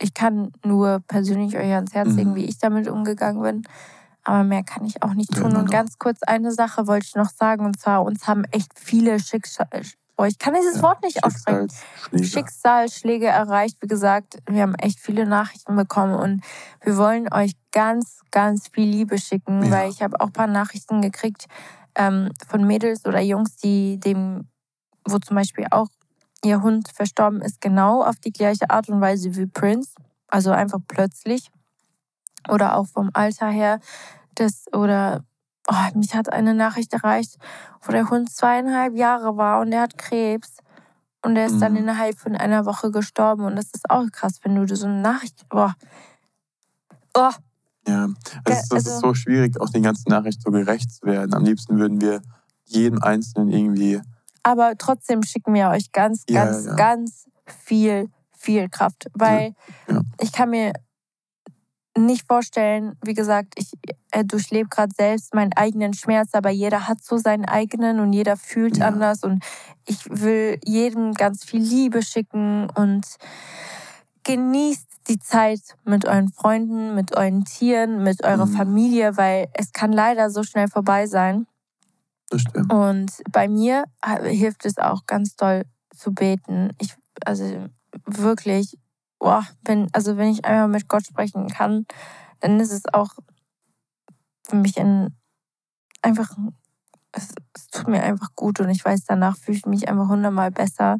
ich 0.00 0.14
kann 0.14 0.52
nur 0.64 1.00
persönlich 1.08 1.56
euch 1.56 1.72
ans 1.74 1.92
Herz 1.92 2.10
Mhm. 2.10 2.16
legen, 2.16 2.34
wie 2.36 2.44
ich 2.44 2.58
damit 2.58 2.88
umgegangen 2.88 3.42
bin. 3.42 3.62
Aber 4.22 4.44
mehr 4.44 4.62
kann 4.62 4.84
ich 4.84 5.02
auch 5.02 5.14
nicht 5.14 5.34
Ja, 5.34 5.42
tun. 5.42 5.50
immer 5.50 5.60
Und 5.60 5.70
ganz 5.70 5.98
kurz 5.98 6.22
eine 6.22 6.52
Sache 6.52 6.86
wollte 6.86 7.06
ich 7.06 7.14
noch 7.16 7.30
sagen. 7.30 7.66
Und 7.66 7.80
zwar, 7.80 8.04
uns 8.04 8.26
haben 8.28 8.44
echt 8.44 8.78
viele 8.78 9.18
Schicksal... 9.20 9.66
Oh, 10.20 10.24
ich 10.24 10.36
kann 10.38 10.54
dieses 10.54 10.76
Ja, 10.76 10.82
Wort 10.82 11.02
nicht 11.04 11.22
aussprechen. 11.22 11.68
Schicksalsschläge. 12.22 13.26
Erreicht. 13.28 13.78
Wie 13.80 13.86
gesagt, 13.86 14.38
wir 14.48 14.62
haben 14.62 14.74
echt 14.74 14.98
viele 14.98 15.26
Nachrichten 15.26 15.76
bekommen 15.76 16.14
und 16.14 16.42
wir 16.82 16.96
wollen 16.96 17.32
euch 17.32 17.52
ganz, 17.70 18.22
ganz 18.32 18.66
viel 18.68 18.88
Liebe 18.88 19.16
schicken, 19.18 19.62
Ja. 19.62 19.70
weil 19.70 19.90
ich 19.90 20.02
habe 20.02 20.20
auch 20.20 20.26
ein 20.26 20.32
paar 20.32 20.48
Nachrichten 20.48 21.00
gekriegt 21.02 21.46
ähm, 21.94 22.30
von 22.48 22.66
Mädels 22.66 23.04
oder 23.06 23.20
Jungs, 23.20 23.56
die 23.56 24.00
dem, 24.00 24.48
wo 25.08 25.18
zum 25.18 25.36
Beispiel 25.36 25.66
auch 25.70 25.86
ihr 26.44 26.62
Hund 26.62 26.88
verstorben 26.92 27.40
ist, 27.40 27.60
genau 27.60 28.02
auf 28.02 28.16
die 28.16 28.32
gleiche 28.32 28.70
Art 28.70 28.88
und 28.88 29.00
Weise 29.00 29.36
wie 29.36 29.46
Prince, 29.46 29.92
also 30.26 30.50
einfach 30.50 30.80
plötzlich 30.88 31.48
oder 32.48 32.76
auch 32.76 32.86
vom 32.88 33.10
Alter 33.12 33.48
her, 33.50 33.78
das 34.34 34.64
oder 34.72 35.24
oh, 35.70 35.98
mich 35.98 36.14
hat 36.14 36.32
eine 36.32 36.54
Nachricht 36.54 36.92
erreicht, 36.92 37.36
wo 37.82 37.92
der 37.92 38.08
Hund 38.10 38.30
zweieinhalb 38.32 38.96
Jahre 38.96 39.36
war 39.36 39.60
und 39.60 39.72
er 39.72 39.82
hat 39.82 39.98
Krebs. 39.98 40.56
Und 41.24 41.36
er 41.36 41.46
ist 41.46 41.58
dann 41.60 41.72
Mhm. 41.72 41.78
innerhalb 41.78 42.18
von 42.18 42.36
einer 42.36 42.64
Woche 42.64 42.90
gestorben. 42.92 43.44
Und 43.44 43.56
das 43.56 43.66
ist 43.74 43.90
auch 43.90 44.06
krass, 44.12 44.38
wenn 44.44 44.54
du 44.54 44.74
so 44.76 44.86
eine 44.86 45.00
Nachricht. 45.00 45.48
Boah. 45.48 45.74
Oh, 47.14 47.30
Ja, 47.86 48.06
es 48.44 48.62
ist, 48.64 48.72
es 48.72 48.86
ist 48.86 48.88
also- 48.88 49.00
so 49.08 49.14
schwierig, 49.14 49.60
auch 49.60 49.70
den 49.70 49.82
ganzen 49.82 50.10
Nachrichten 50.10 50.42
so 50.42 50.50
gerecht 50.50 50.92
zu 50.92 51.06
werden. 51.06 51.34
Am 51.34 51.44
liebsten 51.44 51.78
würden 51.78 52.00
wir 52.00 52.20
jedem 52.66 53.02
Einzelnen 53.02 53.48
irgendwie, 53.50 54.00
aber 54.42 54.76
trotzdem 54.78 55.22
schicken 55.22 55.54
wir 55.54 55.70
euch 55.70 55.90
ganz, 55.92 56.24
Ja, 56.28 56.44
ganz, 56.44 56.66
ja. 56.66 56.74
ganz 56.74 57.28
viel, 57.46 58.10
viel 58.36 58.68
Kraft. 58.68 59.06
Weil 59.14 59.54
Ja. 59.88 60.02
ich 60.20 60.32
kann 60.32 60.50
mir 60.50 60.72
nicht 62.06 62.26
vorstellen, 62.26 62.96
wie 63.04 63.14
gesagt, 63.14 63.54
ich 63.56 63.72
äh, 64.12 64.24
durchlebe 64.24 64.68
gerade 64.68 64.92
selbst 64.96 65.34
meinen 65.34 65.52
eigenen 65.54 65.94
Schmerz, 65.94 66.30
aber 66.32 66.50
jeder 66.50 66.88
hat 66.88 67.02
so 67.02 67.18
seinen 67.18 67.44
eigenen 67.44 68.00
und 68.00 68.12
jeder 68.12 68.36
fühlt 68.36 68.78
Ja. 68.78 68.88
anders. 68.88 69.22
Und 69.24 69.44
ich 69.86 70.04
will 70.08 70.58
jedem 70.64 71.14
ganz 71.14 71.44
viel 71.44 71.60
Liebe 71.62 72.02
schicken 72.02 72.68
und 72.74 73.06
genießt 74.24 74.86
die 75.08 75.18
Zeit 75.18 75.60
mit 75.84 76.04
euren 76.06 76.28
Freunden, 76.28 76.94
mit 76.94 77.16
euren 77.16 77.44
Tieren, 77.44 78.02
mit 78.02 78.24
eurer 78.24 78.46
Mhm. 78.46 78.52
Familie, 78.52 79.16
weil 79.16 79.48
es 79.54 79.72
kann 79.72 79.92
leider 79.92 80.30
so 80.30 80.42
schnell 80.42 80.68
vorbei 80.68 81.06
sein. 81.06 81.46
das 82.30 82.42
stimmt. 82.42 82.70
Und 82.70 83.22
bei 83.32 83.48
mir 83.48 83.84
äh, 84.04 84.28
hilft 84.28 84.66
es 84.66 84.76
auch 84.76 85.06
ganz 85.06 85.34
doll 85.36 85.64
zu 85.96 86.12
beten. 86.12 86.74
Ich, 86.78 86.94
also 87.24 87.68
wirklich, 88.04 88.76
boah, 89.18 89.44
wenn, 89.62 89.88
also 89.92 90.16
wenn 90.16 90.28
ich 90.28 90.44
einmal 90.44 90.68
mit 90.68 90.88
Gott 90.88 91.06
sprechen 91.06 91.48
kann, 91.48 91.86
dann 92.40 92.60
ist 92.60 92.72
es 92.72 92.82
auch 92.92 93.14
für 94.48 94.56
mich 94.56 94.78
ein, 94.78 95.16
einfach, 96.02 96.36
es, 97.12 97.34
es 97.54 97.66
tut 97.68 97.88
mir 97.88 98.02
einfach 98.02 98.34
gut 98.34 98.60
und 98.60 98.70
ich 98.70 98.84
weiß, 98.84 99.04
danach 99.04 99.36
fühle 99.36 99.58
ich 99.58 99.66
mich 99.66 99.88
einfach 99.88 100.08
hundertmal 100.08 100.50
besser 100.50 100.98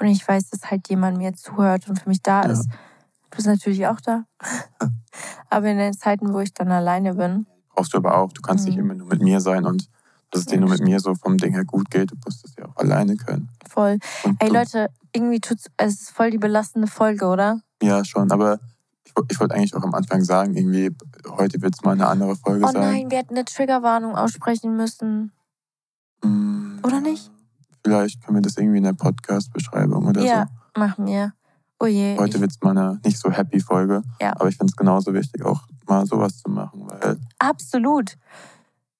und 0.00 0.06
ich 0.06 0.26
weiß, 0.26 0.50
dass 0.50 0.70
halt 0.70 0.88
jemand 0.88 1.18
mir 1.18 1.34
zuhört 1.34 1.88
und 1.88 1.98
für 2.00 2.08
mich 2.08 2.22
da 2.22 2.42
Ja. 2.42 2.50
ist. 2.50 2.68
Du 3.30 3.36
bist 3.36 3.46
natürlich 3.48 3.86
auch 3.86 4.00
da. 4.00 4.24
Aber 5.50 5.66
in 5.68 5.78
den 5.78 5.94
Zeiten, 5.94 6.32
wo 6.32 6.40
ich 6.40 6.54
dann 6.54 6.70
alleine 6.70 7.14
bin, 7.14 7.46
Brauchst 7.74 7.92
du 7.92 7.98
aber 7.98 8.16
auch. 8.16 8.32
Du 8.32 8.40
kannst 8.40 8.64
nicht 8.64 8.76
Mhm. 8.76 8.84
immer 8.84 8.94
nur 8.94 9.08
mit 9.08 9.20
mir 9.22 9.38
sein 9.42 9.66
und 9.66 9.90
dass 10.30 10.40
es 10.42 10.46
dir 10.46 10.54
Ja, 10.56 10.60
nur 10.60 10.70
mit 10.70 10.80
mir 10.82 11.00
so 11.00 11.14
vom 11.14 11.36
Ding 11.38 11.52
her 11.52 11.64
gut 11.64 11.90
geht. 11.90 12.10
Du 12.10 12.16
musst 12.24 12.44
es 12.44 12.54
ja 12.56 12.66
auch 12.66 12.76
alleine 12.76 13.16
können. 13.16 13.48
voll. 13.68 13.98
Und 14.24 14.42
Ey 14.42 14.48
Leute, 14.50 14.88
irgendwie 15.12 15.40
tut's, 15.40 15.66
es 15.76 16.00
ist 16.02 16.10
voll 16.10 16.30
die 16.30 16.38
belastende 16.38 16.88
Folge, 16.88 17.26
oder? 17.26 17.60
Ja, 17.82 18.04
schon. 18.04 18.30
Aber 18.32 18.58
ich, 19.04 19.12
ich 19.30 19.40
wollte 19.40 19.54
eigentlich 19.54 19.74
auch 19.74 19.82
am 19.84 19.94
Anfang 19.94 20.22
sagen, 20.24 20.54
irgendwie, 20.56 20.90
heute 21.28 21.60
wird 21.62 21.74
es 21.74 21.82
mal 21.84 21.92
eine 21.92 22.06
andere 22.06 22.36
Folge 22.36 22.64
Oh 22.66 22.72
sein. 22.72 22.80
nein, 22.82 23.10
wir 23.10 23.18
hätten 23.18 23.34
eine 23.34 23.44
Triggerwarnung 23.44 24.14
aussprechen 24.16 24.76
müssen. 24.76 25.32
Mm, 26.22 26.78
Oder 26.82 27.00
nicht? 27.00 27.30
Vielleicht 27.84 28.22
können 28.24 28.38
wir 28.38 28.42
das 28.42 28.56
irgendwie 28.56 28.78
in 28.78 28.84
der 28.84 28.94
Podcast-Beschreibung 28.94 30.06
oder 30.06 30.22
Ja, 30.22 30.48
machen 30.76 31.06
wir. 31.06 31.32
Oh 31.78 31.86
je. 31.86 32.16
so. 32.16 32.22
Heute 32.22 32.40
wird 32.40 32.50
es 32.50 32.60
mal 32.62 32.70
eine 32.76 33.00
nicht 33.04 33.18
so 33.18 33.30
happy 33.30 33.60
Folge. 33.60 34.02
Ja. 34.20 34.32
Aber 34.34 34.48
ich 34.48 34.56
finde 34.56 34.70
es 34.72 34.76
genauso 34.76 35.12
wichtig, 35.14 35.44
auch 35.44 35.62
mal 35.86 36.04
sowas 36.06 36.38
zu 36.38 36.50
machen, 36.50 36.86
weil 36.88 37.18
absolut. 37.38 38.16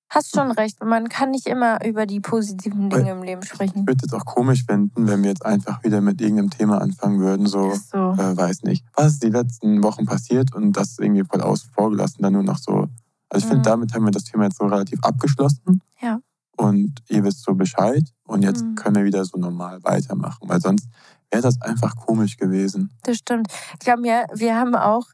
Hast 0.09 0.35
schon 0.35 0.51
recht. 0.53 0.83
Man 0.85 1.09
kann 1.09 1.31
nicht 1.33 1.47
immer 1.47 1.85
über 1.85 2.07
die 2.07 2.21
positiven 2.21 2.91
Dinge 2.91 3.11
im 3.11 3.23
Leben 3.23 3.43
ich 3.43 3.49
sprechen. 3.49 3.87
würde 3.87 4.05
es 4.07 4.13
auch 4.13 4.25
komisch 4.25 4.65
finden, 4.65 5.09
wenn 5.09 5.23
wir 5.23 5.31
jetzt 5.31 5.45
einfach 5.45 5.83
wieder 5.83 6.01
mit 6.01 6.21
irgendeinem 6.21 6.51
Thema 6.51 6.81
anfangen 6.81 7.19
würden, 7.19 7.47
so, 7.47 7.73
so. 7.75 8.13
äh, 8.13 8.37
weiß 8.37 8.63
nicht, 8.63 8.85
was 8.95 9.15
ist 9.15 9.23
die 9.25 9.31
letzten 9.31 9.83
Wochen 9.83 10.07
passiert 10.07 10.55
und 10.55 10.73
das 10.77 10.99
irgendwie 10.99 11.25
voll 11.25 11.41
außen 11.41 11.71
vor 11.73 11.91
gelassen, 11.91 12.23
dann 12.23 12.35
nur 12.35 12.45
noch 12.45 12.59
so. 12.59 12.89
Also 13.29 13.39
ich 13.39 13.45
Mhm. 13.45 13.49
finde, 13.49 13.63
damit 13.71 13.95
haben 13.95 14.05
wir 14.05 14.13
das 14.13 14.25
Thema 14.25 14.45
jetzt 14.45 14.59
so 14.59 14.67
relativ 14.67 15.01
abgeschlossen. 15.03 15.83
Ja. 16.01 16.21
Und 16.57 17.03
ihr 17.09 17.25
wisst 17.25 17.43
so 17.43 17.55
Bescheid 17.55 18.05
und 18.25 18.43
jetzt 18.43 18.63
Mhm. 18.63 18.75
können 18.77 18.95
wir 18.97 19.05
wieder 19.05 19.25
so 19.25 19.37
normal 19.39 19.83
weitermachen, 19.83 20.49
weil 20.49 20.61
sonst 20.61 20.89
wäre 21.33 21.43
das 21.43 21.61
einfach 21.61 21.97
komisch 21.97 22.37
gewesen. 22.37 22.91
Das 23.03 23.17
stimmt. 23.17 23.49
Ich 23.75 23.81
glaube, 23.81 24.05
wir, 24.05 24.27
wir 24.33 24.55
haben 24.55 24.77
auch, 24.77 25.07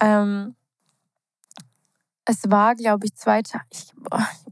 ähm, 0.00 0.54
es 2.28 2.50
war, 2.50 2.74
glaube 2.74 3.06
ich, 3.06 3.14
zwei 3.16 3.40
Tage. 3.42 3.64
Ich, 3.70 3.92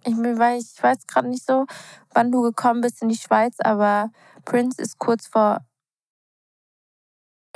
ich, 0.04 0.14
ich 0.14 0.82
weiß 0.82 1.06
gerade 1.06 1.28
nicht 1.28 1.44
so, 1.44 1.66
wann 2.14 2.32
du 2.32 2.40
gekommen 2.40 2.80
bist 2.80 3.02
in 3.02 3.08
die 3.10 3.16
Schweiz, 3.16 3.56
aber 3.60 4.10
Prince 4.46 4.80
ist 4.80 4.98
kurz 4.98 5.26
vor. 5.26 5.60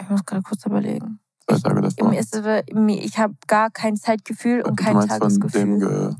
Ich 0.00 0.08
muss 0.08 0.24
gerade 0.24 0.42
kurz 0.42 0.64
überlegen. 0.66 1.20
Zwei 1.48 1.58
Tage 1.58 1.80
davor. 1.80 2.12
Ist, 2.12 2.42
mir- 2.74 3.02
ich 3.02 3.18
habe 3.18 3.34
gar 3.46 3.70
kein 3.70 3.96
Zeitgefühl 3.96 4.62
und 4.62 4.76
kein 4.76 4.98
Tagesgefühl. 5.00 5.78
Ge 5.78 6.14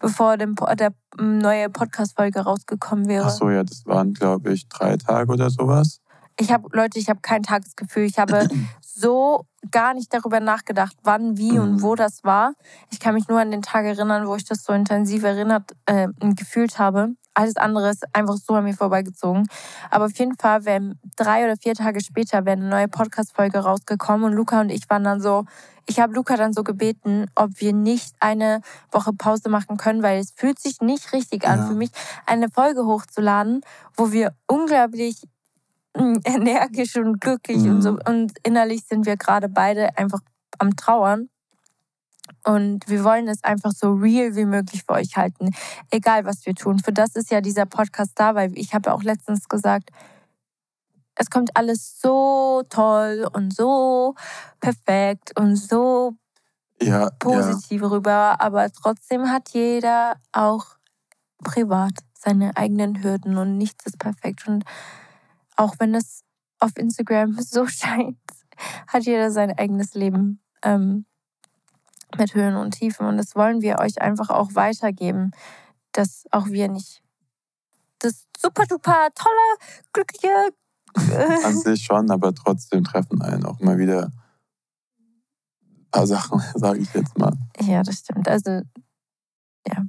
bevor 0.00 0.36
dem, 0.36 0.54
der 0.76 0.92
neue 1.18 1.70
Podcast-Folge 1.70 2.40
rausgekommen 2.40 3.06
wäre. 3.06 3.24
Ach 3.26 3.30
so, 3.30 3.48
ja, 3.48 3.62
das 3.64 3.86
waren, 3.86 4.12
glaube 4.12 4.52
ich, 4.52 4.68
drei 4.68 4.96
Tage 4.96 5.32
oder 5.32 5.48
sowas. 5.48 6.00
Ich 6.38 6.50
habe, 6.52 6.68
Leute, 6.72 6.98
ich 6.98 7.08
habe 7.08 7.20
kein 7.20 7.42
Tagesgefühl. 7.44 8.04
Ich 8.04 8.18
habe 8.18 8.48
so 8.94 9.46
gar 9.70 9.94
nicht 9.94 10.12
darüber 10.14 10.40
nachgedacht, 10.40 10.94
wann, 11.02 11.36
wie 11.36 11.58
und 11.58 11.82
wo 11.82 11.94
das 11.94 12.22
war. 12.22 12.52
Ich 12.90 13.00
kann 13.00 13.14
mich 13.14 13.28
nur 13.28 13.40
an 13.40 13.50
den 13.50 13.62
Tag 13.62 13.84
erinnern, 13.84 14.26
wo 14.28 14.36
ich 14.36 14.44
das 14.44 14.62
so 14.62 14.72
intensiv 14.72 15.24
erinnert 15.24 15.72
äh, 15.86 16.08
gefühlt 16.20 16.78
habe. 16.78 17.14
Alles 17.36 17.56
andere 17.56 17.90
ist 17.90 18.04
einfach 18.14 18.36
so 18.36 18.54
an 18.54 18.64
mir 18.64 18.74
vorbeigezogen. 18.74 19.48
Aber 19.90 20.04
auf 20.04 20.16
jeden 20.16 20.36
Fall, 20.36 20.64
wenn 20.64 21.00
drei 21.16 21.44
oder 21.44 21.56
vier 21.56 21.74
Tage 21.74 22.00
später 22.00 22.44
wäre 22.44 22.56
eine 22.56 22.68
neue 22.68 22.86
Podcast-Folge 22.86 23.58
rausgekommen 23.58 24.26
und 24.26 24.32
Luca 24.34 24.60
und 24.60 24.70
ich 24.70 24.88
waren 24.88 25.02
dann 25.02 25.20
so, 25.20 25.44
ich 25.86 25.98
habe 25.98 26.14
Luca 26.14 26.36
dann 26.36 26.52
so 26.52 26.62
gebeten, 26.62 27.26
ob 27.34 27.50
wir 27.60 27.72
nicht 27.72 28.14
eine 28.20 28.60
Woche 28.92 29.12
Pause 29.12 29.48
machen 29.48 29.76
können, 29.76 30.02
weil 30.04 30.20
es 30.20 30.32
fühlt 30.36 30.60
sich 30.60 30.80
nicht 30.80 31.12
richtig 31.12 31.46
an 31.46 31.58
Ja. 31.58 31.66
für 31.66 31.74
mich, 31.74 31.90
eine 32.26 32.48
Folge 32.48 32.86
hochzuladen, 32.86 33.62
wo 33.96 34.12
wir 34.12 34.34
unglaublich 34.46 35.22
energisch 36.24 36.96
und 36.96 37.20
glücklich 37.20 37.62
und 37.68 37.82
so 37.82 37.92
Mhm. 37.92 37.98
und 38.06 38.32
innerlich 38.42 38.84
sind 38.84 39.06
wir 39.06 39.16
gerade 39.16 39.48
beide 39.48 39.96
einfach 39.96 40.20
am 40.58 40.76
Trauern. 40.76 41.28
Und 42.46 42.88
wir 42.88 43.04
wollen 43.04 43.28
es 43.28 43.44
einfach 43.44 43.72
so 43.72 43.92
real 43.92 44.34
wie 44.34 44.46
möglich 44.46 44.82
für 44.86 44.94
euch 44.94 45.16
halten, 45.16 45.50
egal 45.90 46.24
was 46.24 46.46
wir 46.46 46.54
tun. 46.54 46.78
Für 46.78 46.92
das 46.92 47.16
ist 47.16 47.30
ja 47.30 47.40
dieser 47.42 47.66
Podcast 47.66 48.12
da, 48.14 48.34
weil 48.34 48.56
ich 48.58 48.72
habe 48.74 48.88
ja 48.90 48.94
auch 48.96 49.02
letztens 49.02 49.48
gesagt, 49.48 49.90
es 51.16 51.30
kommt 51.30 51.56
alles 51.56 52.00
so 52.00 52.62
toll 52.70 53.28
und 53.34 53.54
so 53.54 54.14
perfekt 54.60 55.38
und 55.38 55.56
so 55.56 56.14
Ja, 56.80 57.02
ja. 57.02 57.10
positiv 57.18 57.82
rüber, 57.82 58.40
aber 58.40 58.70
trotzdem 58.72 59.30
hat 59.30 59.50
jeder 59.50 60.16
auch 60.32 60.66
privat 61.42 61.92
seine 62.18 62.56
eigenen 62.56 63.02
Hürden 63.02 63.36
und 63.36 63.58
nichts 63.58 63.84
ist 63.86 63.98
perfekt. 63.98 64.48
Und 64.48 64.64
auch 65.56 65.74
wenn 65.78 65.94
es 65.94 66.22
auf 66.58 66.72
Instagram 66.76 67.32
so 67.40 67.66
scheint, 67.66 68.18
hat 68.86 69.04
jeder 69.04 69.30
sein 69.30 69.56
eigenes 69.56 69.94
Leben 69.94 70.40
ähm, 70.62 71.06
mit 72.16 72.34
Höhen 72.34 72.56
und 72.56 72.72
Tiefen. 72.72 73.06
Und 73.06 73.16
das 73.16 73.34
wollen 73.34 73.60
wir 73.62 73.78
euch 73.78 74.00
einfach 74.00 74.30
auch 74.30 74.54
weitergeben, 74.54 75.32
dass 75.92 76.24
auch 76.30 76.46
wir 76.46 76.68
nicht 76.68 77.02
das 77.98 78.26
super 78.38 78.64
duper 78.66 79.08
tolle, 79.14 79.72
glückliche. 79.92 80.28
äh, 81.12 81.44
An 81.44 81.58
sich 81.58 81.84
schon, 81.84 82.10
aber 82.10 82.34
trotzdem 82.34 82.84
treffen 82.84 83.22
einen 83.22 83.44
auch 83.44 83.58
immer 83.60 83.78
wieder 83.78 84.12
ein 85.62 85.90
paar 85.90 86.06
Sachen, 86.06 86.40
sage 86.54 86.80
ich 86.80 86.92
jetzt 86.94 87.18
mal. 87.18 87.36
Ja, 87.60 87.82
das 87.82 87.98
stimmt. 88.00 88.28
Also, 88.28 88.62
ja. 89.66 89.84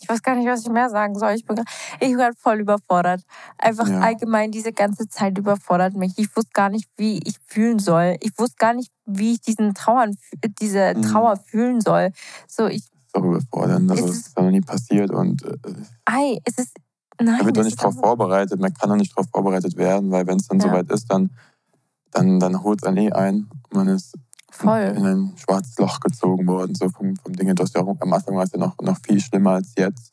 Ich 0.00 0.08
weiß 0.08 0.22
gar 0.22 0.34
nicht, 0.34 0.46
was 0.48 0.62
ich 0.62 0.68
mehr 0.70 0.88
sagen 0.90 1.18
soll. 1.18 1.32
Ich 1.32 1.44
bin, 1.44 1.56
ich 1.94 1.98
bin 2.00 2.16
gerade 2.16 2.34
voll 2.36 2.60
überfordert. 2.60 3.22
Einfach 3.58 3.88
Ja. 3.88 4.00
allgemein 4.00 4.50
diese 4.50 4.72
ganze 4.72 5.08
Zeit 5.08 5.36
überfordert 5.38 5.94
mich. 5.94 6.12
Ich 6.16 6.34
wusste 6.36 6.50
gar 6.54 6.68
nicht, 6.70 6.88
wie 6.96 7.18
ich 7.24 7.36
fühlen 7.46 7.78
soll. 7.78 8.16
Ich 8.20 8.38
wusste 8.38 8.56
gar 8.58 8.74
nicht, 8.74 8.90
wie 9.06 9.32
ich 9.32 9.40
diesen 9.40 9.74
Trauern, 9.74 10.16
diese 10.60 10.94
Mhm. 10.96 11.02
Trauer 11.02 11.36
fühlen 11.36 11.80
soll. 11.80 12.10
So, 12.48 12.66
ich, 12.66 12.82
Das 12.90 12.98
ist 13.08 13.14
auch 13.14 13.24
überfordernd. 13.24 13.90
Also, 13.90 14.04
Es 14.04 14.10
das 14.10 14.16
ist- 14.28 14.36
noch 14.38 14.50
nie 14.50 14.60
passiert 14.60 15.10
und 15.10 15.42
äh, 15.44 15.56
ei, 16.06 16.38
es 16.44 16.58
ist, 16.58 16.76
nein. 17.20 17.36
man 17.38 17.46
wird 17.46 17.56
doch 17.56 17.64
nicht 17.64 17.78
darauf 17.80 17.94
vorbereitet. 17.96 18.60
Man 18.60 18.72
kann 18.74 18.88
doch 18.88 18.96
nicht 18.96 19.12
darauf 19.16 19.28
vorbereitet 19.32 19.76
werden, 19.76 20.10
weil 20.10 20.26
wenn 20.26 20.38
es 20.38 20.46
dann 20.48 20.60
Ja. 20.60 20.66
soweit 20.68 20.90
ist, 20.90 21.10
dann, 21.10 21.30
dann, 22.12 22.40
dann 22.40 22.62
holt 22.62 22.80
es 22.82 22.88
einen 22.88 22.96
eh 22.98 23.12
ein. 23.12 23.48
Man 23.72 23.88
ist 23.88 24.14
Voll. 24.50 24.94
in 24.96 25.06
ein 25.06 25.32
schwarzes 25.36 25.78
Loch 25.78 26.00
gezogen 26.00 26.46
worden, 26.46 26.74
so 26.74 26.88
vom, 26.88 27.16
vom 27.16 27.32
Ding. 27.32 27.54
Du 27.54 27.62
hast 27.62 27.74
ja 27.74 27.82
auch, 27.82 27.96
am 28.00 28.12
Anfang 28.12 28.34
war 28.36 28.44
es 28.44 28.52
ja 28.52 28.58
noch, 28.58 28.76
noch 28.80 28.98
viel 29.04 29.20
schlimmer 29.20 29.52
als 29.52 29.72
jetzt. 29.76 30.12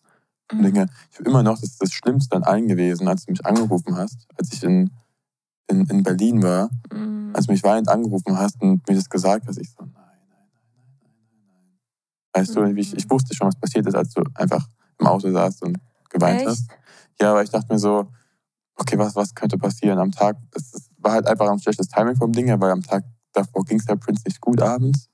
Mhm. 0.51 0.63
Dinge. 0.63 0.85
Ich 1.11 1.19
habe 1.19 1.29
immer 1.29 1.43
noch, 1.43 1.59
das 1.59 1.71
ist 1.71 1.81
das 1.81 1.91
Schlimmste 1.91 2.35
an 2.37 2.43
allen 2.43 2.67
gewesen, 2.67 3.07
als 3.07 3.25
du 3.25 3.31
mich 3.31 3.45
angerufen 3.45 3.97
hast, 3.97 4.27
als 4.37 4.53
ich 4.53 4.63
in, 4.63 4.89
in, 5.67 5.85
in 5.87 6.03
Berlin 6.03 6.41
war, 6.41 6.69
Mhm. 6.93 7.31
als 7.35 7.47
du 7.47 7.51
mich 7.51 7.63
weinend 7.63 7.89
angerufen 7.89 8.37
hast 8.37 8.61
und 8.61 8.87
mir 8.87 8.95
das 8.95 9.09
gesagt 9.09 9.45
hast, 9.47 9.57
ich 9.57 9.69
so, 9.69 9.83
nein, 9.83 9.91
nein, 9.93 10.07
nein, 10.29 10.39
nein, 10.77 10.99
nein, 11.01 11.09
nein, 11.29 11.77
nein. 12.33 12.41
Weißt 12.41 12.55
du, 12.55 12.61
Mhm. 12.61 12.77
ich, 12.77 12.95
ich 12.95 13.09
wusste 13.09 13.35
schon, 13.35 13.47
was 13.47 13.55
passiert 13.59 13.85
ist, 13.87 13.95
als 13.95 14.13
du 14.13 14.23
einfach 14.35 14.65
im 14.99 15.07
Auto 15.07 15.29
saßt 15.31 15.63
und 15.63 15.77
geweint 16.09 16.39
Echt? 16.39 16.47
hast. 16.47 16.67
Ja, 17.19 17.31
aber 17.31 17.43
ich 17.43 17.49
dachte 17.49 17.71
mir 17.73 17.79
so, 17.79 18.07
okay, 18.75 18.97
was, 18.97 19.15
was 19.15 19.33
könnte 19.35 19.57
passieren 19.57 19.99
am 19.99 20.11
Tag? 20.11 20.37
Es, 20.55 20.73
es 20.73 20.89
war 20.99 21.11
halt 21.13 21.27
einfach 21.27 21.49
ein 21.49 21.59
schlechtes 21.59 21.87
Timing 21.89 22.15
vom 22.15 22.31
Ding 22.31 22.45
her, 22.45 22.59
weil 22.61 22.71
am 22.71 22.83
Tag 22.83 23.03
davor 23.33 23.63
ging 23.65 23.79
es 23.79 23.85
der 23.85 23.95
Prince 23.95 24.23
nicht 24.25 24.41
gut 24.41 24.61
abends. 24.61 25.09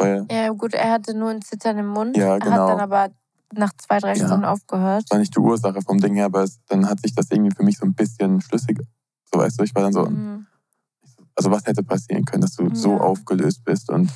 Ja, 0.00 0.24
Ja, 0.30 0.48
gut, 0.50 0.74
er 0.74 0.90
hatte 0.92 1.14
nur 1.14 1.30
ein 1.30 1.42
Zittern 1.42 1.78
im 1.78 1.88
Mund. 1.88 2.16
Ja, 2.16 2.28
Er 2.28 2.34
hat 2.34 2.42
genau. 2.42 2.68
dann 2.68 2.80
aber 2.80 3.10
nach 3.54 3.72
zwei, 3.76 3.98
drei 3.98 4.14
Ja. 4.16 4.26
Stunden 4.26 4.44
aufgehört. 4.44 5.04
das 5.04 5.10
war 5.10 5.18
nicht 5.18 5.34
die 5.34 5.40
Ursache 5.40 5.80
vom 5.82 5.98
Ding 5.98 6.14
her, 6.14 6.26
aber 6.26 6.42
es, 6.44 6.58
dann 6.66 6.88
hat 6.88 7.00
sich 7.00 7.14
das 7.14 7.30
irgendwie 7.30 7.54
für 7.54 7.62
mich 7.64 7.76
so 7.78 7.84
ein 7.86 7.94
bisschen 7.94 8.40
schlüssig, 8.40 8.78
so 9.32 9.38
weißt 9.38 9.58
du, 9.60 9.64
ich 9.64 9.74
war 9.74 9.82
dann 9.82 9.92
so, 9.92 10.04
Mhm. 10.06 10.46
also 11.36 11.50
was 11.50 11.64
hätte 11.66 11.82
passieren 11.82 12.24
können, 12.24 12.42
dass 12.42 12.54
du 12.54 12.74
so 12.74 12.92
Ja. 12.94 13.00
aufgelöst 13.00 13.64
bist 13.64 13.90
und 13.90 14.10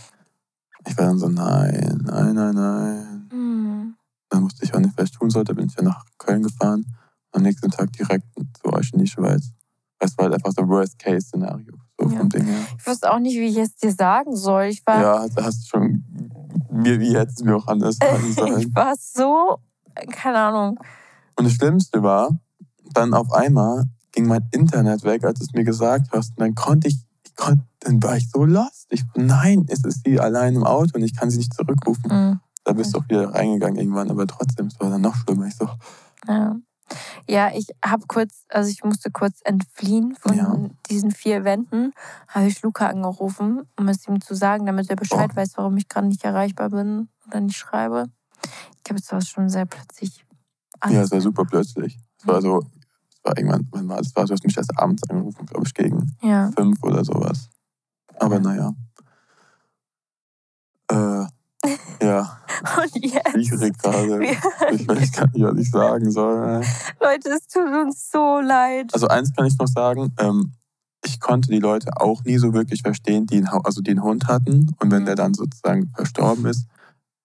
ich 0.87 0.97
war 0.97 1.07
dann 1.07 1.19
so, 1.19 1.29
nein, 1.29 2.01
nein, 2.05 2.35
nein, 2.35 2.55
nein. 2.55 3.29
Mhm. 3.33 3.95
Dann 4.31 4.43
wusste 4.45 4.65
ich 4.65 4.75
auch 4.75 4.81
nicht, 4.81 4.97
was 4.97 5.07
ich 5.07 5.13
tun 5.19 5.31
sollte, 5.31 5.55
bin 5.55 5.67
ich 5.67 5.75
ja 5.77 5.83
nach 5.83 6.05
Köln 6.19 6.43
gefahren, 6.43 6.85
am 7.33 7.43
nächsten 7.43 7.71
Tag 7.71 7.93
direkt 7.93 8.27
zu 8.63 8.73
euch 8.73 8.93
in 8.93 9.01
die 9.01 9.07
Schweiz. 9.07 9.53
Das 9.99 10.17
war 10.17 10.25
halt 10.27 10.35
einfach 10.35 10.53
so 10.53 10.67
Worst-Case-Szenario, 10.69 11.75
so 11.99 12.09
Ja. 12.09 12.19
vom 12.19 12.29
Ding 12.29 12.45
her. 12.45 12.59
Ich 12.79 12.87
wusste 12.87 13.13
auch 13.13 13.19
nicht, 13.19 13.35
wie 13.37 13.47
ich 13.47 13.57
es 13.57 13.75
dir 13.77 13.93
sagen 13.93 14.37
soll. 14.37 14.65
Ich 14.65 14.87
war, 14.87 15.01
Ja, 15.01 15.19
hast, 15.21 15.37
hast 15.43 15.69
schon, 15.69 16.05
wie, 16.71 16.99
wie 17.01 17.17
hättest 17.17 17.41
du 17.41 17.45
mir 17.45 17.57
auch 17.57 17.67
anders 17.67 17.97
sagen 18.03 18.33
sollen. 18.33 18.61
ich 18.61 18.75
war 18.75 18.95
so, 18.99 19.59
keine 20.11 20.39
Ahnung. 20.39 20.79
Und 21.37 21.45
das 21.45 21.55
Schlimmste 21.55 22.03
war, 22.03 22.31
dann 22.95 23.15
auf 23.15 23.33
einmal 23.33 23.85
ging 24.13 24.27
mein 24.27 24.49
Internet 24.53 25.05
weg, 25.05 25.25
als 25.25 25.39
du 25.41 25.45
es 25.45 25.53
mir 25.53 25.65
gesagt 25.65 26.09
hast. 26.13 26.31
Und 26.31 26.41
dann 26.41 26.55
konnte 26.55 26.89
ich, 26.89 27.05
ich 27.27 27.37
konnte, 27.37 27.65
dann 27.81 28.03
war 28.03 28.17
ich 28.17 28.29
so 28.31 28.45
lost. 28.45 28.87
Ich, 28.91 29.05
nein, 29.15 29.67
es 29.69 29.85
ist 29.85 30.03
sie 30.05 30.19
allein 30.19 30.57
im 30.57 30.65
Auto 30.65 30.93
und 30.95 31.03
ich 31.03 31.15
kann 31.15 31.31
sie 31.31 31.39
nicht 31.39 31.55
zurückrufen. 31.55 32.11
Mhm. 32.11 32.41
Da 32.65 32.73
bist 32.73 32.95
du 32.95 32.99
auch 32.99 33.05
wieder 33.09 33.33
reingegangen 33.35 33.79
irgendwann, 33.79 34.11
aber 34.11 34.27
trotzdem, 34.27 34.67
es 34.67 34.79
war 34.81 34.91
dann 34.91 35.01
noch 35.01 35.15
schlimmer. 35.17 35.47
Ich 35.47 35.57
so, 35.57 35.69
Ja. 36.27 36.57
Ja, 37.29 37.51
ich 37.55 37.69
habe 37.85 38.07
kurz, 38.07 38.45
also 38.49 38.71
ich 38.71 38.83
musste 38.85 39.11
kurz 39.11 39.41
entfliehen 39.45 40.17
von 40.17 40.35
Ja. 40.37 40.57
diesen 40.89 41.11
vier 41.11 41.45
Wänden. 41.45 41.93
Habe 42.29 42.47
ich 42.47 42.63
Luca 42.63 42.87
angerufen, 42.89 43.63
um 43.79 43.89
es 43.89 44.07
ihm 44.09 44.21
zu 44.21 44.35
sagen, 44.35 44.65
damit 44.67 44.89
er 44.91 44.97
Bescheid 44.97 45.31
Oh. 45.33 45.37
weiß, 45.37 45.53
warum 45.57 45.77
ich 45.77 45.89
gerade 45.89 46.07
nicht 46.07 46.25
erreichbar 46.25 46.71
bin 46.71 47.09
oder 47.27 47.41
nicht 47.41 47.57
schreibe. 47.57 48.09
Ich 48.77 48.85
glaube, 48.85 49.01
es 49.01 49.13
war 49.13 49.21
schon 49.21 49.49
sehr 49.51 49.67
plötzlich. 49.67 50.25
ja, 50.89 51.03
es 51.03 51.11
war 51.11 51.21
super 51.21 51.45
plötzlich. 51.45 51.99
Es 52.21 52.27
war 52.27 52.41
so, 52.41 52.61
es 53.11 53.25
war 53.25 53.37
irgendwann, 53.37 53.67
wann 53.73 53.89
war 53.89 54.01
du 54.01 54.33
hast 54.33 54.45
mich 54.45 54.57
erst 54.57 54.79
abends 54.79 55.03
angerufen, 55.11 55.45
glaube 55.47 55.67
ich, 55.67 55.75
gegen 55.75 56.17
Ja. 56.23 56.51
fünf 56.57 56.83
oder 56.83 57.05
sowas. 57.05 57.51
Aber 58.19 58.39
naja. 58.41 58.73
Äh, 60.91 61.27
ja, 62.09 62.39
Und 62.83 63.05
jetzt. 63.05 63.31
schwierig 63.33 63.79
gerade. 63.79 64.21
Ich 64.73 64.87
weiß 64.89 65.13
gar 65.13 65.27
nicht, 65.33 65.43
was 65.45 65.59
ich 65.59 65.71
sagen 65.71 66.11
soll. 66.11 66.63
Leute, 67.01 67.31
es 67.31 67.47
tut 67.47 67.67
uns 67.69 68.11
so 68.11 68.41
leid. 68.41 68.93
Also 68.93 69.09
eins 69.09 69.33
kann 69.35 69.47
ich 69.47 69.57
noch 69.59 69.69
sagen, 69.69 70.13
ähm, 70.19 70.53
ich 71.05 71.21
konnte 71.21 71.51
die 71.51 71.61
Leute 71.61 71.91
auch 72.01 72.25
nie 72.25 72.39
so 72.39 72.53
wirklich 72.53 72.83
verstehen, 72.83 73.27
die 73.27 73.37
einen, 73.37 73.49
also 73.49 73.81
die 73.81 73.93
einen 73.93 74.03
Hund 74.03 74.27
hatten 74.27 74.75
und 74.81 74.91
wenn 74.91 75.03
Mhm. 75.03 75.07
der 75.07 75.15
dann 75.15 75.35
sozusagen 75.35 75.89
verstorben 75.95 76.45
ist, 76.47 76.67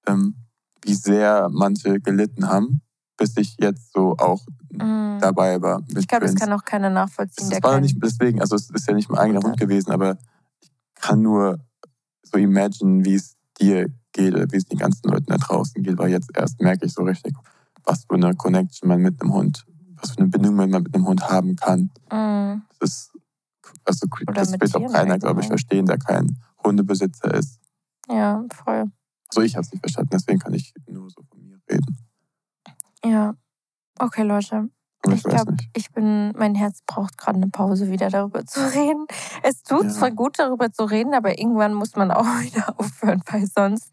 ähm, 0.08 0.36
wie 0.84 0.94
sehr 0.94 1.50
manche 1.52 2.00
gelitten 2.00 2.48
haben, 2.48 2.82
bis 3.18 3.36
ich 3.38 3.56
jetzt 3.60 3.92
so 3.94 4.16
auch 4.18 4.46
Mhm. 4.72 5.18
dabei 5.22 5.62
war 5.62 5.82
Ich 5.98 6.08
glaube, 6.08 6.26
das 6.26 6.36
kann 6.36 6.52
auch 6.52 6.64
keiner 6.66 6.90
nachvollziehen. 6.90 7.46
Es 7.46 7.50
der 7.50 7.64
war 7.64 7.80
nicht 7.80 7.98
deswegen, 8.02 8.42
also 8.42 8.56
es 8.56 8.70
ist 8.70 8.88
ja 8.88 8.94
nicht 8.94 9.10
mein 9.10 9.20
eigener 9.20 9.38
Hund 9.40 9.50
Hund 9.50 9.60
gewesen, 9.60 9.92
aber 9.92 10.18
ich 10.62 10.70
kann 10.96 11.22
nur 11.22 11.60
so 12.24 12.38
imagine, 12.38 13.06
wie 13.06 13.16
es 13.16 13.36
dir 13.60 13.88
geht 14.14 14.34
oder 14.34 14.50
wie 14.52 14.58
es 14.58 14.66
den 14.66 14.80
ganzen 14.80 15.10
Leuten 15.10 15.26
da 15.28 15.38
draußen 15.38 15.84
geht, 15.84 15.98
weil 15.98 16.12
jetzt 16.12 16.30
erst 16.36 16.62
merke 16.62 16.86
ich 16.86 16.94
so 16.94 17.04
richtig, 17.04 17.36
was 17.84 18.06
für 18.06 18.16
eine 18.16 18.34
Connection 18.36 18.88
man 18.88 19.02
mit 19.02 19.22
einem 19.22 19.34
Hund, 19.34 19.66
was 19.98 20.12
für 20.12 20.20
eine 20.20 20.28
Bindung 20.28 20.56
man 20.56 20.70
mit 20.70 20.94
einem 20.94 21.08
Hund 21.08 21.30
haben 21.30 21.56
kann. 21.56 21.92
Mhm. 22.12 22.64
Das 22.80 22.90
ist, 22.90 23.12
also 23.86 24.08
Oder 24.28 24.34
das 24.34 24.52
wird 24.52 24.76
auch 24.76 24.92
keiner, 24.92 25.20
glaube 25.20 25.42
ich, 25.42 25.48
verstehen, 25.48 25.86
der 25.86 25.98
kein 25.98 26.38
Hundebesitzer 26.64 27.34
ist. 27.34 27.60
Ja, 28.10 28.44
voll. 28.54 28.86
Also 29.30 29.42
ich 29.42 29.56
habe 29.56 29.66
es 29.66 29.72
nicht 29.72 29.82
verstanden, 29.82 30.12
deswegen 30.14 30.40
kann 30.40 30.54
ich 30.54 30.74
nur 30.88 31.10
so 31.10 31.24
von 31.24 31.44
mir 31.44 31.60
reden. 31.70 31.98
Ja. 33.04 33.36
Okay, 34.00 34.24
Leute. 34.24 34.70
Ich, 35.06 35.14
Ich 35.16 35.24
glaube, 35.24 35.56
ich 35.74 35.92
bin, 35.92 36.32
mein 36.38 36.56
Herz 36.56 36.80
braucht 36.88 37.18
gerade 37.18 37.38
eine 37.38 37.48
Pause, 37.50 37.90
wieder 37.92 38.10
darüber 38.10 38.46
zu 38.46 38.60
reden. 38.62 39.06
Es 39.44 39.62
tut 39.64 39.84
Ja. 39.84 39.90
zwar 39.90 40.12
gut, 40.12 40.40
darüber 40.40 40.72
zu 40.72 40.84
reden, 40.86 41.14
aber 41.14 41.38
irgendwann 41.38 41.74
muss 41.74 41.96
man 41.96 42.12
auch 42.12 42.24
wieder 42.42 42.74
aufhören, 42.80 43.22
weil 43.30 43.46
sonst 43.48 43.90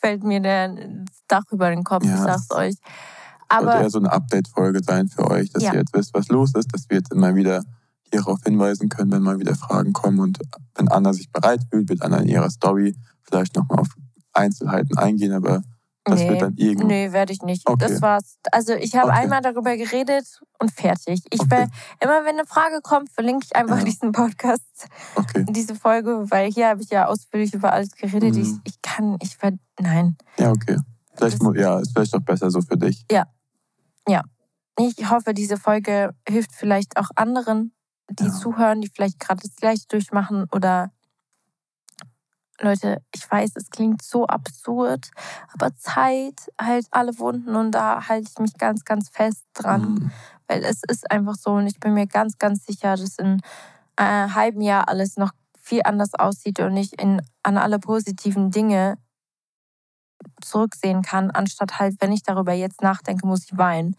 fällt 0.00 0.24
mir 0.24 0.40
der 0.40 0.68
das 0.68 1.22
Dach 1.28 1.44
über 1.50 1.70
den 1.70 1.84
Kopf, 1.84 2.04
Ja, 2.04 2.14
ich 2.14 2.20
sag's 2.20 2.46
es- 2.50 2.56
euch. 2.56 2.74
Sollte 3.52 3.68
Aber 3.72 3.80
eher 3.80 3.90
so 3.90 3.98
eine 3.98 4.12
Update-Folge 4.12 4.80
sein 4.84 5.08
für 5.08 5.28
euch, 5.28 5.50
dass 5.50 5.62
Ja. 5.64 5.72
ihr 5.72 5.80
jetzt 5.80 5.92
wisst, 5.92 6.14
was 6.14 6.28
los 6.28 6.54
ist, 6.54 6.72
dass 6.72 6.88
wir 6.88 6.98
jetzt 6.98 7.12
immer 7.12 7.34
wieder 7.34 7.64
hierauf 8.12 8.40
hinweisen 8.44 8.88
können, 8.88 9.10
wenn 9.12 9.22
mal 9.22 9.38
wieder 9.40 9.54
Fragen 9.56 9.92
kommen. 9.92 10.20
Und 10.20 10.38
wenn 10.76 10.88
Anna 10.88 11.12
sich 11.12 11.30
bereit 11.32 11.60
fühlt, 11.70 11.88
wird 11.88 12.02
Anna 12.02 12.18
in 12.18 12.28
ihrer 12.28 12.48
Story 12.50 12.96
vielleicht 13.22 13.54
nochmal 13.56 13.80
auf 13.80 13.88
Einzelheiten 14.32 14.96
eingehen, 14.98 15.32
aber 15.32 15.62
Das 16.04 16.18
nee, 16.18 16.28
wird 16.30 16.42
dann 16.42 16.54
irgendwann. 16.56 16.86
nee, 16.86 17.12
werde 17.12 17.32
ich 17.32 17.42
nicht. 17.42 17.68
Okay. 17.68 17.86
Das 17.86 18.00
war's. 18.00 18.38
Also 18.52 18.72
ich 18.74 18.96
habe 18.96 19.08
Okay. 19.10 19.18
einmal 19.20 19.42
darüber 19.42 19.76
geredet 19.76 20.26
und 20.58 20.72
fertig. 20.72 21.22
Ich 21.30 21.40
Okay. 21.40 21.50
will, 21.50 21.66
immer 22.00 22.24
wenn 22.24 22.38
eine 22.38 22.46
Frage 22.46 22.80
kommt, 22.82 23.10
verlinke 23.10 23.44
ich 23.44 23.54
einfach 23.54 23.78
Ja. 23.78 23.84
diesen 23.84 24.12
Podcast, 24.12 24.88
Okay. 25.14 25.44
diese 25.50 25.74
Folge, 25.74 26.24
weil 26.30 26.50
hier 26.50 26.68
habe 26.68 26.82
ich 26.82 26.88
ja 26.90 27.06
ausführlich 27.06 27.52
über 27.52 27.72
alles 27.72 27.92
geredet. 27.92 28.34
Ich, 28.36 28.48
Mhm. 28.48 28.60
ich 28.64 28.80
kann, 28.80 29.16
ich 29.20 29.40
werde, 29.42 29.58
nein. 29.78 30.16
Ja, 30.38 30.50
okay. 30.50 30.78
Vielleicht, 31.14 31.42
Das- 31.42 31.56
ja, 31.56 31.78
ist 31.80 31.92
vielleicht 31.92 32.14
auch 32.14 32.20
besser 32.20 32.50
so 32.50 32.60
für 32.62 32.76
dich. 32.78 33.04
Ich 34.78 35.10
hoffe, 35.10 35.34
diese 35.34 35.58
Folge 35.58 36.14
hilft 36.26 36.52
vielleicht 36.54 36.96
auch 36.96 37.10
anderen, 37.14 37.74
die 38.08 38.24
Ja. 38.24 38.30
zuhören, 38.32 38.80
die 38.80 38.88
vielleicht 38.88 39.20
gerade 39.20 39.42
das 39.42 39.54
gleiche 39.56 39.84
durchmachen 39.88 40.46
oder 40.52 40.90
Leute, 42.60 43.02
ich 43.14 43.30
weiß, 43.30 43.52
es 43.56 43.70
klingt 43.70 44.02
so 44.02 44.26
absurd, 44.26 45.10
aber 45.52 45.74
Zeit 45.76 46.50
heilt 46.60 46.86
alle 46.90 47.18
Wunden 47.18 47.56
und 47.56 47.72
da 47.72 48.06
halte 48.08 48.28
ich 48.30 48.38
mich 48.38 48.54
ganz, 48.58 48.84
ganz 48.84 49.08
fest 49.08 49.44
dran, 49.54 49.94
Mhm. 49.94 50.10
weil 50.46 50.64
es 50.64 50.82
ist 50.88 51.10
einfach 51.10 51.34
so 51.36 51.52
und 51.52 51.66
ich 51.66 51.80
bin 51.80 51.94
mir 51.94 52.06
ganz, 52.06 52.38
ganz 52.38 52.66
sicher, 52.66 52.96
dass 52.96 53.18
in 53.18 53.40
einem 53.96 54.34
halben 54.34 54.60
Jahr 54.60 54.88
alles 54.88 55.16
noch 55.16 55.32
viel 55.58 55.82
anders 55.84 56.14
aussieht 56.14 56.60
und 56.60 56.76
ich 56.76 56.98
in, 57.00 57.22
an 57.42 57.56
alle 57.58 57.78
positiven 57.78 58.50
Dinge 58.50 58.98
zurücksehen 60.42 61.02
kann, 61.02 61.30
anstatt 61.30 61.78
halt, 61.78 61.96
wenn 62.00 62.12
ich 62.12 62.22
darüber 62.22 62.52
jetzt 62.52 62.82
nachdenke, 62.82 63.26
muss 63.26 63.44
ich 63.44 63.56
weinen. 63.56 63.96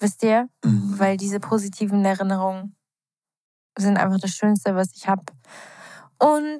Wisst 0.00 0.22
ihr? 0.24 0.48
Mhm. 0.64 0.98
weil 0.98 1.16
diese 1.16 1.38
positiven 1.38 2.04
Erinnerungen 2.04 2.74
sind 3.78 3.96
einfach 3.96 4.18
das 4.18 4.32
Schönste, 4.32 4.74
was 4.74 4.92
ich 4.96 5.08
habe. 5.08 5.24
Und 6.18 6.58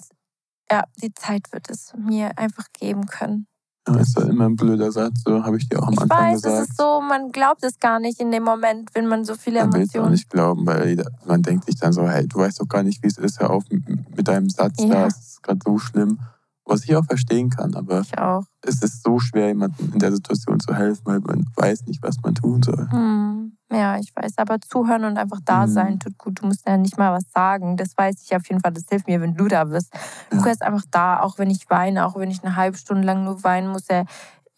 ja, 0.70 0.84
die 1.02 1.12
Zeit 1.14 1.52
wird 1.52 1.68
es 1.70 1.92
mir 1.96 2.36
einfach 2.38 2.66
geben 2.72 3.06
können. 3.06 3.46
Ja, 3.86 3.96
ist 3.96 4.16
ja 4.16 4.24
immer 4.24 4.46
ein 4.46 4.56
blöder 4.56 4.90
Satz, 4.90 5.22
so 5.26 5.44
habe 5.44 5.58
ich 5.58 5.68
dir 5.68 5.78
auch 5.82 5.88
am 5.88 5.92
Ich 5.92 6.00
Anfang 6.00 6.32
weiß, 6.32 6.40
gesagt. 6.42 6.62
es 6.62 6.68
ist 6.70 6.78
so, 6.78 7.02
man 7.02 7.32
glaubt 7.32 7.62
es 7.64 7.78
gar 7.78 8.00
nicht 8.00 8.18
in 8.18 8.30
dem 8.30 8.42
Moment, 8.42 8.88
wenn 8.94 9.06
man 9.06 9.26
so 9.26 9.34
viele 9.34 9.60
Man 9.60 9.74
will 9.74 9.82
es 9.82 9.90
auch 9.90 9.94
Emotionen. 9.96 10.12
nicht 10.12 10.30
glauben, 10.30 10.66
weil 10.66 11.04
man 11.26 11.42
denkt 11.42 11.66
sich 11.66 11.76
dann 11.76 11.92
so, 11.92 12.08
hey, 12.08 12.26
du 12.26 12.38
weißt 12.38 12.60
doch 12.62 12.68
gar 12.68 12.82
nicht, 12.82 13.02
wie 13.02 13.08
es 13.08 13.18
ist, 13.18 13.40
hör 13.40 13.50
auf 13.50 13.64
mit 13.70 14.26
deinem 14.26 14.48
Satz 14.48 14.82
Ja. 14.82 14.88
da, 14.88 15.06
es 15.08 15.18
ist 15.18 15.42
gerade 15.42 15.60
so 15.64 15.78
schlimm. 15.78 16.18
Was 16.66 16.84
ich 16.84 16.96
auch 16.96 17.04
verstehen 17.04 17.50
kann, 17.50 17.74
aber 17.74 18.00
Ich 18.00 18.16
auch. 18.16 18.46
es 18.62 18.80
ist 18.82 19.02
so 19.02 19.18
schwer, 19.18 19.48
jemandem 19.48 19.92
in 19.92 19.98
der 19.98 20.12
Situation 20.12 20.60
zu 20.60 20.72
helfen, 20.74 21.02
weil 21.04 21.20
man 21.20 21.46
weiß 21.56 21.84
nicht, 21.84 22.02
was 22.02 22.22
man 22.22 22.34
tun 22.34 22.62
soll. 22.62 22.88
Hm, 22.90 23.43
ja, 23.72 23.98
ich 23.98 24.12
weiß. 24.14 24.38
Aber 24.38 24.60
zuhören 24.60 25.04
und 25.04 25.18
einfach 25.18 25.40
da 25.44 25.66
Mhm. 25.66 25.70
sein 25.72 25.98
tut 26.00 26.16
gut. 26.18 26.40
Du 26.40 26.46
musst 26.46 26.66
ja 26.66 26.76
nicht 26.76 26.98
mal 26.98 27.12
was 27.12 27.24
sagen. 27.32 27.76
Das 27.76 27.96
weiß 27.96 28.22
ich 28.24 28.36
auf 28.36 28.46
jeden 28.48 28.60
Fall. 28.60 28.72
Das 28.72 28.84
hilft 28.88 29.06
mir, 29.06 29.20
wenn 29.20 29.34
du 29.36 29.48
da 29.48 29.64
bist. 29.64 29.92
Ja. 29.94 30.38
Du 30.38 30.44
bist 30.44 30.62
einfach 30.62 30.84
da, 30.90 31.20
auch 31.20 31.38
wenn 31.38 31.50
ich 31.50 31.68
weine, 31.70 32.06
auch 32.06 32.16
wenn 32.16 32.30
ich 32.30 32.44
eine 32.44 32.56
halbe 32.56 32.76
Stunde 32.76 33.04
lang 33.06 33.24
nur 33.24 33.42
weinen 33.44 33.68
muss. 33.68 33.84
Er, 33.88 34.04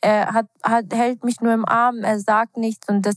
er 0.00 0.32
hat, 0.32 0.46
hat, 0.62 0.86
hält 0.92 1.24
mich 1.24 1.40
nur 1.40 1.54
im 1.54 1.64
Arm, 1.66 1.98
er 2.02 2.20
sagt 2.20 2.56
nichts 2.56 2.88
und 2.88 3.02
das 3.06 3.16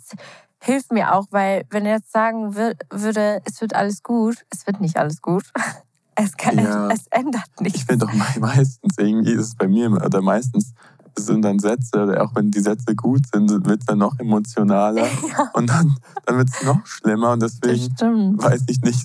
hilft 0.61 0.91
mir 0.91 1.13
auch, 1.15 1.27
weil 1.31 1.63
wenn 1.69 1.85
er 1.85 1.97
jetzt 1.97 2.11
sagen 2.11 2.53
wür- 2.55 2.75
würde, 2.89 3.41
es 3.45 3.61
wird 3.61 3.75
alles 3.75 4.03
gut, 4.03 4.45
es 4.49 4.65
wird 4.67 4.79
nicht 4.81 4.97
alles 4.97 5.21
gut. 5.21 5.43
Es, 6.21 6.35
kann, 6.35 6.57
Ja. 6.59 6.89
es 6.89 7.07
ändert 7.11 7.49
nichts. 7.61 7.79
Ich 7.79 7.85
finde 7.85 8.05
me- 8.07 8.25
meistens 8.41 8.97
irgendwie 8.97 9.31
ist 9.31 9.39
es 9.45 9.55
bei 9.55 9.69
mir 9.69 9.89
oder 9.89 10.21
meistens 10.21 10.73
sind 11.17 11.43
dann 11.43 11.59
Sätze, 11.59 12.03
oder 12.03 12.23
auch 12.23 12.35
wenn 12.35 12.51
die 12.51 12.59
Sätze 12.59 12.95
gut 12.95 13.21
sind, 13.33 13.49
wird 13.65 13.81
es 13.81 13.85
dann 13.85 13.97
noch 13.99 14.17
emotionaler 14.19 15.05
Ja, 15.29 15.49
und 15.53 15.69
dann, 15.69 15.95
dann 16.25 16.37
wird 16.37 16.49
es 16.49 16.63
noch 16.63 16.85
schlimmer 16.85 17.31
und 17.31 17.41
deswegen 17.41 17.91
weiß 18.41 18.63
ich 18.67 18.81
nicht, 18.81 18.99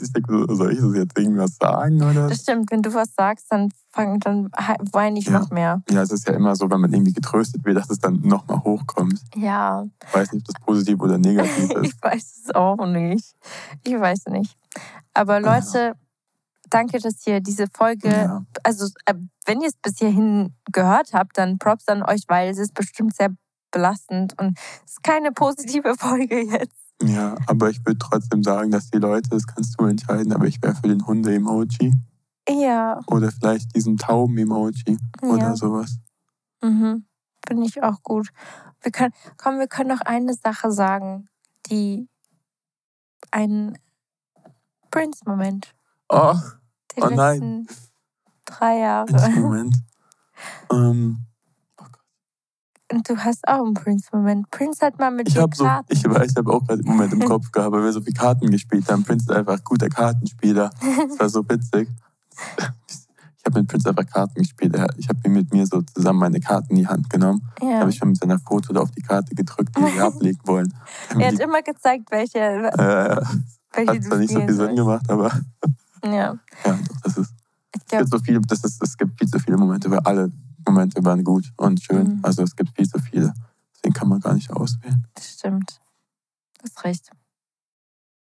soll 0.48 0.72
ich 0.72 0.80
das 0.80 0.94
jetzt 0.94 1.18
irgendwas 1.18 1.56
sagen 1.56 1.96
oder? 2.02 2.28
Das 2.28 2.42
stimmt. 2.42 2.70
Wenn 2.70 2.82
du 2.82 2.92
was 2.94 3.14
sagst, 3.16 3.46
dann, 3.50 3.68
fang, 3.90 4.18
dann 4.20 4.50
weine 4.92 5.18
ich 5.18 5.26
Ja. 5.26 5.38
noch 5.40 5.50
mehr. 5.50 5.82
Ja, 5.90 6.02
es 6.02 6.10
ist 6.10 6.26
ja 6.28 6.34
immer 6.34 6.54
so, 6.56 6.70
wenn 6.70 6.80
man 6.80 6.92
irgendwie 6.92 7.12
getröstet 7.12 7.64
wird, 7.64 7.76
dass 7.76 7.90
es 7.90 7.98
dann 7.98 8.20
nochmal 8.22 8.62
hochkommt. 8.62 9.20
Ja, 9.34 9.84
Ich 10.08 10.14
weiß 10.14 10.32
nicht, 10.32 10.48
ob 10.48 10.54
das 10.54 10.64
positiv 10.64 11.00
oder 11.00 11.18
negativ 11.18 11.70
ist. 11.70 11.84
Ich 11.94 12.02
weiß 12.02 12.42
es 12.46 12.54
auch 12.54 12.84
nicht. 12.86 13.34
Ich 13.84 13.98
weiß 13.98 14.26
nicht. 14.30 14.56
Aber 15.14 15.40
Leute, 15.40 15.94
danke, 16.70 16.98
dass 16.98 17.26
ihr 17.26 17.40
diese 17.40 17.66
Folge, 17.68 18.08
Ja. 18.08 18.44
also 18.62 18.86
äh, 19.06 19.14
wenn 19.46 19.60
ihr 19.60 19.68
es 19.68 19.76
bis 19.76 19.98
hierhin 19.98 20.54
gehört 20.72 21.12
habt, 21.12 21.36
dann 21.38 21.58
Props 21.58 21.88
an 21.88 22.02
euch, 22.02 22.22
weil 22.28 22.48
es 22.50 22.58
ist 22.58 22.74
bestimmt 22.74 23.14
sehr 23.16 23.30
belastend 23.70 24.38
und 24.40 24.58
es 24.84 24.92
ist 24.92 25.02
keine 25.02 25.32
positive 25.32 25.94
Folge 25.98 26.40
jetzt. 26.42 26.76
ja, 27.02 27.34
aber 27.46 27.70
ich 27.70 27.78
würde 27.84 27.98
trotzdem 27.98 28.42
sagen, 28.42 28.70
dass 28.70 28.90
die 28.90 28.98
Leute, 28.98 29.28
das 29.30 29.46
kannst 29.46 29.78
du 29.80 29.84
entscheiden, 29.86 30.32
aber 30.32 30.46
ich 30.46 30.62
wäre 30.62 30.74
für 30.74 30.88
den 30.88 31.06
Hunde-Emoji 31.06 31.92
Ja, 32.48 33.00
oder 33.08 33.30
vielleicht 33.32 33.74
diesen 33.74 33.96
Tauben-Emoji 33.96 34.96
oder 35.22 35.38
ja. 35.38 35.56
sowas. 35.56 35.98
Mhm. 36.62 37.04
Finde 37.46 37.66
ich 37.66 37.82
auch 37.82 38.02
gut. 38.02 38.28
Wir 38.80 38.90
können, 38.92 39.12
komm, 39.36 39.58
wir 39.58 39.66
können 39.66 39.88
noch 39.90 40.00
eine 40.00 40.34
Sache 40.34 40.70
sagen, 40.70 41.28
die 41.70 42.08
ein 43.30 43.76
Prince-Moment 44.90 45.74
Oh, 46.08 46.34
Oh 47.00 47.08
nein. 47.08 47.66
drei 48.44 48.78
Jahre. 48.78 49.14
einen 49.22 49.42
Moment. 49.42 49.76
ähm, 50.72 51.18
Und 52.92 53.08
du 53.08 53.16
hast 53.16 53.46
auch 53.48 53.64
einen 53.64 53.74
Prince-Moment. 53.74 54.50
Prince 54.50 54.84
hat 54.84 54.98
mal 54.98 55.10
mit 55.10 55.28
ich 55.28 55.34
dir 55.34 55.48
so, 55.54 55.64
Karten. 55.64 55.92
ich 55.92 56.04
ich 56.04 56.36
habe 56.36 56.52
auch 56.52 56.64
gerade 56.66 56.80
einen 56.82 56.84
Moment 56.88 57.12
im 57.12 57.20
Kopf 57.28 57.50
gehabt, 57.50 57.72
weil 57.72 57.82
wir 57.82 57.92
so 57.92 58.00
viele 58.00 58.14
Karten 58.14 58.50
gespielt 58.50 58.88
haben. 58.90 59.02
Prince 59.02 59.24
ist 59.24 59.36
einfach 59.36 59.54
ein 59.54 59.64
guter 59.64 59.88
Kartenspieler. 59.88 60.70
Das 61.08 61.18
war 61.18 61.28
so 61.28 61.48
witzig. 61.48 61.88
Ich 63.38 63.44
habe 63.46 63.60
mit 63.60 63.68
Prince 63.68 63.88
einfach 63.88 64.06
Karten 64.06 64.40
gespielt. 64.42 64.74
Ich 64.96 65.08
habe 65.08 65.18
ihm 65.24 65.32
mit 65.32 65.52
mir 65.52 65.66
so 65.66 65.82
zusammen 65.82 66.20
meine 66.20 66.40
Karten 66.40 66.70
in 66.70 66.76
die 66.76 66.86
Hand 66.86 67.10
genommen. 67.10 67.42
Da 67.60 67.66
ja. 67.66 67.78
habe 67.80 67.90
ich 67.90 67.96
schon 67.96 68.08
mit 68.08 68.18
seiner 68.18 68.38
Foto 68.38 68.72
da 68.72 68.80
auf 68.80 68.90
die 68.92 69.02
Karte 69.02 69.34
gedrückt, 69.34 69.76
die 69.76 69.82
wir 69.82 70.04
ablegen 70.06 70.40
wollen. 70.44 70.72
Er 71.18 71.32
hat 71.32 71.40
immer 71.40 71.62
gezeigt, 71.62 72.10
welche, 72.10 72.38
äh, 72.38 73.20
welche 73.72 73.92
hat 73.92 74.02
zwar 74.04 74.18
nicht 74.18 74.32
so 74.32 74.40
viel 74.40 74.52
Sinn 74.54 74.76
gemacht, 74.76 75.10
aber 75.10 75.30
Ja, 76.04 76.38
ja, 76.64 76.78
das 77.02 77.16
ist. 77.16 77.32
ich 77.74 77.82
Es 77.82 77.86
glaube, 77.88 78.04
gibt 78.04 78.10
so 78.12 78.18
viele, 78.24 78.40
das 78.42 78.64
ist, 78.64 78.82
es 78.82 78.96
gibt 78.96 79.18
viel 79.18 79.28
zu 79.28 79.38
viele 79.38 79.56
Momente, 79.56 79.90
weil 79.90 80.00
alle 80.00 80.30
Momente 80.66 81.04
waren 81.04 81.22
gut 81.24 81.50
und 81.56 81.82
schön. 81.82 82.16
Mhm. 82.16 82.20
Also 82.22 82.42
es 82.42 82.54
gibt 82.54 82.70
viel 82.76 82.88
zu 82.88 82.98
viele. 82.98 83.32
Deswegen 83.74 83.94
kann 83.94 84.08
man 84.08 84.20
gar 84.20 84.34
nicht 84.34 84.50
auswählen. 84.50 85.06
das 85.14 85.32
stimmt. 85.32 85.80
Du 86.58 86.64
hast 86.64 86.84
recht. 86.84 87.10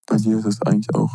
Bei 0.07 0.17
dir 0.17 0.39
ist 0.39 0.45
es 0.45 0.63
eigentlich 0.63 0.95
auch. 0.95 1.13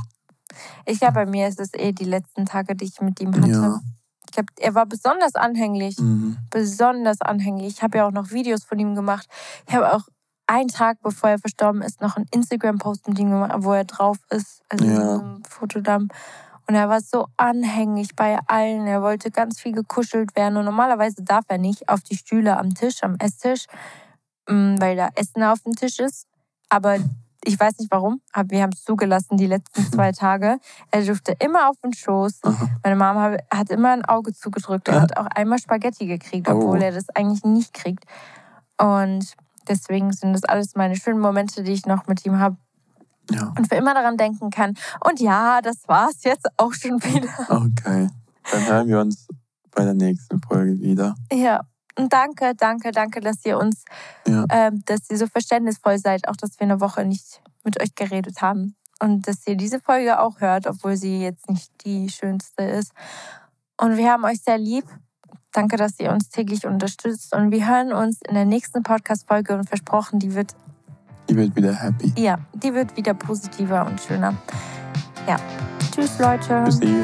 Ich 0.85 0.99
glaube, 0.99 1.13
bei 1.13 1.25
mir 1.25 1.47
ist 1.47 1.59
es 1.59 1.73
eh 1.73 1.91
die 1.91 2.05
letzten 2.05 2.45
Tage, 2.45 2.75
die 2.75 2.85
ich 2.85 2.99
mit 3.01 3.19
ihm 3.19 3.33
hatte. 3.35 3.49
Ja. 3.49 3.79
Ich 4.25 4.31
glaube, 4.33 4.47
er 4.59 4.75
war 4.75 4.85
besonders 4.85 5.35
anhänglich. 5.35 5.99
Mhm. 5.99 6.37
Besonders 6.49 7.21
anhänglich. 7.21 7.67
Ich 7.67 7.83
habe 7.83 7.97
ja 7.99 8.07
auch 8.07 8.11
noch 8.11 8.31
Videos 8.31 8.63
von 8.63 8.79
ihm 8.79 8.95
gemacht. 8.95 9.27
Ich 9.67 9.75
habe 9.75 9.93
auch 9.93 10.07
einen 10.47 10.69
Tag, 10.69 11.01
bevor 11.03 11.29
er 11.29 11.37
verstorben 11.39 11.81
ist, 11.83 12.01
noch 12.01 12.15
einen 12.15 12.25
Instagram-Post 12.31 13.07
mit 13.07 13.19
ihm 13.19 13.29
gemacht, 13.29 13.51
wo 13.59 13.73
er 13.73 13.85
drauf 13.85 14.17
ist. 14.31 14.61
Also 14.69 14.85
Ja. 14.85 15.15
so 15.17 15.21
ein 15.21 15.43
Fotodamm. 15.47 16.07
Und 16.69 16.75
er 16.75 16.87
war 16.87 17.01
so 17.01 17.25
anhänglich 17.35 18.15
bei 18.15 18.37
allen. 18.45 18.85
Er 18.85 19.01
wollte 19.01 19.31
ganz 19.31 19.59
viel 19.59 19.71
gekuschelt 19.71 20.35
werden. 20.35 20.55
Und 20.55 20.65
normalerweise 20.65 21.23
darf 21.23 21.45
er 21.47 21.57
nicht 21.57 21.89
auf 21.89 22.01
die 22.01 22.15
Stühle 22.15 22.59
am 22.59 22.75
Tisch, 22.75 23.01
am 23.01 23.15
Esstisch, 23.17 23.65
mm, 24.47 24.75
weil 24.79 24.95
da 24.95 25.09
Essen 25.15 25.41
auf 25.41 25.61
dem 25.61 25.73
Tisch 25.73 25.97
ist. 25.97 26.27
Aber 26.69 26.97
ich 27.43 27.59
weiß 27.59 27.79
nicht 27.79 27.89
warum, 27.89 28.21
aber 28.33 28.51
wir 28.51 28.61
haben 28.61 28.73
es 28.73 28.83
zugelassen 28.83 29.35
die 29.35 29.47
letzten 29.47 29.81
zwei 29.91 30.11
Tage. 30.11 30.59
Er 30.91 31.03
durfte 31.03 31.33
immer 31.39 31.71
auf 31.71 31.77
den 31.83 31.91
Schoß. 31.93 32.41
Meine 32.83 32.95
Mama 32.95 33.37
hat 33.49 33.71
immer 33.71 33.91
ein 33.93 34.05
Auge 34.05 34.31
zugedrückt. 34.31 34.89
Er 34.89 35.01
hat 35.01 35.17
auch 35.17 35.25
einmal 35.25 35.57
Spaghetti 35.57 36.05
gekriegt, 36.05 36.47
obwohl 36.47 36.77
Oh. 36.77 36.83
er 36.83 36.91
das 36.91 37.09
eigentlich 37.15 37.43
nicht 37.43 37.73
kriegt. 37.73 38.03
Und 38.77 39.33
deswegen 39.67 40.13
sind 40.13 40.33
das 40.33 40.43
alles 40.43 40.75
meine 40.75 40.95
schönen 40.97 41.19
Momente, 41.19 41.63
die 41.63 41.71
ich 41.71 41.87
noch 41.87 42.05
mit 42.05 42.23
ihm 42.27 42.37
habe 42.37 42.57
Ja. 43.31 43.53
und 43.57 43.67
für 43.67 43.75
immer 43.75 43.93
daran 43.93 44.17
denken 44.17 44.49
kann. 44.49 44.75
Und 45.05 45.19
ja, 45.19 45.61
das 45.61 45.87
war's 45.87 46.23
jetzt 46.23 46.47
auch 46.57 46.73
schon 46.73 47.01
wieder. 47.03 47.29
Okay. 47.49 48.09
Dann 48.51 48.65
hören 48.67 48.87
wir 48.87 48.99
uns 49.01 49.27
bei 49.71 49.83
der 49.83 49.93
nächsten 49.93 50.41
Folge 50.41 50.79
wieder. 50.79 51.15
Ja. 51.31 51.61
Und 51.97 52.13
danke, 52.13 52.53
danke, 52.55 52.91
danke, 52.91 53.19
dass 53.19 53.45
ihr 53.45 53.57
uns, 53.57 53.83
Ja. 54.25 54.45
ähm, 54.49 54.81
dass 54.85 55.09
ihr 55.09 55.17
so 55.17 55.27
verständnisvoll 55.27 55.97
seid, 55.99 56.27
auch 56.27 56.35
dass 56.37 56.59
wir 56.59 56.65
eine 56.65 56.79
Woche 56.79 57.03
nicht 57.05 57.41
mit 57.63 57.81
euch 57.81 57.93
geredet 57.95 58.41
haben. 58.41 58.75
Und 59.01 59.27
dass 59.27 59.45
ihr 59.47 59.55
diese 59.55 59.79
Folge 59.79 60.19
auch 60.19 60.39
hört, 60.41 60.65
obwohl 60.67 60.95
sie 60.97 61.21
jetzt 61.21 61.49
nicht 61.49 61.71
die 61.85 62.09
schönste 62.09 62.63
ist. 62.63 62.91
Und 63.79 63.97
wir 63.97 64.11
haben 64.11 64.23
euch 64.25 64.41
sehr 64.41 64.57
lieb. 64.57 64.85
Danke, 65.51 65.77
dass 65.77 65.99
ihr 65.99 66.11
uns 66.11 66.29
täglich 66.29 66.65
unterstützt. 66.65 67.33
Und 67.35 67.51
wir 67.51 67.67
hören 67.67 67.91
uns 67.93 68.19
in 68.27 68.33
der 68.35 68.45
nächsten 68.45 68.83
Podcast-Folge 68.83 69.57
und 69.57 69.67
versprochen, 69.67 70.19
die 70.19 70.35
wird, 70.35 70.55
Die 71.29 71.37
wird 71.37 71.55
wieder 71.55 71.73
happy. 71.75 72.11
ja, 72.17 72.39
die 72.53 72.73
wird 72.73 72.97
wieder 72.97 73.13
positiver 73.13 73.85
und 73.85 74.01
schöner. 74.01 74.33
Ja. 75.27 75.37
Tschüss, 75.93 76.17
Leute. 76.19 76.63
Tschüssi. 76.65 77.03